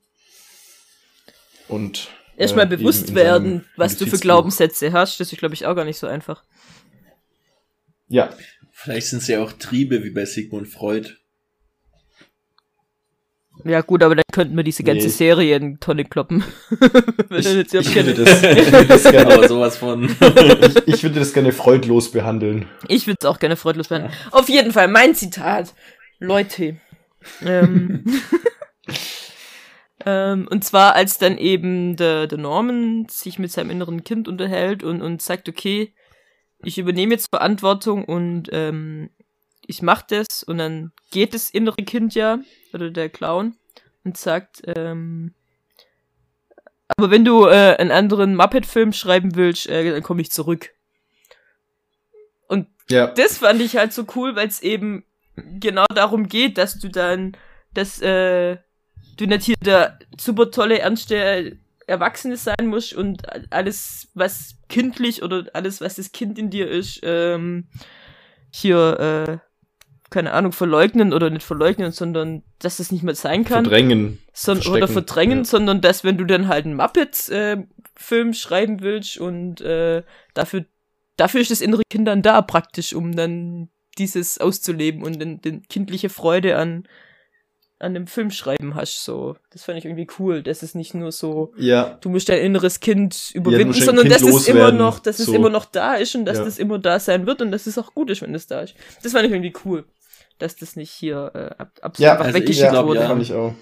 Und 1.68 2.08
Erstmal 2.36 2.66
äh, 2.66 2.76
bewusst 2.76 3.14
werden, 3.14 3.64
was 3.76 3.96
du 3.96 4.06
für. 4.06 4.18
Glaubenssätze 4.18 4.92
hast. 4.92 5.20
Das 5.20 5.32
ist, 5.32 5.38
glaube 5.38 5.54
ich, 5.54 5.66
auch 5.66 5.74
gar 5.76 5.84
nicht 5.84 5.98
so 5.98 6.06
einfach. 6.06 6.42
Ja, 8.08 8.30
Vielleicht 8.82 9.06
sind 9.06 9.22
es 9.22 9.28
ja 9.28 9.40
auch 9.40 9.52
Triebe 9.52 10.02
wie 10.02 10.10
bei 10.10 10.24
Sigmund 10.24 10.66
Freud. 10.66 11.08
Ja, 13.64 13.80
gut, 13.80 14.02
aber 14.02 14.16
dann 14.16 14.24
könnten 14.32 14.56
wir 14.56 14.64
diese 14.64 14.82
ganze 14.82 15.06
Nee. 15.06 15.12
Serie 15.12 15.56
in 15.56 15.80
Tonne 15.80 16.04
kloppen. 16.04 16.44
Ich, 17.30 17.46
ich, 17.46 17.68
das, 17.68 17.86
ich, 17.86 17.94
würde 17.94 18.86
das 18.86 19.04
gerne, 19.04 19.32
Aber 19.34 19.48
sowas 19.48 19.78
von. 19.78 20.04
ich, 20.84 20.86
ich 20.86 21.02
würde 21.02 21.18
das 21.18 21.32
gerne 21.32 21.50
freudlos 21.50 22.10
behandeln. 22.10 22.66
Ich 22.88 23.06
würde 23.06 23.16
es 23.22 23.26
auch 23.26 23.38
gerne 23.38 23.56
freudlos 23.56 23.88
werden. 23.88 24.10
Auf 24.32 24.50
jeden 24.50 24.70
Fall, 24.70 24.88
mein 24.88 25.14
Zitat. 25.14 25.72
Leute. 26.18 26.76
Ähm, 27.42 28.04
ähm, 30.06 30.46
und 30.50 30.62
zwar, 30.62 30.94
als 30.94 31.18
dann 31.18 31.38
eben 31.38 31.96
der, 31.96 32.26
der 32.26 32.38
Norman 32.38 33.06
sich 33.08 33.38
mit 33.38 33.50
seinem 33.50 33.70
inneren 33.70 34.04
Kind 34.04 34.28
unterhält 34.28 34.82
und, 34.82 35.00
und 35.00 35.22
sagt, 35.22 35.48
okay, 35.48 35.94
ich 36.62 36.76
übernehme 36.76 37.14
jetzt 37.14 37.30
Verantwortung 37.30 38.04
und 38.04 38.48
ähm, 38.52 39.08
ich 39.66 39.82
mach 39.82 40.02
das 40.02 40.42
und 40.42 40.58
dann 40.58 40.92
geht 41.10 41.34
das 41.34 41.50
innere 41.50 41.82
Kind 41.84 42.14
ja, 42.14 42.38
oder 42.72 42.90
der 42.90 43.08
Clown, 43.08 43.56
und 44.04 44.16
sagt, 44.16 44.62
ähm, 44.66 45.34
aber 46.88 47.10
wenn 47.10 47.24
du 47.24 47.46
äh, 47.46 47.76
einen 47.78 47.90
anderen 47.90 48.34
Muppet-Film 48.34 48.92
schreiben 48.92 49.34
willst, 49.36 49.68
äh, 49.68 49.90
dann 49.90 50.02
komme 50.02 50.22
ich 50.22 50.30
zurück. 50.30 50.70
Ja, 52.90 53.06
das 53.06 53.38
fand 53.38 53.60
ich 53.60 53.76
halt 53.76 53.92
so 53.92 54.04
cool, 54.16 54.36
weil 54.36 54.48
es 54.48 54.60
eben 54.60 55.04
genau 55.36 55.86
darum 55.94 56.28
geht, 56.28 56.58
dass 56.58 56.78
du 56.78 56.88
dann 56.88 57.36
dass 57.74 58.02
äh, 58.02 58.58
du 59.16 59.26
nicht 59.26 59.44
hier 59.44 59.56
der 59.64 59.98
super 60.18 60.50
tolle, 60.50 60.80
ernste 60.80 61.56
Erwachsene 61.86 62.36
sein 62.36 62.66
musst 62.66 62.92
und 62.92 63.22
alles, 63.50 64.08
was 64.14 64.56
kindlich 64.68 65.22
oder 65.22 65.46
alles, 65.54 65.80
was 65.80 65.96
das 65.96 66.12
Kind 66.12 66.38
in 66.38 66.50
dir 66.50 66.70
ist, 66.70 67.00
ähm, 67.02 67.68
hier, 68.50 69.00
äh, 69.00 69.51
keine 70.12 70.32
Ahnung, 70.32 70.52
verleugnen 70.52 71.12
oder 71.12 71.30
nicht 71.30 71.44
verleugnen, 71.44 71.90
sondern 71.90 72.42
dass 72.60 72.76
das 72.76 72.92
nicht 72.92 73.02
mehr 73.02 73.14
sein 73.16 73.44
kann. 73.44 73.64
Verdrängen. 73.64 74.18
Verstecken, 74.32 74.76
oder 74.76 74.88
verdrängen, 74.88 75.38
ja. 75.38 75.44
sondern 75.44 75.80
dass, 75.80 76.04
wenn 76.04 76.18
du 76.18 76.24
dann 76.24 76.46
halt 76.48 76.64
einen 76.66 76.76
Muppets-Film 76.76 78.34
schreiben 78.34 78.80
willst 78.80 79.18
und 79.18 79.60
äh, 79.60 80.02
dafür, 80.34 80.66
dafür 81.16 81.40
ist 81.40 81.50
das 81.50 81.60
innere 81.60 81.82
Kind 81.90 82.06
dann 82.06 82.22
da 82.22 82.42
praktisch, 82.42 82.94
um 82.94 83.16
dann 83.16 83.68
dieses 83.98 84.38
auszuleben 84.38 85.02
und 85.02 85.20
den, 85.20 85.40
den 85.40 85.62
kindliche 85.68 86.08
Freude 86.08 86.56
an, 86.56 86.86
an 87.78 87.94
dem 87.94 88.06
Filmschreiben 88.06 88.74
hast. 88.74 89.04
So, 89.04 89.36
das 89.50 89.64
fand 89.64 89.76
ich 89.78 89.84
irgendwie 89.84 90.06
cool, 90.18 90.42
dass 90.42 90.62
es 90.62 90.74
nicht 90.74 90.94
nur 90.94 91.12
so, 91.12 91.52
Ja. 91.56 91.98
du 92.00 92.08
musst 92.08 92.28
dein 92.28 92.38
inneres 92.40 92.80
Kind 92.80 93.32
überwinden, 93.34 93.72
dein 93.72 93.82
sondern 93.82 94.08
Kind 94.08 94.22
dass 94.22 94.22
es 94.22 94.48
immer 94.48 94.72
noch, 94.72 95.00
dass 95.00 95.18
es 95.18 95.26
so. 95.26 95.34
immer 95.34 95.50
noch 95.50 95.64
da 95.64 95.94
ist 95.94 96.14
und 96.14 96.24
dass 96.24 96.38
Ja. 96.38 96.44
das 96.44 96.58
immer 96.58 96.78
da 96.78 97.00
sein 97.00 97.26
wird 97.26 97.42
und 97.42 97.50
dass 97.50 97.66
es 97.66 97.76
auch 97.78 97.92
gut 97.92 98.08
ist, 98.10 98.22
wenn 98.22 98.34
es 98.34 98.46
da 98.46 98.60
ist. 98.60 98.74
Das 99.02 99.12
fand 99.12 99.26
ich 99.26 99.32
irgendwie 99.32 99.52
cool, 99.64 99.84
dass 100.38 100.56
das 100.56 100.76
nicht 100.76 100.90
hier 100.90 101.30
äh, 101.34 101.60
ab, 101.62 101.78
absolut 101.82 101.98
Ja, 101.98 102.12
einfach 102.12 102.26
also 102.26 102.38
ich 102.38 102.42
weggeschickt 102.44 102.70
glaub, 102.70 102.86
wurde. 102.86 103.00
ja. 103.00 103.16
ich 103.18 103.32
auch. 103.32 103.54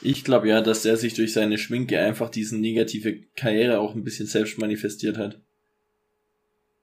Ich 0.00 0.24
glaube 0.24 0.48
ja, 0.48 0.60
dass 0.60 0.84
er 0.84 0.96
sich 0.96 1.14
durch 1.14 1.32
seine 1.32 1.58
Schminke 1.58 1.98
einfach 2.00 2.28
diesen 2.28 2.60
negative 2.60 3.20
Karriere 3.36 3.78
auch 3.78 3.94
ein 3.94 4.02
bisschen 4.02 4.26
selbst 4.26 4.58
manifestiert 4.58 5.16
hat. 5.16 5.38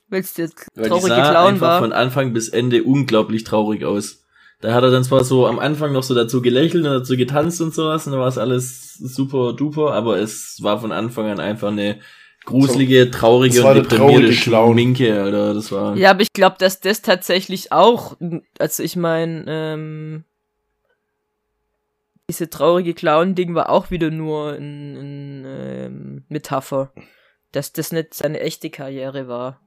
Weil 0.08 0.22
es 0.22 0.34
der 0.34 0.50
Weil 0.76 0.84
die 0.86 0.90
traurige 0.90 1.08
sah 1.10 1.30
Clown 1.32 1.54
einfach 1.54 1.68
war. 1.68 1.80
von 1.80 1.92
Anfang 1.94 2.34
bis 2.34 2.50
Ende 2.50 2.84
unglaublich 2.84 3.44
traurig 3.44 3.84
aus. 3.84 4.24
Da 4.62 4.74
hat 4.74 4.84
er 4.84 4.92
dann 4.92 5.04
zwar 5.04 5.24
so 5.24 5.48
am 5.48 5.60
Anfang 5.60 5.94
noch 5.94 6.04
so 6.04 6.14
dazu 6.16 6.42
gelächelt 6.42 6.86
und 6.86 6.92
dazu 6.92 7.16
getanzt 7.16 7.62
und 7.62 7.74
sowas 7.74 8.06
und 8.08 8.14
da 8.14 8.20
war 8.20 8.28
es 8.28 8.38
alles 8.38 8.96
super 8.96 9.54
duper, 9.54 9.94
aber 9.94 10.18
es 10.18 10.58
war 10.62 10.82
von 10.82 10.92
Anfang 10.92 11.28
an 11.28 11.40
einfach 11.40 11.70
eine 11.70 12.00
gruselige, 12.50 13.12
traurige 13.12 13.64
und 13.66 13.76
deprimierte 13.76 14.36
traurige 14.50 15.22
Alter. 15.22 15.54
Das 15.54 15.72
war. 15.72 15.96
Ja, 15.96 16.12
aber 16.12 16.22
ich 16.22 16.34
glaube, 16.34 16.58
dass 16.60 16.80
das 16.80 17.02
tatsächlich 17.02 17.72
auch, 17.72 18.18
also 18.60 18.84
ich 18.84 18.96
meine, 18.96 19.46
ähm, 19.48 20.24
diese 22.30 22.50
traurige 22.50 22.94
Clown-Ding 22.94 23.56
war 23.56 23.70
auch 23.70 23.90
wieder 23.90 24.12
nur 24.12 24.54
ein, 24.54 24.96
ein 24.96 25.46
ähm, 25.48 26.24
Metapher, 26.30 26.92
dass 27.52 27.74
das 27.74 27.92
nicht 27.92 28.14
seine 28.14 28.40
echte 28.40 28.70
Karriere 28.70 29.28
war. 29.28 29.60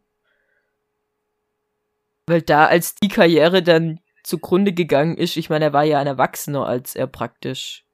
Weil 2.26 2.42
da, 2.42 2.66
als 2.66 2.94
die 2.94 3.08
Karriere 3.08 3.62
dann 3.64 3.98
zugrunde 4.22 4.72
gegangen 4.72 5.16
ist, 5.16 5.36
ich 5.36 5.50
meine, 5.50 5.64
er 5.66 5.72
war 5.72 5.82
ja 5.82 5.98
ein 5.98 6.06
Erwachsener, 6.06 6.64
als 6.66 6.94
er 6.94 7.08
praktisch, 7.08 7.84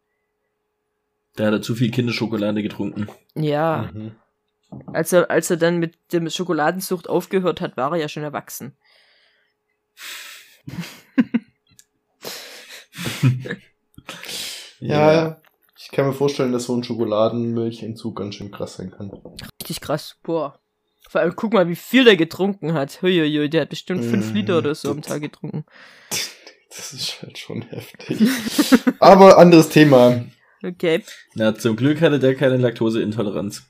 Da 1.37 1.47
hat 1.47 1.55
er 1.55 1.63
zu 1.63 1.75
viel 1.75 1.91
Kinderschokolade 1.91 2.63
getrunken. 2.63 3.09
ja, 3.35 3.89
Mhm. 3.95 4.13
Als 4.93 5.13
er, 5.13 5.31
als 5.31 5.51
er 5.51 5.57
dann 5.57 5.79
mit 5.79 5.97
dem 6.13 6.29
Schokoladensucht 6.29 7.09
aufgehört 7.09 7.61
hat, 7.61 7.77
war 7.77 7.93
er 7.93 7.99
ja 7.99 8.09
schon 8.09 8.23
erwachsen. 8.23 8.77
Ja, 14.81 15.41
ich 15.77 15.91
kann 15.91 16.07
mir 16.07 16.13
vorstellen, 16.13 16.53
dass 16.53 16.65
so 16.65 16.77
ein 16.77 16.85
Schokoladenmilchentzug 16.85 18.17
ganz 18.17 18.37
schön 18.37 18.51
krass 18.51 18.75
sein 18.75 18.91
kann. 18.91 19.11
Richtig 19.61 19.81
krass. 19.81 20.17
Boah. 20.23 20.61
Vor 21.09 21.21
allem, 21.21 21.35
guck 21.35 21.55
mal, 21.55 21.69
wie 21.69 21.77
viel 21.77 22.05
der 22.05 22.17
getrunken 22.17 22.75
hat. 22.75 23.01
Huiuiui, 23.03 23.49
der 23.49 23.63
hat 23.63 23.71
bestimmt 23.71 24.05
fünf 24.05 24.31
Mm, 24.31 24.35
Liter 24.35 24.59
oder 24.59 24.75
so 24.75 24.91
am 24.91 25.03
Tag 25.03 25.21
getrunken. 25.21 25.65
Das 26.71 26.93
ist 26.93 27.23
halt 27.23 27.39
schon 27.39 27.63
heftig. 27.63 28.21
Aber 29.01 29.39
anderes 29.39 29.71
Thema. 29.71 30.27
Okay. 30.63 31.03
Na, 31.35 31.55
zum 31.55 31.77
Glück 31.77 32.03
hatte 32.03 32.19
der 32.19 32.35
keine 32.35 32.59
Laktoseintoleranz. 32.59 33.63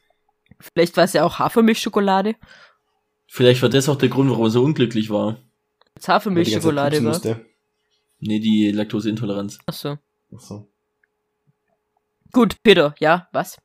Vielleicht 0.61 0.97
war 0.97 1.05
es 1.05 1.13
ja 1.13 1.25
auch 1.25 1.39
Hafermilchschokolade. 1.39 2.35
Vielleicht 3.27 3.63
war 3.63 3.69
das 3.69 3.89
auch 3.89 3.97
der 3.97 4.09
Grund, 4.09 4.31
warum 4.31 4.47
er 4.47 4.51
so 4.51 4.63
unglücklich 4.63 5.11
war. 5.11 5.39
Als 5.95 6.09
Hafermilchschokolade 6.09 6.97
war. 6.97 7.11
musste. 7.11 7.45
Nee, 8.21 8.41
die 8.41 8.73
Laktoseintoleranz. 8.73 9.59
Achso. 9.67 9.99
Achso. 10.35 10.69
Gut, 12.33 12.57
Peter, 12.63 12.95
ja, 12.99 13.29
was? 13.33 13.59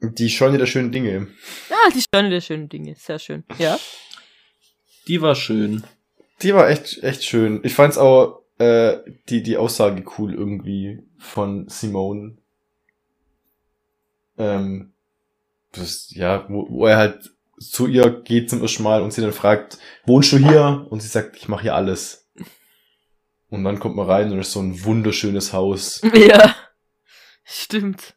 Die 0.00 0.28
Scheune 0.30 0.58
der 0.58 0.66
schönen 0.66 0.92
Dinge. 0.92 1.28
Ah, 1.70 1.90
die 1.94 2.02
Stunde 2.02 2.30
der 2.30 2.40
schönen 2.40 2.68
Dinge. 2.68 2.94
Sehr 2.96 3.18
schön. 3.18 3.44
Ja. 3.58 3.78
Die 5.08 5.20
war 5.22 5.34
schön. 5.34 5.84
Die 6.42 6.54
war 6.54 6.68
echt, 6.68 7.02
echt 7.02 7.24
schön. 7.24 7.60
Ich 7.64 7.74
fand's 7.74 7.98
auch 7.98 8.42
äh, 8.58 8.98
die, 9.28 9.42
die 9.42 9.56
Aussage 9.56 10.04
cool 10.18 10.34
irgendwie 10.34 11.02
von 11.18 11.68
Simone. 11.68 12.36
Ähm, 14.38 14.92
das, 15.72 16.10
ja, 16.10 16.46
wo, 16.48 16.66
wo 16.70 16.86
er 16.86 16.96
halt 16.96 17.32
zu 17.58 17.86
ihr 17.86 18.10
geht 18.22 18.50
zum 18.50 18.60
ersten 18.62 18.82
Mal 18.82 19.02
und 19.02 19.12
sie 19.12 19.22
dann 19.22 19.32
fragt, 19.32 19.78
wohnst 20.04 20.32
du 20.32 20.38
hier? 20.38 20.86
Und 20.90 21.00
sie 21.00 21.08
sagt, 21.08 21.36
ich 21.36 21.48
mache 21.48 21.62
hier 21.62 21.74
alles. 21.74 22.28
Und 23.48 23.64
dann 23.64 23.78
kommt 23.78 23.96
man 23.96 24.06
rein 24.06 24.32
und 24.32 24.38
es 24.38 24.48
ist 24.48 24.52
so 24.54 24.60
ein 24.60 24.84
wunderschönes 24.84 25.52
Haus 25.52 26.02
Ja. 26.14 26.54
Stimmt. 27.44 28.14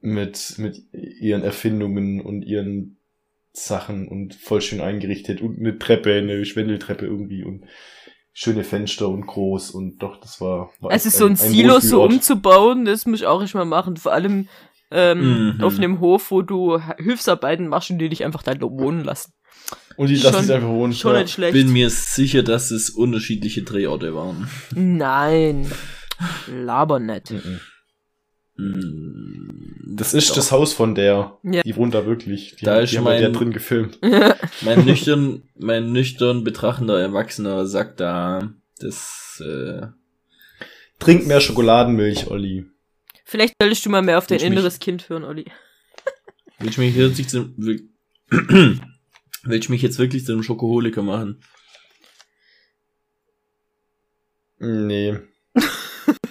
mit, 0.00 0.54
mit 0.58 0.82
ihren 0.92 1.42
Erfindungen 1.42 2.20
und 2.20 2.42
ihren 2.42 2.96
Sachen 3.52 4.08
und 4.08 4.34
voll 4.34 4.62
schön 4.62 4.80
eingerichtet 4.80 5.42
und 5.42 5.58
eine 5.58 5.78
Treppe, 5.78 6.14
eine 6.14 6.44
Schwendeltreppe 6.44 7.04
irgendwie 7.04 7.44
und 7.44 7.66
schöne 8.32 8.64
Fenster 8.64 9.08
und 9.08 9.26
groß 9.26 9.70
und 9.70 9.98
doch, 9.98 10.20
das 10.20 10.40
war, 10.40 10.70
war 10.80 10.90
Also 10.92 11.08
echt 11.08 11.16
so 11.16 11.26
ein, 11.26 11.36
Silo 11.36 11.80
so 11.80 12.02
umzubauen, 12.04 12.84
das 12.84 13.06
muss 13.06 13.20
ich 13.20 13.26
auch 13.26 13.40
erstmal 13.40 13.64
machen. 13.64 13.96
Vor 13.96 14.12
allem 14.12 14.48
ähm, 14.92 15.54
Mhm. 15.56 15.64
auf 15.64 15.76
einem 15.76 16.00
Hof, 16.00 16.30
wo 16.30 16.42
du 16.42 16.80
Hilfsarbeiten 16.98 17.68
machst 17.68 17.90
und 17.90 17.98
die 17.98 18.08
dich 18.08 18.24
einfach 18.24 18.42
da 18.42 18.60
wohnen 18.60 19.04
lassen. 19.04 19.32
Und 19.96 20.08
die 20.08 20.16
lassen 20.16 20.44
sich 20.44 20.54
einfach 20.54 20.68
wohnen. 20.68 20.92
Schon 20.92 21.14
ja. 21.14 21.22
nicht 21.22 21.32
schlecht. 21.34 21.52
Bin 21.52 21.72
mir 21.72 21.90
sicher, 21.90 22.42
dass 22.42 22.70
es 22.70 22.90
unterschiedliche 22.90 23.62
Drehorte 23.62 24.14
waren. 24.14 24.48
Nein. 24.74 25.70
Laber 26.48 26.98
nicht. 26.98 27.30
Mhm. 27.30 27.60
Hm, 28.60 29.94
Das 29.96 30.14
ist 30.14 30.30
doch. 30.30 30.34
das 30.36 30.52
Haus 30.52 30.72
von 30.72 30.94
der. 30.94 31.38
Ja. 31.42 31.62
Die 31.62 31.76
wohnt 31.76 31.94
da 31.94 32.06
wirklich. 32.06 32.56
Die, 32.56 32.64
Da 32.64 32.74
haben- 32.76 32.84
ist 32.84 32.92
die 32.92 32.98
haben 32.98 33.04
mein- 33.04 33.22
ja 33.22 33.30
drin 33.30 33.52
gefilmt. 33.52 33.98
Mein 34.62 34.84
nüchtern, 34.84 35.42
mein 35.58 35.92
nüchtern 35.92 36.44
betrachtender 36.44 37.00
Erwachsener 37.00 37.66
sagt 37.66 38.00
da, 38.00 38.52
das, 38.78 39.42
äh, 39.44 39.86
Trink 40.98 41.26
mehr 41.26 41.40
Schokoladenmilch, 41.40 42.26
Olli. 42.30 42.66
Vielleicht 43.24 43.54
solltest 43.60 43.86
du 43.86 43.90
mal 43.90 44.02
mehr 44.02 44.18
auf 44.18 44.26
dein 44.26 44.36
Willst 44.36 44.44
mich- 44.50 44.58
inneres 44.58 44.78
Kind 44.80 45.08
hören, 45.08 45.24
Olli. 45.24 45.46
willst 46.58 46.76
du 46.76 46.82
mich 46.82 46.94
wirklich 46.94 47.28
zum, 47.28 47.54
will- 47.56 47.88
willst 49.44 49.68
du 49.68 49.72
mich 49.72 49.80
jetzt 49.82 49.98
wirklich 49.98 50.24
zu 50.26 50.32
einem 50.32 50.42
Schokoholiker 50.42 51.02
machen? 51.02 51.40
Nee. 54.58 55.18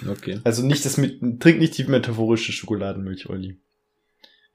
Okay. 0.08 0.40
Also 0.44 0.64
nicht 0.64 0.84
das 0.84 0.96
mit, 0.96 1.40
trink 1.40 1.58
nicht 1.58 1.76
die 1.76 1.84
metaphorische 1.84 2.52
Schokoladenmilch, 2.52 3.28
Olli. 3.28 3.60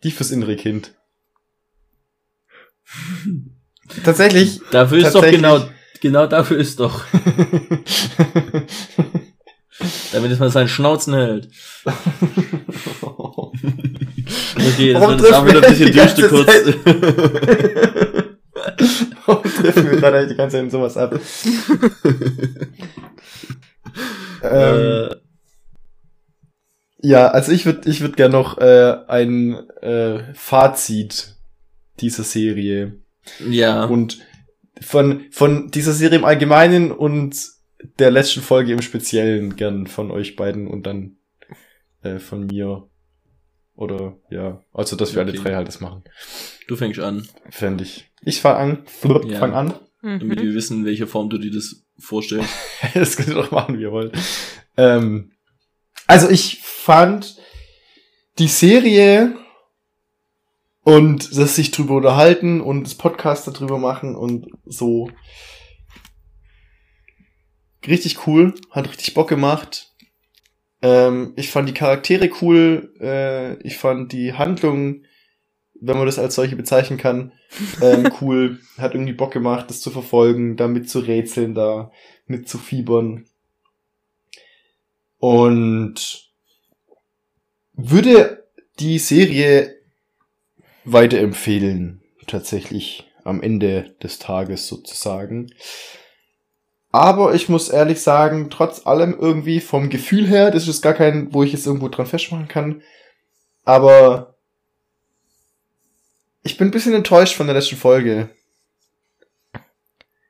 Die 0.04 0.12
fürs 0.12 0.32
innere 0.32 0.56
Kind. 0.56 0.94
Tatsächlich. 4.04 4.62
Dafür 4.72 4.98
ist 5.00 5.14
doch 5.14 5.22
Tatsächlich. 5.22 5.42
genau, 5.42 5.70
genau 6.02 6.28
dafür 6.28 6.58
ist 6.58 6.80
doch, 6.80 7.06
damit 10.12 10.32
es 10.32 10.40
mal 10.40 10.50
seinen 10.50 10.68
Schnauzen 10.68 11.14
hält. 11.14 11.50
Okay, 14.58 14.94
das 14.94 15.02
Warum 15.02 15.18
jetzt 15.20 15.34
auch 15.34 15.46
wieder 15.46 15.64
ein 15.64 15.70
bisschen 15.70 15.92
düster 15.92 16.28
kurz. 16.28 16.48
Warum 19.26 19.44
treffen 19.44 19.92
wir 19.92 19.98
gerade 19.98 20.28
die 20.28 20.36
ganze 20.36 20.58
Zeit 20.58 20.64
in 20.64 20.72
sowas 20.72 20.98
ab? 20.98 21.20
ähm, 24.44 25.12
äh, 25.12 25.15
ja, 27.06 27.28
also 27.28 27.52
ich 27.52 27.66
würde 27.66 27.90
ich 27.90 28.02
würd 28.02 28.18
gerne 28.18 28.34
noch 28.34 28.58
äh, 28.58 28.98
ein 29.08 29.70
äh, 29.82 30.34
Fazit 30.34 31.36
dieser 32.00 32.24
Serie 32.24 33.00
ja. 33.48 33.86
und 33.86 34.20
von, 34.82 35.26
von 35.32 35.70
dieser 35.72 35.94
Serie 35.94 36.18
im 36.20 36.26
Allgemeinen 36.26 36.92
und 36.92 37.38
der 38.00 38.12
letzten 38.12 38.42
Folge 38.42 38.74
im 38.74 38.82
Speziellen 38.82 39.56
gern 39.56 39.88
von 39.88 40.12
euch 40.12 40.36
beiden 40.36 40.68
und 40.68 40.84
dann 40.88 41.18
äh, 42.04 42.20
von 42.20 42.48
mir. 42.48 42.88
Oder 43.76 44.18
ja, 44.30 44.62
also 44.74 44.96
dass 44.96 45.14
wir 45.14 45.22
alle 45.22 45.32
Okay. 45.34 45.42
drei 45.44 45.56
halt 45.56 45.68
das 45.68 45.82
machen. 45.82 46.04
Du 46.68 46.76
fängst 46.78 47.00
an, 47.00 47.28
Fände 47.50 47.84
ich. 47.84 48.10
Ich 48.24 48.40
fang 48.42 48.56
an. 48.56 48.84
Flup, 48.86 49.26
Ja. 49.26 49.40
Fang 49.40 49.54
an. 49.54 49.74
damit 50.02 50.40
Mhm. 50.40 50.44
wir 50.44 50.54
wissen, 50.56 50.80
in 50.80 50.86
welcher 50.86 51.08
Form 51.08 51.30
du 51.30 51.38
dir 51.38 51.52
das 51.52 51.84
vorstellst. 52.00 52.50
das 52.94 53.16
könnt 53.18 53.30
ihr 53.30 53.36
doch 53.36 53.52
machen, 53.52 53.78
wie 53.78 53.82
ihr 53.84 53.92
wollt. 53.92 54.14
Ähm, 54.78 55.32
also 56.08 56.30
ich 56.30 56.62
fand 56.62 57.38
die 58.38 58.48
Serie 58.48 59.36
und 60.84 61.36
das 61.38 61.56
sich 61.56 61.72
drüber 61.72 61.96
unterhalten 61.96 62.62
und 62.62 62.84
das 62.84 62.96
Podcast 62.96 63.48
darüber 63.48 63.80
machen 63.80 64.16
und 64.16 64.48
so 64.66 65.10
richtig 67.88 68.28
cool, 68.28 68.54
hat 68.72 68.88
richtig 68.88 69.14
Bock 69.14 69.28
gemacht. 69.28 69.94
Ähm, 70.82 71.34
ich 71.36 71.50
fand 71.50 71.68
die 71.68 71.74
Charaktere 71.74 72.30
cool, 72.42 72.94
äh, 73.00 73.56
ich 73.64 73.78
fand 73.78 74.12
die 74.12 74.34
Handlung, 74.34 75.04
wenn 75.82 75.98
man 75.98 76.06
das 76.06 76.20
als 76.20 76.36
solche 76.36 76.56
bezeichnen 76.56 77.00
kann, 77.00 77.32
ähm, 77.82 78.12
cool. 78.22 78.60
Hat 78.78 78.94
irgendwie 78.94 79.14
Bock 79.14 79.32
gemacht, 79.32 79.70
das 79.70 79.82
zu 79.82 79.90
verfolgen, 79.90 80.56
damit 80.58 80.90
zu 80.90 81.00
rätseln, 81.00 81.56
da 81.56 81.92
mit 82.28 82.48
zu 82.48 82.58
fiebern. 82.58 83.26
Und 85.26 86.30
würde 87.74 88.46
die 88.78 89.00
Serie 89.00 89.76
weiterempfehlen, 90.84 92.04
tatsächlich 92.28 93.12
am 93.24 93.42
Ende 93.42 93.96
des 94.04 94.20
Tages 94.20 94.68
sozusagen. 94.68 95.52
Aber 96.92 97.34
ich 97.34 97.50
muss 97.50 97.70
ehrlich 97.70 98.04
sagen, 98.04 98.52
trotz 98.52 98.86
allem 98.86 99.18
irgendwie 99.20 99.62
vom 99.62 99.90
Gefühl 99.90 100.28
her, 100.28 100.52
das 100.52 100.68
ist 100.68 100.84
gar 100.84 100.94
kein, 100.94 101.34
wo 101.34 101.42
ich 101.42 101.54
jetzt 101.54 101.66
irgendwo 101.66 101.90
dran 101.90 102.06
festmachen 102.06 102.48
kann. 102.48 102.84
Aber 103.64 104.36
ich 106.44 106.56
bin 106.58 106.68
ein 106.68 106.72
bisschen 106.72 106.94
enttäuscht 106.94 107.34
von 107.34 107.48
der 107.48 107.56
letzten 107.56 107.78
Folge. 107.78 108.30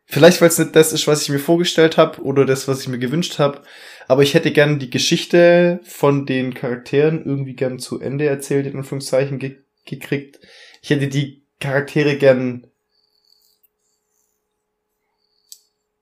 Vielleicht, 0.06 0.40
weil 0.40 0.50
es 0.50 0.60
nicht 0.60 0.76
das 0.76 0.94
ist, 0.94 1.08
was 1.08 1.24
ich 1.24 1.30
mir 1.30 1.40
vorgestellt 1.40 1.98
habe 1.98 2.22
oder 2.22 2.46
das, 2.46 2.68
was 2.68 2.82
ich 2.82 2.88
mir 2.88 3.00
gewünscht 3.00 3.40
habe. 3.40 3.62
Aber 4.08 4.22
ich 4.22 4.36
hätte 4.36 4.52
gern 4.52 4.78
die 4.78 4.92
Geschichte 4.92 5.80
von 5.84 6.26
den 6.28 6.54
Charakteren 6.54 7.26
irgendwie 7.26 7.56
gern 7.56 7.80
zu 7.80 8.00
Ende 8.00 8.28
erzählt, 8.28 8.68
in 8.68 8.78
Anführungszeichen, 8.78 9.40
ge 9.40 9.58
gekriegt. 9.86 10.40
Ich 10.82 10.90
hätte 10.90 11.08
die 11.08 11.44
Charaktere 11.60 12.18
gern 12.18 12.66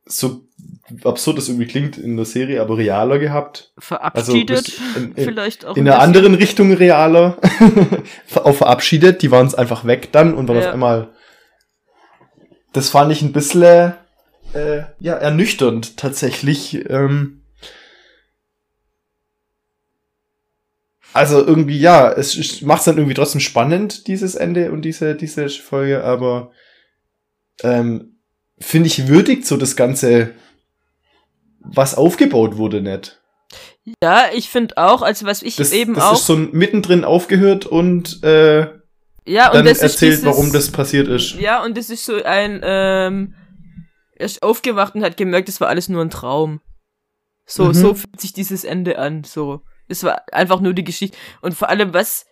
so 0.05 0.45
absurd 1.03 1.37
das 1.37 1.47
irgendwie 1.49 1.67
klingt 1.67 1.97
in 1.97 2.15
der 2.15 2.25
Serie, 2.25 2.61
aber 2.61 2.77
realer 2.77 3.19
gehabt. 3.19 3.73
Verabschiedet, 3.77 4.57
Also, 4.57 4.99
in, 4.99 5.13
in, 5.15 5.23
vielleicht 5.23 5.65
auch. 5.65 5.75
in 5.77 5.87
ein 5.87 5.93
einer 5.93 6.01
anderen 6.01 6.35
Richtung 6.35 6.73
realer. 6.73 7.37
auch 8.35 8.55
verabschiedet, 8.55 9.21
die 9.21 9.31
waren 9.31 9.47
es 9.47 9.55
einfach 9.55 9.85
weg 9.85 10.11
dann 10.11 10.33
und 10.33 10.47
waren 10.47 10.57
Ja. 10.59 10.67
auf 10.67 10.73
einmal. 10.73 11.12
Das 12.73 12.89
fand 12.89 13.11
ich 13.11 13.21
ein 13.21 13.31
bisschen 13.33 13.93
äh, 14.53 14.83
ja, 14.99 15.13
ernüchternd 15.13 15.97
tatsächlich. 15.97 16.89
Ähm, 16.89 17.43
also 21.13 21.45
irgendwie, 21.45 21.79
ja, 21.79 22.11
es 22.11 22.61
macht 22.61 22.79
es 22.79 22.85
dann 22.85 22.97
irgendwie 22.97 23.13
trotzdem 23.13 23.41
spannend, 23.41 24.07
dieses 24.07 24.35
Ende 24.35 24.71
und 24.71 24.81
diese, 24.81 25.15
diese 25.15 25.47
Folge, 25.49 26.03
aber 26.03 26.51
ähm, 27.61 28.17
finde 28.59 28.87
ich 28.87 29.07
würdigt 29.07 29.45
so 29.45 29.55
das 29.57 29.75
Ganze, 29.75 30.31
was 31.59 31.95
aufgebaut 31.95 32.57
wurde, 32.57 32.81
nicht. 32.81 33.21
Ja, 34.01 34.25
ich 34.33 34.49
finde 34.49 34.77
auch, 34.77 35.01
also 35.01 35.25
was 35.25 35.43
ich 35.43 35.57
Das, 35.57 35.71
eben 35.71 35.93
das 35.93 36.03
auch. 36.03 36.13
ist 36.13 36.25
so 36.25 36.35
mittendrin 36.35 37.03
aufgehört 37.03 37.65
und 37.65 38.23
äh, 38.23 38.67
ja, 39.25 39.47
und 39.49 39.55
dann 39.55 39.65
das 39.65 39.77
ist 39.77 39.83
erzählt, 39.83 40.11
dieses, 40.13 40.25
warum 40.25 40.51
das 40.51 40.71
passiert 40.71 41.07
ist. 41.07 41.35
Ja, 41.35 41.63
und 41.63 41.77
das 41.77 41.89
ist 41.89 42.05
so 42.05 42.21
ein, 42.23 42.59
ähm, 42.63 43.35
er 44.15 44.25
ist 44.25 44.43
aufgewacht 44.43 44.95
und 44.95 45.03
hat 45.03 45.17
gemerkt, 45.17 45.49
es 45.49 45.59
war 45.61 45.67
alles 45.69 45.89
nur 45.89 46.01
ein 46.03 46.09
Traum. 46.09 46.61
So, 47.45 47.65
Mhm. 47.65 47.73
so 47.73 47.93
fühlt 47.95 48.21
sich 48.21 48.33
dieses 48.33 48.63
Ende 48.63 48.97
an, 48.99 49.23
so. 49.23 49.61
Es 49.87 50.03
war 50.03 50.21
einfach 50.31 50.59
nur 50.61 50.73
die 50.73 50.83
Geschichte. 50.83 51.17
Und 51.41 51.53
vor 51.55 51.69
allem, 51.69 51.93
was, 51.93 52.25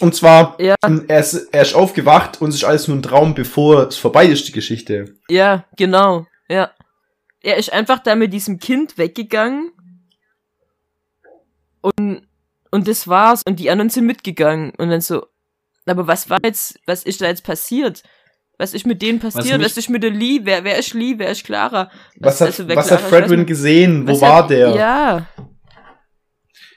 Und 0.00 0.14
zwar, 0.14 0.60
ja, 0.60 0.74
er 1.08 1.20
ist, 1.20 1.34
er 1.52 1.62
ist 1.62 1.74
aufgewacht 1.74 2.40
und 2.40 2.48
es 2.50 2.56
ist 2.56 2.64
alles 2.64 2.88
nur 2.88 2.96
ein 2.96 3.02
Traum, 3.02 3.34
bevor 3.34 3.88
es 3.88 3.96
vorbei 3.96 4.26
ist, 4.26 4.46
die 4.48 4.52
Geschichte. 4.52 5.14
ja, 5.28 5.64
genau, 5.76 6.26
ja. 6.48 6.70
Er 7.40 7.56
ist 7.56 7.72
einfach 7.72 8.00
da 8.00 8.16
mit 8.16 8.32
diesem 8.32 8.58
Kind 8.58 8.98
weggegangen. 8.98 9.70
Und, 11.80 12.26
und 12.72 12.88
das 12.88 13.06
war's. 13.06 13.42
Und 13.46 13.60
die 13.60 13.70
anderen 13.70 13.90
sind 13.90 14.06
mitgegangen. 14.06 14.72
Und 14.76 14.90
dann 14.90 15.00
so, 15.00 15.26
aber 15.90 16.06
was 16.06 16.28
war 16.30 16.38
jetzt, 16.44 16.78
was 16.86 17.02
ist 17.04 17.20
da 17.20 17.26
jetzt 17.26 17.44
passiert? 17.44 18.02
Was 18.58 18.74
ist 18.74 18.86
mit 18.86 19.02
denen 19.02 19.20
passiert? 19.20 19.58
mich- 19.58 19.64
Was, 19.66 19.76
ist 19.76 19.88
mit 19.88 20.02
der 20.02 20.10
Lee? 20.10 20.40
Wer, 20.42 20.64
wer 20.64 20.78
ist 20.78 20.92
Lee? 20.94 21.14
Wer 21.16 21.30
ist 21.30 21.44
Clara? 21.44 21.90
Was, 22.16 22.40
hat, 22.40 22.48
also, 22.48 22.68
was 22.68 22.90
hat 22.90 22.98
Clara 22.98 23.02
weiß 23.02 23.08
Fredwin 23.08 23.46
gesehen? 23.46 24.06
Wo 24.06 24.12
Was 24.12 24.20
war 24.20 24.34
hat- 24.36 24.50
der? 24.50 24.74
Ja, 24.74 25.26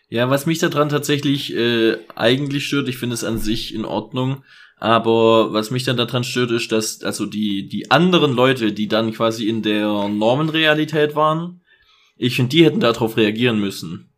Ja, 0.09 0.29
was 0.29 0.45
mich 0.45 0.59
daran 0.59 0.89
tatsächlich 0.89 1.55
äh, 1.55 1.97
eigentlich 2.15 2.67
stört, 2.67 2.89
ich 2.89 2.97
finde 2.97 3.13
es 3.13 3.23
an 3.23 3.37
sich 3.37 3.73
in 3.73 3.85
Ordnung, 3.85 4.43
aber 4.77 5.53
was 5.53 5.71
mich 5.71 5.83
dann 5.83 5.95
daran 5.97 6.23
stört, 6.23 6.51
ist, 6.51 6.71
dass 6.71 7.01
also 7.01 7.25
die 7.25 7.67
die 7.69 7.89
anderen 7.91 8.33
Leute, 8.33 8.73
die 8.73 8.87
dann 8.87 9.13
quasi 9.13 9.47
in 9.47 9.61
der 9.61 10.09
Normenrealität 10.09 11.15
waren, 11.15 11.61
ich 12.17 12.35
finde, 12.35 12.49
die 12.49 12.65
hätten 12.65 12.79
darauf 12.81 13.15
reagieren 13.17 13.59
müssen. 13.59 14.11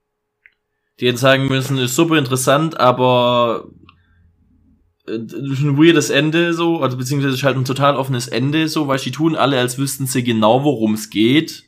Die 0.99 1.07
hätten 1.07 1.17
sagen 1.17 1.47
müssen, 1.47 1.77
ist 1.77 1.95
super 1.95 2.17
interessant, 2.17 2.79
aber 2.79 3.69
ein 5.07 5.77
weirdes 5.77 6.09
Ende 6.09 6.53
so, 6.53 6.79
also 6.81 6.97
beziehungsweise 6.97 7.35
ist 7.35 7.43
halt 7.43 7.57
ein 7.57 7.65
total 7.65 7.97
offenes 7.97 8.27
Ende 8.27 8.69
so, 8.69 8.87
weil 8.87 8.99
die 8.99 9.11
tun 9.11 9.35
alle, 9.35 9.59
als 9.59 9.77
wüssten 9.77 10.07
sie 10.07 10.23
genau, 10.23 10.63
worum 10.63 10.93
es 10.93 11.09
geht. 11.09 11.63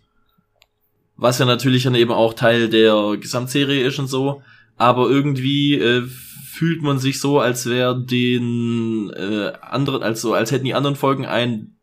Was 1.17 1.39
ja 1.39 1.45
natürlich 1.45 1.83
dann 1.83 1.95
eben 1.95 2.11
auch 2.11 2.33
Teil 2.33 2.69
der 2.69 3.17
Gesamtserie 3.19 3.85
ist 3.85 3.99
und 3.99 4.07
so. 4.07 4.41
Aber 4.77 5.09
irgendwie 5.09 5.75
äh, 5.75 6.03
fühlt 6.45 6.81
man 6.81 6.99
sich 6.99 7.19
so, 7.19 7.39
als 7.39 7.65
wäre 7.65 8.01
den 8.01 9.09
äh, 9.11 9.53
anderen, 9.61 10.03
also 10.03 10.33
als 10.33 10.51
hätten 10.51 10.65
die 10.65 10.73
anderen 10.73 10.95
Folgen 10.95 11.25
einen 11.25 11.77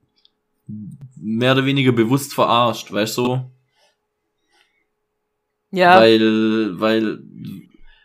mehr 1.16 1.52
oder 1.52 1.64
weniger 1.64 1.92
bewusst 1.92 2.34
verarscht, 2.34 2.92
weißt 2.92 3.18
du? 3.18 3.50
ja, 5.70 5.98
Weil, 5.98 6.78
weil, 6.78 7.18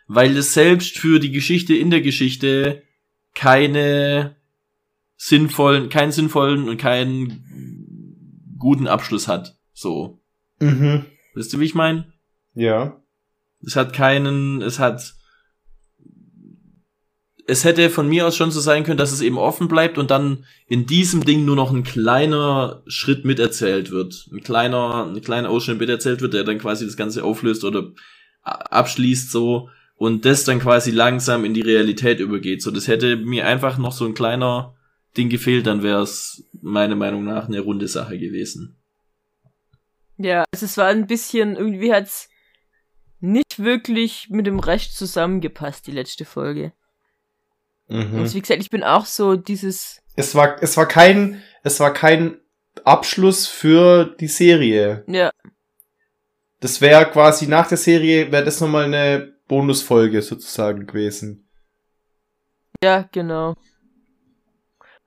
weil 0.06 0.36
es 0.36 0.54
selbst 0.54 0.98
für 0.98 1.20
die 1.20 1.30
Geschichte 1.30 1.74
in 1.74 1.90
der 1.90 2.00
Geschichte 2.00 2.82
keine 3.38 4.34
sinnvollen, 5.16 5.90
keinen 5.90 6.10
sinnvollen 6.10 6.68
und 6.68 6.76
keinen 6.76 8.56
guten 8.58 8.88
Abschluss 8.88 9.28
hat. 9.28 9.56
So. 9.72 10.20
Mhm. 10.58 11.04
Wisst 11.34 11.52
ihr, 11.52 11.60
wie 11.60 11.64
ich 11.66 11.76
meine? 11.76 12.12
Ja. 12.54 13.00
Es 13.64 13.76
hat 13.76 13.92
keinen, 13.92 14.60
es 14.60 14.80
hat, 14.80 15.14
es 17.46 17.62
hätte 17.62 17.90
von 17.90 18.08
mir 18.08 18.26
aus 18.26 18.36
schon 18.36 18.50
so 18.50 18.58
sein 18.58 18.82
können, 18.82 18.98
dass 18.98 19.12
es 19.12 19.20
eben 19.20 19.38
offen 19.38 19.68
bleibt 19.68 19.98
und 19.98 20.10
dann 20.10 20.44
in 20.66 20.86
diesem 20.86 21.24
Ding 21.24 21.44
nur 21.44 21.54
noch 21.54 21.72
ein 21.72 21.84
kleiner 21.84 22.82
Schritt 22.88 23.24
miterzählt 23.24 23.92
wird. 23.92 24.28
Ein 24.32 24.42
kleiner, 24.42 25.06
ein 25.06 25.20
kleiner 25.22 25.50
Ausschnitt 25.50 25.78
miterzählt 25.78 26.20
wird, 26.22 26.34
der 26.34 26.42
dann 26.42 26.58
quasi 26.58 26.86
das 26.86 26.96
Ganze 26.96 27.22
auflöst 27.22 27.62
oder 27.62 27.92
abschließt 28.42 29.30
so 29.30 29.70
und 29.98 30.24
das 30.24 30.44
dann 30.44 30.60
quasi 30.60 30.90
langsam 30.90 31.44
in 31.44 31.54
die 31.54 31.60
Realität 31.60 32.20
übergeht. 32.20 32.62
So, 32.62 32.70
das 32.70 32.88
hätte 32.88 33.16
mir 33.16 33.46
einfach 33.46 33.76
noch 33.78 33.92
so 33.92 34.06
ein 34.06 34.14
kleiner 34.14 34.74
Ding 35.16 35.28
gefehlt, 35.28 35.66
dann 35.66 35.82
wäre 35.82 36.02
es 36.02 36.44
meiner 36.62 36.96
Meinung 36.96 37.24
nach 37.24 37.48
eine 37.48 37.60
runde 37.60 37.88
Sache 37.88 38.18
gewesen. 38.18 38.76
ja, 40.16 40.44
also 40.52 40.66
es 40.66 40.76
war 40.76 40.86
ein 40.86 41.06
bisschen, 41.06 41.56
irgendwie 41.56 41.92
hat's 41.92 42.28
nicht 43.20 43.58
wirklich 43.58 44.28
mit 44.30 44.46
dem 44.46 44.60
Rest 44.60 44.96
zusammengepasst, 44.96 45.86
die 45.86 45.92
letzte 45.92 46.24
Folge. 46.24 46.72
Mhm. 47.88 48.14
Und 48.20 48.34
wie 48.34 48.40
gesagt, 48.40 48.60
ich 48.62 48.70
bin 48.70 48.84
auch 48.84 49.06
so 49.06 49.34
dieses, 49.34 50.00
Es 50.14 50.34
war, 50.34 50.62
es 50.62 50.76
war 50.76 50.86
kein, 50.86 51.42
es 51.64 51.80
war 51.80 51.92
kein 51.92 52.36
Abschluss 52.84 53.46
für 53.48 54.04
die 54.20 54.28
Serie. 54.28 55.04
ja, 55.08 55.30
Das 56.60 56.80
wäre 56.80 57.06
quasi 57.10 57.48
nach 57.48 57.66
der 57.68 57.78
Serie, 57.78 58.30
wäre 58.30 58.44
das 58.44 58.60
nochmal 58.60 58.84
eine 58.84 59.32
Bonusfolge 59.48 60.22
sozusagen 60.22 60.86
gewesen. 60.86 61.48
ja, 62.82 63.08
genau. 63.10 63.54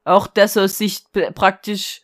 Auch, 0.03 0.27
dass 0.27 0.55
er 0.55 0.67
sich 0.67 1.03
praktisch 1.35 2.01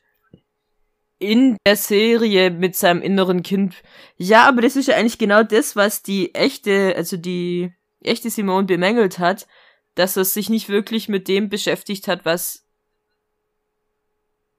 in 1.19 1.57
der 1.65 1.75
Serie 1.75 2.51
mit 2.51 2.75
seinem 2.75 3.01
inneren 3.01 3.41
Kind. 3.41 3.75
Ja, 4.17 4.47
aber 4.47 4.61
das 4.61 4.75
ist 4.75 4.87
ja 4.87 4.95
eigentlich 4.95 5.17
genau 5.17 5.43
das, 5.43 5.75
was 5.75 6.03
die 6.03 6.33
echte, 6.35 6.93
also 6.95 7.17
die 7.17 7.73
echte 8.01 8.29
Simone 8.29 8.67
bemängelt 8.67 9.17
hat, 9.19 9.47
dass 9.95 10.15
er 10.15 10.25
sich 10.25 10.49
nicht 10.49 10.69
wirklich 10.69 11.09
mit 11.09 11.27
dem 11.27 11.49
beschäftigt 11.49 12.07
hat, 12.07 12.23
was 12.23 12.65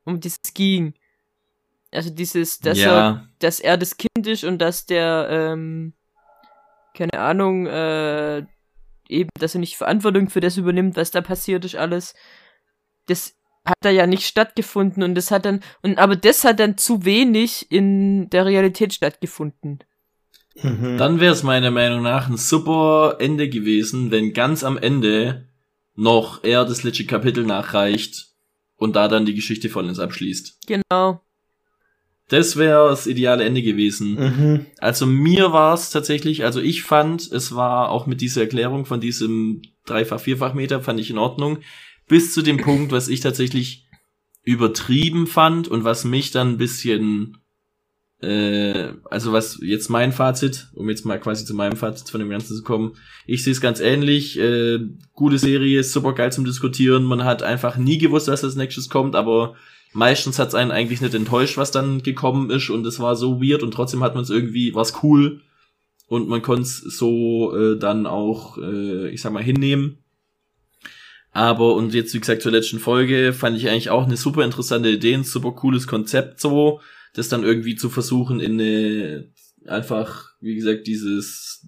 um 0.04 0.20
dieses 0.20 0.52
ging. 0.52 0.94
Also 1.92 2.10
dieses, 2.10 2.58
dass 2.58 2.78
er, 2.78 3.28
dass 3.38 3.60
er 3.60 3.76
das 3.76 3.96
Kind 3.96 4.26
ist 4.26 4.44
und 4.44 4.58
dass 4.58 4.84
der, 4.84 5.28
ähm, 5.30 5.94
keine 6.98 7.20
Ahnung, 7.20 7.66
äh, 7.66 8.44
eben, 9.08 9.30
dass 9.38 9.54
er 9.54 9.60
nicht 9.60 9.76
Verantwortung 9.76 10.28
für 10.28 10.40
das 10.40 10.56
übernimmt, 10.56 10.96
was 10.96 11.10
da 11.10 11.20
passiert 11.20 11.64
ist, 11.64 11.76
alles. 11.76 12.14
Das 13.06 13.34
hat 13.64 13.76
da 13.80 13.90
ja 13.90 14.06
nicht 14.06 14.26
stattgefunden 14.26 15.02
und 15.02 15.14
das 15.14 15.30
hat 15.30 15.44
dann, 15.44 15.60
und 15.82 15.98
aber 15.98 16.16
das 16.16 16.44
hat 16.44 16.58
dann 16.60 16.76
zu 16.76 17.04
wenig 17.04 17.70
in 17.70 18.28
der 18.30 18.46
Realität 18.46 18.92
stattgefunden. 18.92 19.78
Mhm. 20.62 20.98
Dann 20.98 21.20
wäre 21.20 21.32
es 21.32 21.42
meiner 21.42 21.70
Meinung 21.70 22.02
nach 22.02 22.28
ein 22.28 22.36
super 22.36 23.16
Ende 23.20 23.48
gewesen, 23.48 24.10
wenn 24.10 24.32
ganz 24.32 24.64
am 24.64 24.76
Ende 24.76 25.48
noch 25.94 26.42
er 26.42 26.64
das 26.64 26.82
letzte 26.82 27.06
Kapitel 27.06 27.44
nachreicht 27.44 28.28
und 28.76 28.96
da 28.96 29.08
dann 29.08 29.26
die 29.26 29.34
Geschichte 29.34 29.68
vollends 29.68 29.98
abschließt. 29.98 30.58
Genau. 30.66 31.20
Das 32.28 32.56
wäre 32.56 32.90
das 32.90 33.06
ideale 33.06 33.44
Ende 33.44 33.62
gewesen. 33.62 34.14
Mhm. 34.14 34.66
Also 34.78 35.06
mir 35.06 35.52
war 35.52 35.72
es 35.72 35.90
tatsächlich, 35.90 36.44
also 36.44 36.60
ich 36.60 36.82
fand, 36.82 37.32
es 37.32 37.54
war 37.54 37.90
auch 37.90 38.06
mit 38.06 38.20
dieser 38.20 38.42
Erklärung 38.42 38.84
von 38.84 39.00
diesem 39.00 39.62
dreifach, 39.86 40.20
vierfach 40.20 40.52
Meter, 40.52 40.82
fand 40.82 41.00
ich 41.00 41.10
in 41.10 41.18
Ordnung. 41.18 41.58
Bis 42.06 42.34
zu 42.34 42.42
dem 42.42 42.58
Punkt, 42.58 42.92
was 42.92 43.08
ich 43.08 43.20
tatsächlich 43.20 43.88
übertrieben 44.42 45.26
fand 45.26 45.68
und 45.68 45.84
was 45.84 46.04
mich 46.04 46.30
dann 46.30 46.52
ein 46.52 46.58
bisschen, 46.58 47.38
äh, 48.20 48.92
also 49.10 49.32
was 49.32 49.58
jetzt 49.62 49.88
mein 49.88 50.12
Fazit, 50.12 50.68
um 50.74 50.90
jetzt 50.90 51.06
mal 51.06 51.20
quasi 51.20 51.46
zu 51.46 51.54
meinem 51.54 51.76
Fazit 51.76 52.10
von 52.10 52.20
dem 52.20 52.30
Ganzen 52.30 52.56
zu 52.56 52.62
kommen. 52.62 52.92
Ich 53.26 53.42
sehe 53.42 53.52
es 53.52 53.60
ganz 53.62 53.80
ähnlich. 53.80 54.38
Äh, 54.38 54.80
gute 55.14 55.38
Serie, 55.38 55.82
super 55.82 56.14
geil 56.14 56.32
zum 56.32 56.44
Diskutieren. 56.44 57.04
Man 57.04 57.24
hat 57.24 57.42
einfach 57.42 57.78
nie 57.78 57.96
gewusst, 57.96 58.28
was 58.28 58.44
als 58.44 58.56
nächstes 58.56 58.90
kommt, 58.90 59.14
aber 59.14 59.56
meistens 59.92 60.38
hat 60.38 60.48
es 60.48 60.54
einen 60.54 60.70
eigentlich 60.70 61.00
nicht 61.00 61.14
enttäuscht, 61.14 61.56
was 61.56 61.70
dann 61.70 62.02
gekommen 62.02 62.50
ist 62.50 62.70
und 62.70 62.86
es 62.86 63.00
war 63.00 63.16
so 63.16 63.40
weird 63.40 63.62
und 63.62 63.72
trotzdem 63.72 64.02
hat 64.02 64.14
man 64.14 64.24
es 64.24 64.30
irgendwie, 64.30 64.74
was 64.74 65.02
cool 65.02 65.40
und 66.08 66.28
man 66.28 66.42
konnte 66.42 66.62
es 66.62 66.78
so 66.78 67.54
äh, 67.56 67.78
dann 67.78 68.06
auch, 68.06 68.58
äh, 68.58 69.08
ich 69.10 69.20
sag 69.20 69.32
mal, 69.32 69.42
hinnehmen. 69.42 69.98
Aber, 71.30 71.74
und 71.74 71.94
jetzt, 71.94 72.14
wie 72.14 72.20
gesagt, 72.20 72.42
zur 72.42 72.52
letzten 72.52 72.78
Folge 72.78 73.32
fand 73.32 73.56
ich 73.56 73.68
eigentlich 73.68 73.90
auch 73.90 74.06
eine 74.06 74.16
super 74.16 74.44
interessante 74.44 74.90
Idee, 74.90 75.14
ein 75.14 75.24
super 75.24 75.52
cooles 75.52 75.86
Konzept 75.86 76.40
so, 76.40 76.80
das 77.14 77.28
dann 77.28 77.44
irgendwie 77.44 77.76
zu 77.76 77.90
versuchen 77.90 78.40
in 78.40 78.54
eine, 78.54 79.30
einfach, 79.66 80.30
wie 80.40 80.54
gesagt, 80.54 80.86
dieses, 80.86 81.66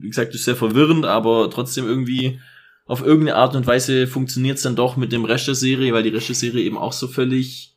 wie 0.00 0.08
gesagt, 0.08 0.34
ist 0.34 0.44
sehr 0.44 0.56
verwirrend, 0.56 1.04
aber 1.06 1.48
trotzdem 1.50 1.86
irgendwie 1.86 2.40
auf 2.86 3.04
irgendeine 3.04 3.36
Art 3.36 3.56
und 3.56 3.66
Weise 3.66 4.06
funktioniert 4.06 4.58
es 4.58 4.62
dann 4.62 4.76
doch 4.76 4.96
mit 4.96 5.12
dem 5.12 5.24
Rest 5.24 5.48
der 5.48 5.56
Serie, 5.56 5.92
weil 5.92 6.04
die 6.04 6.10
Rest 6.10 6.28
der 6.28 6.36
Serie 6.36 6.64
eben 6.64 6.78
auch 6.78 6.92
so 6.92 7.08
völlig 7.08 7.76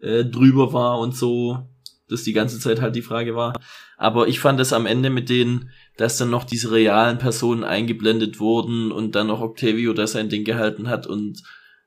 äh, 0.00 0.24
drüber 0.24 0.72
war 0.72 0.98
und 0.98 1.14
so, 1.14 1.68
dass 2.08 2.22
die 2.22 2.32
ganze 2.32 2.58
Zeit 2.58 2.80
halt 2.80 2.96
die 2.96 3.02
Frage 3.02 3.36
war. 3.36 3.52
Aber 3.98 4.28
ich 4.28 4.40
fand 4.40 4.58
es 4.60 4.72
am 4.72 4.86
Ende 4.86 5.10
mit 5.10 5.28
denen, 5.28 5.70
dass 5.98 6.16
dann 6.16 6.30
noch 6.30 6.44
diese 6.44 6.72
realen 6.72 7.18
Personen 7.18 7.64
eingeblendet 7.64 8.40
wurden 8.40 8.92
und 8.92 9.14
dann 9.14 9.26
noch 9.26 9.40
Octavio, 9.40 9.92
der 9.92 10.06
sein 10.06 10.30
Ding 10.30 10.44
gehalten 10.44 10.88
hat 10.88 11.06
und 11.06 11.42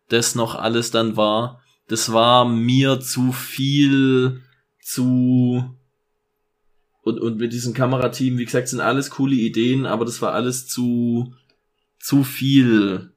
das 0.10 0.36
noch 0.36 0.56
alles 0.56 0.92
dann 0.92 1.18
war, 1.18 1.62
das 1.88 2.14
war 2.14 2.46
mir 2.46 3.00
zu 3.00 3.32
viel, 3.32 4.42
zu 4.82 5.76
und, 7.02 7.20
und 7.20 7.38
mit 7.38 7.54
diesem 7.54 7.74
Kamerateam, 7.74 8.38
wie 8.38 8.46
gesagt, 8.46 8.68
sind 8.68 8.82
alles 8.82 9.10
coole 9.10 9.36
Ideen, 9.36 9.86
aber 9.88 10.06
das 10.06 10.22
war 10.22 10.34
alles 10.34 10.68
zu 10.68 11.34
zu 12.00 12.24
viel 12.24 13.12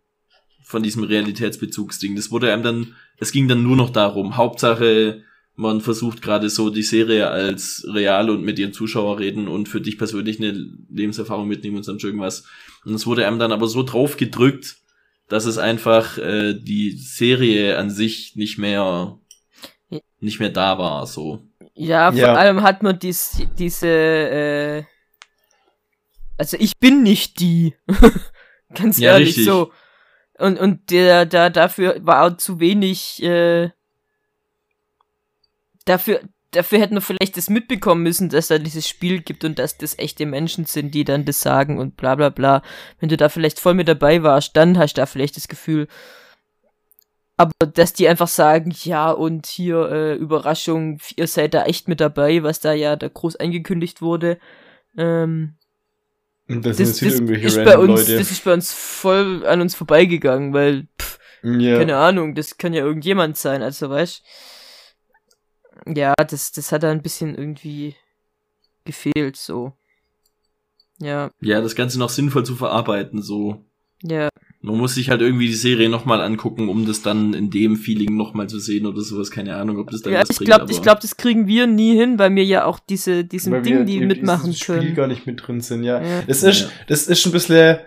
von 0.62 0.82
diesem 0.82 1.04
Realitätsbezugsding. 1.04 2.16
Das 2.16 2.30
wurde 2.30 2.52
einem 2.52 2.62
dann, 2.62 2.94
es 3.18 3.32
ging 3.32 3.48
dann 3.48 3.62
nur 3.62 3.76
noch 3.76 3.90
darum, 3.90 4.36
Hauptsache, 4.36 5.22
man 5.54 5.80
versucht 5.80 6.22
gerade 6.22 6.48
so 6.48 6.70
die 6.70 6.82
Serie 6.82 7.28
als 7.28 7.86
real 7.92 8.30
und 8.30 8.42
mit 8.42 8.58
ihren 8.58 8.72
Zuschauer 8.72 9.18
reden 9.18 9.48
und 9.48 9.68
für 9.68 9.80
dich 9.80 9.98
persönlich 9.98 10.38
eine 10.38 10.52
Lebenserfahrung 10.90 11.46
mitnehmen 11.46 11.76
und 11.76 11.82
sonst 11.82 12.02
irgendwas. 12.04 12.44
Und 12.84 12.94
es 12.94 13.06
wurde 13.06 13.26
einem 13.26 13.38
dann 13.38 13.52
aber 13.52 13.68
so 13.68 13.82
drauf 13.82 14.16
gedrückt, 14.16 14.76
dass 15.28 15.44
es 15.44 15.58
einfach 15.58 16.16
äh, 16.18 16.54
die 16.54 16.92
Serie 16.92 17.76
an 17.78 17.90
sich 17.90 18.34
nicht 18.36 18.58
mehr 18.58 19.18
nicht 20.20 20.40
mehr 20.40 20.50
da 20.50 20.78
war, 20.78 21.06
so. 21.06 21.42
Ja, 21.74 22.12
vor 22.12 22.20
Ja. 22.20 22.34
allem 22.34 22.62
hat 22.62 22.82
man 22.82 22.98
dies, 22.98 23.42
diese, 23.58 23.88
äh, 23.88 24.84
also 26.38 26.56
ich 26.58 26.78
bin 26.78 27.02
nicht 27.02 27.40
die. 27.40 27.74
Ganz 28.74 28.98
Ja, 28.98 29.12
ehrlich, 29.12 29.28
richtig. 29.28 29.46
so. 29.46 29.72
Und, 30.38 30.58
und 30.58 30.90
der, 30.90 31.26
da, 31.26 31.50
dafür 31.50 31.96
war 32.00 32.24
auch 32.26 32.36
zu 32.36 32.58
wenig, 32.58 33.22
äh, 33.22 33.70
dafür, 35.84 36.20
dafür 36.52 36.78
hätten 36.80 36.94
wir 36.94 37.00
vielleicht 37.00 37.36
das 37.36 37.50
mitbekommen 37.50 38.02
müssen, 38.02 38.28
dass 38.28 38.48
da 38.48 38.58
dieses 38.58 38.88
Spiel 38.88 39.20
gibt 39.20 39.44
und 39.44 39.58
dass 39.58 39.78
das 39.78 39.98
echte 39.98 40.26
Menschen 40.26 40.64
sind, 40.64 40.94
die 40.94 41.04
dann 41.04 41.24
das 41.24 41.40
sagen 41.40 41.78
und 41.78 41.96
bla 41.96 42.14
bla 42.14 42.30
bla. 42.30 42.62
Wenn 42.98 43.08
du 43.08 43.16
da 43.16 43.28
vielleicht 43.28 43.60
voll 43.60 43.74
mit 43.74 43.88
dabei 43.88 44.22
warst, 44.22 44.56
dann 44.56 44.78
hast 44.78 44.94
du 44.94 45.02
da 45.02 45.06
vielleicht 45.06 45.36
das 45.36 45.48
Gefühl. 45.48 45.88
Aber 47.36 47.52
dass 47.66 47.92
die 47.92 48.08
einfach 48.08 48.28
sagen, 48.28 48.72
ja, 48.84 49.10
und 49.10 49.46
hier, 49.46 49.90
äh, 49.90 50.14
Überraschung, 50.14 50.98
ihr 51.16 51.26
seid 51.26 51.54
da 51.54 51.64
echt 51.64 51.88
mit 51.88 52.00
dabei, 52.00 52.42
was 52.42 52.60
da 52.60 52.72
ja 52.72 52.94
da 52.96 53.08
groß 53.08 53.36
angekündigt 53.36 54.02
wurde. 54.02 54.38
Ähm, 54.96 55.56
das, 56.60 56.76
das, 56.76 56.98
sind 56.98 57.10
das, 57.10 57.14
irgendwelche 57.20 57.46
ist 57.46 57.64
bei 57.64 57.78
uns, 57.78 58.00
Leute. 58.00 58.18
das 58.18 58.30
ist 58.30 58.44
bei 58.44 58.52
uns 58.52 58.72
voll 58.72 59.46
an 59.46 59.60
uns 59.60 59.74
vorbeigegangen, 59.74 60.52
weil, 60.52 60.88
pff, 61.00 61.18
ja. 61.42 61.78
keine 61.78 61.96
Ahnung, 61.96 62.34
das 62.34 62.58
kann 62.58 62.74
ja 62.74 62.84
irgendjemand 62.84 63.36
sein, 63.36 63.62
also 63.62 63.88
weißt 63.88 64.22
Ja, 65.86 66.14
das, 66.16 66.52
das 66.52 66.72
hat 66.72 66.82
da 66.82 66.90
ein 66.90 67.02
bisschen 67.02 67.34
irgendwie 67.34 67.96
gefehlt, 68.84 69.36
so. 69.36 69.72
Ja, 70.98 71.30
Ja, 71.40 71.60
das 71.60 71.74
Ganze 71.74 71.98
noch 71.98 72.10
sinnvoll 72.10 72.44
zu 72.44 72.54
verarbeiten, 72.54 73.22
so. 73.22 73.64
ja, 74.02 74.28
Man 74.64 74.76
muss 74.78 74.94
sich 74.94 75.10
halt 75.10 75.20
irgendwie 75.20 75.48
die 75.48 75.54
Serie 75.54 75.88
nochmal 75.88 76.20
angucken, 76.20 76.68
um 76.68 76.86
das 76.86 77.02
dann 77.02 77.34
in 77.34 77.50
dem 77.50 77.76
Feeling 77.76 78.16
nochmal 78.16 78.48
zu 78.48 78.60
sehen 78.60 78.86
oder 78.86 79.00
sowas. 79.00 79.32
Keine 79.32 79.56
Ahnung, 79.56 79.78
ob 79.78 79.90
das 79.90 80.02
dann 80.02 80.12
ja 80.12 80.20
was 80.20 80.30
ich 80.30 80.36
bringt, 80.36 80.46
glaube, 80.50 80.62
aber- 80.62 80.70
ich 80.72 80.82
glaub, 80.82 81.00
das 81.00 81.16
kriegen 81.16 81.48
wir 81.48 81.66
nie 81.66 81.96
hin, 81.96 82.16
weil 82.18 82.32
wir 82.36 82.44
ja 82.44 82.64
auch 82.64 82.78
diese, 82.78 83.24
diesem 83.24 83.52
Weil 83.54 83.62
Ding, 83.62 83.78
wir 83.78 83.84
die 83.84 83.98
mitmachen 84.00 84.54
Spiel 84.54 84.76
können. 84.76 84.94
gar 84.94 85.08
nicht 85.08 85.26
mit 85.26 85.44
drin 85.44 85.60
sind, 85.60 85.82
ja. 85.82 86.00
Ja. 86.00 86.22
Das 86.28 86.44
ist, 86.44 86.60
Ja. 86.60 86.68
das 86.86 87.08
ist 87.08 87.26
ein 87.26 87.32
bisschen, 87.32 87.78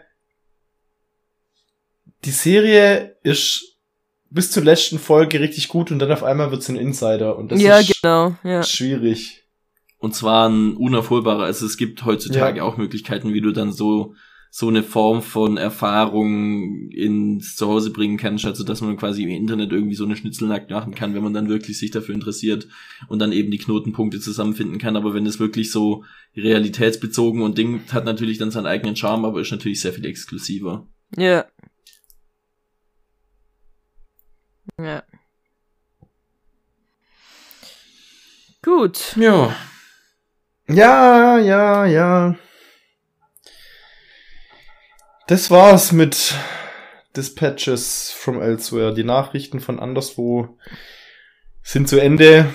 die 2.26 2.32
Serie 2.32 3.15
ist 3.23 3.78
bis 4.30 4.51
zur 4.51 4.63
letzten 4.63 4.99
Folge 4.99 5.39
richtig 5.39 5.67
gut 5.67 5.91
und 5.91 5.99
dann 5.99 6.11
auf 6.11 6.23
einmal 6.23 6.51
wird's 6.51 6.67
ein 6.69 6.76
Insider 6.76 7.38
und 7.38 7.51
das 7.51 7.61
ja, 7.61 7.78
ist 7.78 8.01
genau, 8.01 8.36
ja. 8.43 8.63
schwierig. 8.63 9.43
Und 9.97 10.13
zwar 10.13 10.49
ein 10.49 10.76
unaufholbarer, 10.76 11.43
also 11.43 11.65
es 11.65 11.78
gibt 11.78 12.03
heutzutage 12.05 12.57
Ja. 12.57 12.63
auch 12.63 12.78
Möglichkeiten, 12.78 13.34
wie 13.34 13.41
du 13.41 13.51
dann 13.51 13.71
so, 13.71 14.15
so 14.50 14.70
eine 14.70 14.84
Form 14.84 15.22
von 15.22 15.58
Erfahrung 15.58 16.89
ins 16.89 17.56
Zuhause 17.56 17.91
bringen 17.91 18.18
kannst, 18.18 18.46
also 18.46 18.64
dass 18.64 18.82
man 18.82 18.96
quasi 18.96 19.24
im 19.24 19.30
Internet 19.30 19.72
irgendwie 19.72 19.96
so 19.96 20.06
eine 20.06 20.16
Schnitzelnackt 20.16 20.72
machen 20.72 20.96
kann, 20.96 21.14
wenn 21.14 21.24
man 21.24 21.34
dann 21.34 21.50
wirklich 21.50 21.78
sich 21.78 21.91
dafür 21.91 22.16
interessiert 22.16 22.68
und 23.10 23.20
dann 23.20 23.34
eben 23.34 23.52
die 23.52 23.58
Knotenpunkte 23.58 24.20
zusammenfinden 24.20 24.78
kann. 24.78 24.96
Aber 24.96 25.14
wenn 25.14 25.26
es 25.26 25.39
wirklich 25.39 25.72
so 25.72 26.06
realitätsbezogen 26.36 27.41
und 27.41 27.58
Ding 27.58 27.82
hat 27.91 28.06
natürlich 28.06 28.38
dann 28.38 28.52
seinen 28.52 28.66
eigenen 28.66 28.96
Charme, 28.96 29.26
aber 29.26 29.41
ist 29.41 29.52
natürlich 29.52 29.82
sehr 29.82 29.93
viel 29.93 30.06
exklusiver. 30.06 30.88
Ja. 31.18 31.46
Ja. 34.82 35.04
Gut. 38.62 39.16
Ja. 39.16 39.56
Ja, 40.68 41.38
ja, 41.39 41.86
ja. 41.86 42.36
Das 45.28 45.49
war's 45.49 45.91
mit 45.91 46.36
Dispatches 47.17 48.11
from 48.15 48.39
Elsewhere. 48.39 48.93
Die 48.93 49.03
Nachrichten 49.03 49.59
von 49.59 49.80
anderswo 49.80 50.59
sind 51.63 51.89
zu 51.89 51.99
Ende. 51.99 52.53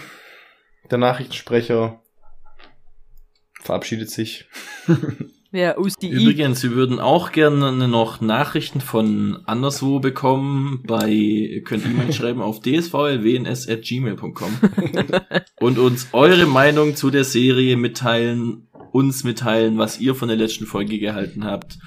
Der 0.89 0.99
Nachrichtensprecher 0.99 2.01
verabschiedet 3.61 4.11
sich. 4.11 4.47
Wer 5.51 5.81
USDI. 5.81 6.11
Übrigens, 6.11 6.63
wir 6.63 6.71
würden 6.71 7.01
auch 7.01 7.33
gerne 7.33 7.89
noch 7.89 8.21
Nachrichten 8.21 8.81
von 8.81 9.43
anderswo 9.47 9.99
bekommen. 9.99 10.85
Bei, 10.87 11.09
ihr 11.09 11.65
könnt 11.65 11.85
E-Mail 11.85 12.13
schreiben 12.13 12.41
auf 12.41 12.61
dsvlwns.gmail.com 12.61 14.59
und 15.59 15.79
uns 15.81 16.07
eure 16.13 16.47
Meinung 16.47 16.95
zu 16.95 17.11
der 17.11 17.25
Serie 17.25 17.77
mitteilen, 17.77 18.69
uns 18.93 19.25
mitteilen, 19.25 19.77
was 19.77 19.99
ihr 19.99 20.15
von 20.15 20.29
der 20.29 20.37
letzten 20.37 20.67
Folge 20.67 21.01
gehalten 21.01 21.45
habt. 21.45 21.79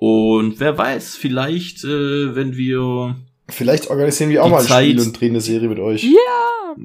Und 0.00 0.60
wer 0.60 0.78
weiß, 0.78 1.16
vielleicht, 1.16 1.82
äh, 1.84 2.34
wenn 2.34 2.56
wir, 2.56 3.16
Vielleicht 3.50 3.88
organisieren 3.90 4.30
wir 4.30 4.44
auch 4.44 4.48
mal 4.50 4.60
ein 4.60 4.64
Zeit- 4.66 4.86
Spiel 4.90 5.00
und 5.00 5.20
drehen 5.20 5.30
eine 5.30 5.40
Serie 5.40 5.68
mit 5.68 5.78
euch. 5.80 6.04
Ja. 6.04 6.76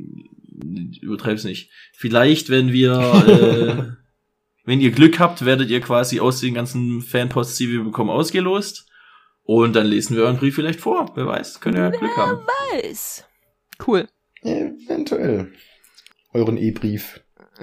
übertreib's 1.01 1.43
nicht, 1.43 1.70
vielleicht, 1.95 2.49
wenn 2.49 2.72
wir, 2.72 2.93
äh, 3.28 3.84
wenn 4.66 4.82
ihr 4.82 4.91
Glück 4.91 5.20
habt, 5.20 5.45
werdet 5.45 5.70
ihr 5.70 5.82
quasi 5.82 6.20
aus 6.20 6.39
den 6.39 6.53
ganzen 6.55 7.01
Fanposts, 7.01 7.57
die 7.57 7.70
wir 7.72 7.84
bekommen, 7.84 8.09
ausgelost. 8.09 8.88
Und 9.45 9.76
dann 9.76 9.88
lesen 9.88 10.16
wir 10.16 10.24
euren 10.24 10.38
Brief 10.38 10.55
vielleicht 10.55 10.80
vor. 10.80 11.11
Wer 11.16 11.28
weiß, 11.28 11.59
könnt 11.59 11.78
ihr 11.78 11.91
Glück 11.91 12.16
haben. 12.16 12.39
Nice. 12.74 13.26
Cool. 13.86 14.07
Eventuell. 14.41 15.51
Euren 16.34 16.57
E-Brief. 16.57 17.20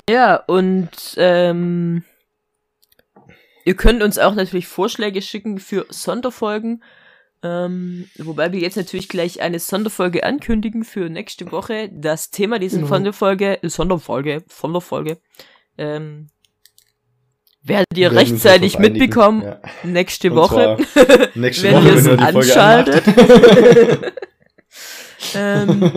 Ja, 0.09 0.37
und 0.37 0.91
ähm, 1.17 2.05
ihr 3.65 3.75
könnt 3.75 4.03
uns 4.03 4.19
auch 4.19 4.35
natürlich 4.35 4.67
Vorschläge 4.67 5.23
schicken 5.23 5.59
für 5.59 5.87
Sonderfolgen. 5.91 6.83
Ähm, 7.43 8.07
wobei 8.19 8.53
wir 8.53 8.61
jetzt 8.61 8.77
natürlich 8.77 9.09
gleich 9.09 9.41
eine 9.41 9.59
Sonderfolge 9.59 10.25
ankündigen 10.25 10.85
für 10.85 11.09
nächste 11.09 11.51
Woche. 11.53 11.89
Das 11.93 12.31
Thema 12.31 12.59
dieser 12.59 12.79
Genau. 12.79 12.89
Sonderfolge, 12.89 13.59
Sonderfolge, 13.63 14.45
Sonderfolge, 14.49 15.19
ähm, 15.79 16.29
werdet 17.63 17.97
ihr 17.97 18.13
rechtzeitig 18.13 18.79
mitbekommen. 18.79 19.43
Ja. 19.43 19.61
Nächste 19.85 20.31
Und 20.31 20.37
Woche. 20.37 20.77
nächste 21.35 21.65
wenn 21.65 21.75
Woche, 21.77 21.89
ihr 21.89 21.95
wenn 21.95 21.99
es 21.99 22.07
Folge 22.07 22.23
anschaltet. 22.27 23.05
ähm, 25.35 25.93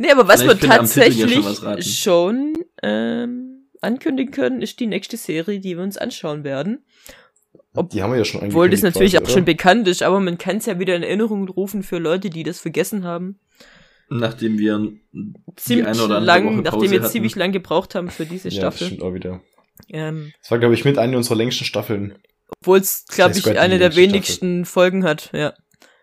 Nee, 0.00 0.10
aber 0.12 0.28
was 0.28 0.44
wir 0.44 0.52
schon 0.52 0.60
tatsächlich 0.60 1.62
raten. 1.62 1.82
schon 1.82 2.54
ähm, 2.82 3.68
ankündigen 3.82 4.32
können, 4.32 4.62
ist 4.62 4.80
die 4.80 4.86
nächste 4.86 5.18
Serie, 5.18 5.60
die 5.60 5.76
wir 5.76 5.84
uns 5.84 5.98
anschauen 5.98 6.42
werden. 6.42 6.86
Die 7.92 8.02
haben 8.02 8.10
wir 8.10 8.18
ja 8.18 8.24
schon 8.24 8.42
Obwohl 8.42 8.68
das 8.68 8.82
natürlich 8.82 9.12
quasi, 9.12 9.24
auch 9.24 9.28
schon 9.28 9.42
oder? 9.42 9.52
bekannt 9.52 9.86
ist, 9.88 10.02
aber 10.02 10.18
man 10.20 10.38
kann 10.38 10.56
es 10.56 10.66
ja 10.66 10.78
wieder 10.80 10.96
in 10.96 11.02
Erinnerung 11.04 11.48
rufen 11.48 11.82
für 11.84 11.98
Leute, 11.98 12.28
die 12.30 12.42
das 12.42 12.58
vergessen 12.58 13.04
haben. 13.04 13.38
Nachdem 14.08 14.58
wir 14.58 14.78
die 15.12 15.34
Ziemlich 15.54 15.86
eine 15.86 16.02
oder 16.02 16.16
andere 16.16 16.24
lang, 16.26 16.46
Woche 16.46 16.62
nachdem 16.62 16.90
wir 16.90 17.00
hatten. 17.00 17.12
ziemlich 17.12 17.36
lang 17.36 17.52
gebraucht 17.52 17.94
haben 17.94 18.10
für 18.10 18.26
diese 18.26 18.48
Ja, 18.48 18.62
das 18.62 18.74
Staffel. 18.74 18.86
stimmt 18.88 19.02
auch 19.02 19.14
wieder. 19.14 19.40
Ähm, 19.88 20.32
Das 20.42 20.50
war, 20.50 20.58
glaube 20.58 20.74
ich, 20.74 20.84
mit 20.84 20.98
einer 20.98 21.16
unserer 21.16 21.36
längsten 21.36 21.64
Staffeln. 21.64 22.16
Obwohl 22.60 22.78
es, 22.78 23.04
glaube 23.06 23.38
ich, 23.38 23.46
eine 23.58 23.78
der 23.78 23.94
wenigsten 23.94 24.64
Folgen 24.64 25.04
hat, 25.04 25.30
ja. 25.32 25.54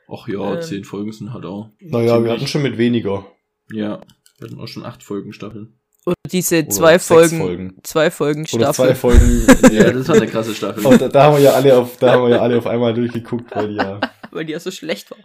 Ach 0.09 0.25
ja, 0.29 0.55
Ähm. 0.55 0.61
zehn 0.61 0.83
Folgen 0.85 1.11
sind 1.11 1.33
halt 1.33 1.43
auch. 1.43 1.69
Naja, 1.81 2.23
wir 2.23 2.31
hatten 2.31 2.47
schon 2.47 2.61
mit 2.61 2.77
weniger. 2.77 3.25
Ja, 3.73 3.99
wir 4.39 4.47
hatten 4.47 4.59
auch 4.61 4.67
schon 4.69 4.85
acht 4.85 5.03
Folgen 5.03 5.33
Staffeln. 5.33 5.76
Oder 6.07 6.15
diese 6.31 6.59
Oder 6.59 6.69
zwei 6.69 6.99
Folgen, 6.99 7.37
Folgen. 7.39 7.77
zwei 7.83 8.09
Folgen 8.11 8.41
Oder 8.53 8.73
Staffel. 8.73 8.85
zwei 8.87 8.95
Folgen. 8.95 9.47
Ja, 9.73 9.91
das 9.91 10.07
war 10.07 10.15
eine 10.15 10.27
krasse 10.27 10.55
Staffel. 10.55 10.85
Aber 10.85 10.97
da, 10.97 11.09
da 11.09 11.23
haben 11.23 11.35
wir 11.35 11.43
ja 11.43 11.51
alle 11.51 11.77
auf, 11.77 11.97
da 11.97 12.11
haben 12.13 12.23
wir 12.23 12.29
ja 12.29 12.39
alle 12.41 12.57
auf 12.57 12.65
einmal 12.65 12.93
durchgeguckt, 12.93 13.53
weil 13.55 13.67
die 13.69 13.75
ja 13.75 13.99
weil 14.31 14.45
die 14.45 14.53
ja 14.53 14.59
so 14.59 14.71
schlecht 14.71 15.11
war. 15.11 15.17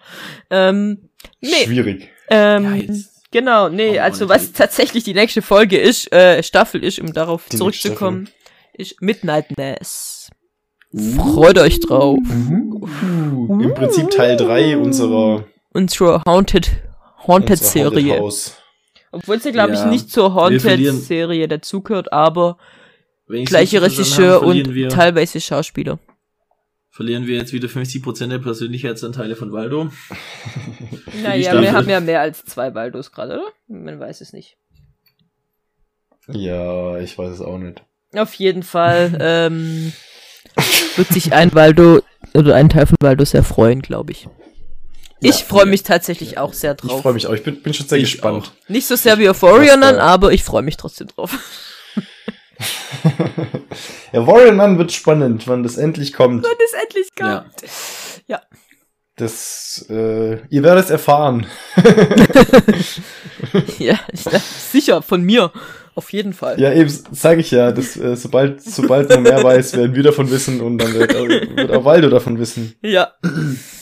Ähm, 0.51 1.09
nee, 1.41 1.49
schwierig. 1.64 2.09
ähm, 2.30 2.64
Ja, 2.89 2.95
genau, 3.30 3.68
nee, 3.68 3.93
wir 3.93 4.03
also 4.05 4.28
was 4.28 4.53
tatsächlich 4.53 5.05
die 5.05 5.14
nächste 5.14 5.41
Folge 5.43 5.78
ist, 5.78 6.12
äh, 6.12 6.43
Staffel 6.43 6.83
ist, 6.83 6.99
um 6.99 7.12
darauf 7.12 7.45
Die 7.51 7.57
zurückzukommen, 7.59 8.28
ist 8.72 9.01
Midnight 9.01 9.57
Mass. 9.57 10.30
Freut 11.16 11.59
euch 11.59 11.78
drauf. 11.80 12.18
Im 12.28 13.72
Prinzip 13.74 14.11
Teil 14.11 14.37
3 14.37 14.76
unserer, 14.78 15.45
Unsere 15.72 16.22
Haunted, 16.26 16.70
Haunted 17.26 17.61
unserer 17.61 17.85
Haunted 17.85 17.95
Serie. 17.99 18.18
House. 18.18 18.57
Obwohl 19.12 19.36
es 19.36 19.44
ja, 19.44 19.50
glaube 19.52 19.74
ich, 19.74 19.78
Ja, 19.78 19.86
nicht 19.86 20.10
zur 20.10 20.34
wir 20.50 20.60
verlieren- 20.60 20.94
Haunted 20.94 21.06
Serie 21.06 21.46
dazugehört, 21.48 22.12
aber 22.12 22.56
gleiche 23.44 23.80
Regisseur 23.82 24.42
und 24.42 24.74
wir, 24.74 24.88
teilweise 24.88 25.40
Schauspieler. 25.40 25.98
verlieren 26.90 27.26
wir 27.26 27.36
jetzt 27.36 27.52
wieder 27.52 27.68
50% 27.68 28.30
der 28.32 28.38
Persönlichkeitsanteile 28.38 29.36
von 29.36 29.52
Waldo. 29.52 29.90
Naja, 31.22 31.60
wir 31.60 31.72
haben 31.72 31.88
ja 31.88 32.00
mehr 32.00 32.20
als 32.20 32.44
zwei 32.44 32.74
Waldos 32.74 33.12
gerade, 33.12 33.34
oder? 33.34 33.48
Man 33.68 34.00
weiß 34.00 34.20
es 34.22 34.32
nicht. 34.32 34.56
Ja, 36.28 36.98
ich 36.98 37.16
weiß 37.18 37.30
es 37.32 37.40
auch 37.40 37.58
nicht. 37.58 37.82
Auf 38.14 38.34
jeden 38.34 38.62
Fall 38.62 39.16
ähm, 39.20 39.92
wird 40.96 41.08
sich 41.08 41.32
ein 41.32 41.54
Waldo 41.54 42.00
oder 42.34 42.54
ein 42.54 42.68
Teil 42.68 42.86
von 42.86 42.96
Waldo 43.00 43.24
sehr 43.24 43.42
freuen, 43.44 43.82
glaube 43.82 44.12
ich. 44.12 44.28
Ich 45.23 45.45
freue 45.45 45.66
mich 45.66 45.83
tatsächlich 45.83 46.39
auch 46.39 46.53
sehr 46.53 46.73
Ich 46.73 46.81
drauf. 46.89 47.03
freue 47.03 47.14
mich 47.14 47.27
auch. 47.27 47.33
Ich 47.33 47.43
bin, 47.45 47.62
bin 47.62 47.75
schon 47.75 47.87
sehr 47.87 47.99
Ich 47.99 48.12
gespannt. 48.12 48.53
Nicht 48.68 48.87
so 48.87 48.97
sehr 48.97 49.18
wie 49.18 49.29
auf 49.29 49.43
Was 49.43 49.66
da- 49.81 49.99
aber 49.99 50.33
ich 50.33 50.43
freue 50.45 50.62
mich 50.62 50.77
trotzdem 50.77 51.09
drauf. 51.09 51.33
ja, 54.12 54.27
Warrior 54.27 54.53
Nun 54.53 54.79
wird 54.79 54.93
spannend, 54.93 55.47
wann 55.49 55.62
das 55.62 55.77
endlich 55.77 56.12
kommt. 56.12 56.45
Wenn 56.45 56.51
es 56.64 56.73
endlich 56.83 57.09
Ja. 57.18 57.39
kommt. 57.41 57.55
Ja. 58.27 58.41
Das, 59.16 59.85
äh, 59.91 60.39
ihr 60.49 60.62
werdet 60.62 60.85
es 60.85 60.91
erfahren. 60.91 61.47
Ja, 63.79 63.99
ich, 64.12 64.20
sicher, 64.23 65.03
von 65.03 65.23
mir. 65.23 65.53
Auf 65.95 66.11
jeden 66.12 66.33
Fall. 66.33 66.59
Ja, 66.59 66.73
eben, 66.73 66.91
sage 67.11 67.41
ich 67.43 67.51
ja, 67.51 67.70
dass, 67.70 67.97
äh, 67.97 68.16
sobald, 68.16 68.62
sobald 68.62 69.11
man 69.11 69.25
mehr 69.25 69.43
weiß, 69.43 69.75
werden 69.77 69.95
wir 69.95 70.03
davon 70.05 70.31
wissen 70.31 70.61
und 70.62 70.79
dann 70.79 70.95
wird, 70.95 71.14
auch- 71.14 71.29
wird 71.29 71.70
auch 71.70 71.85
Waldo 71.85 72.09
davon 72.09 72.39
wissen. 72.39 72.75
Ja. 72.83 73.12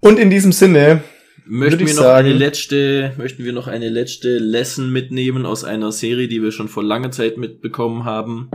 Und 0.00 0.18
in 0.18 0.30
diesem 0.30 0.52
Sinne, 0.52 1.02
Möchten 1.48 1.74
Würde 1.78 1.86
wir 1.86 1.94
noch 1.94 2.02
sagen- 2.02 2.26
eine 2.28 2.36
letzte, 2.36 3.12
möchten 3.18 3.44
wir 3.44 3.52
noch 3.52 3.68
eine 3.68 3.88
letzte 3.88 4.38
Lesson 4.38 4.90
mitnehmen 4.90 5.46
aus 5.46 5.62
einer 5.62 5.92
Serie, 5.92 6.26
die 6.26 6.42
wir 6.42 6.50
schon 6.50 6.66
vor 6.66 6.82
langer 6.82 7.12
Zeit 7.12 7.38
mitbekommen 7.38 8.04
haben. 8.04 8.50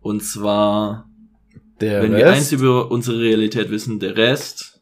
Und 0.00 0.24
zwar, 0.24 1.10
der 1.82 2.02
wenn 2.02 2.16
wir 2.16 2.26
eins 2.26 2.38
Rest 2.38 2.52
über 2.52 2.90
unsere 2.90 3.20
Realität 3.20 3.70
wissen, 3.70 4.00
der 4.00 4.16
Rest 4.16 4.80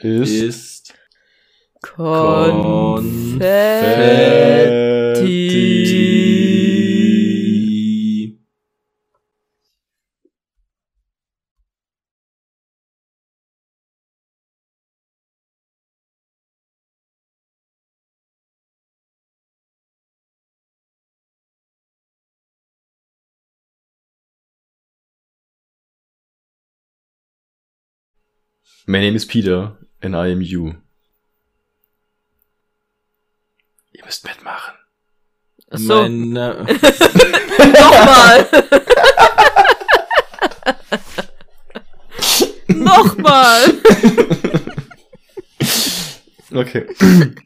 ist, 0.00 0.32
ist 0.42 0.94
Konfetti. 1.82 3.36
My 28.88 29.00
name 29.00 29.16
is 29.16 29.24
Peter 29.24 29.72
and 30.00 30.14
I 30.14 30.28
am 30.28 30.40
you. 30.40 30.76
Ihr 33.92 34.04
müsst 34.04 34.24
mitmachen. 34.24 34.74
So, 35.72 36.02
Mein, 36.02 36.36
äh, 36.36 36.62
nochmal. 37.72 38.46
nochmal. 42.68 43.74
Okay. 46.54 46.86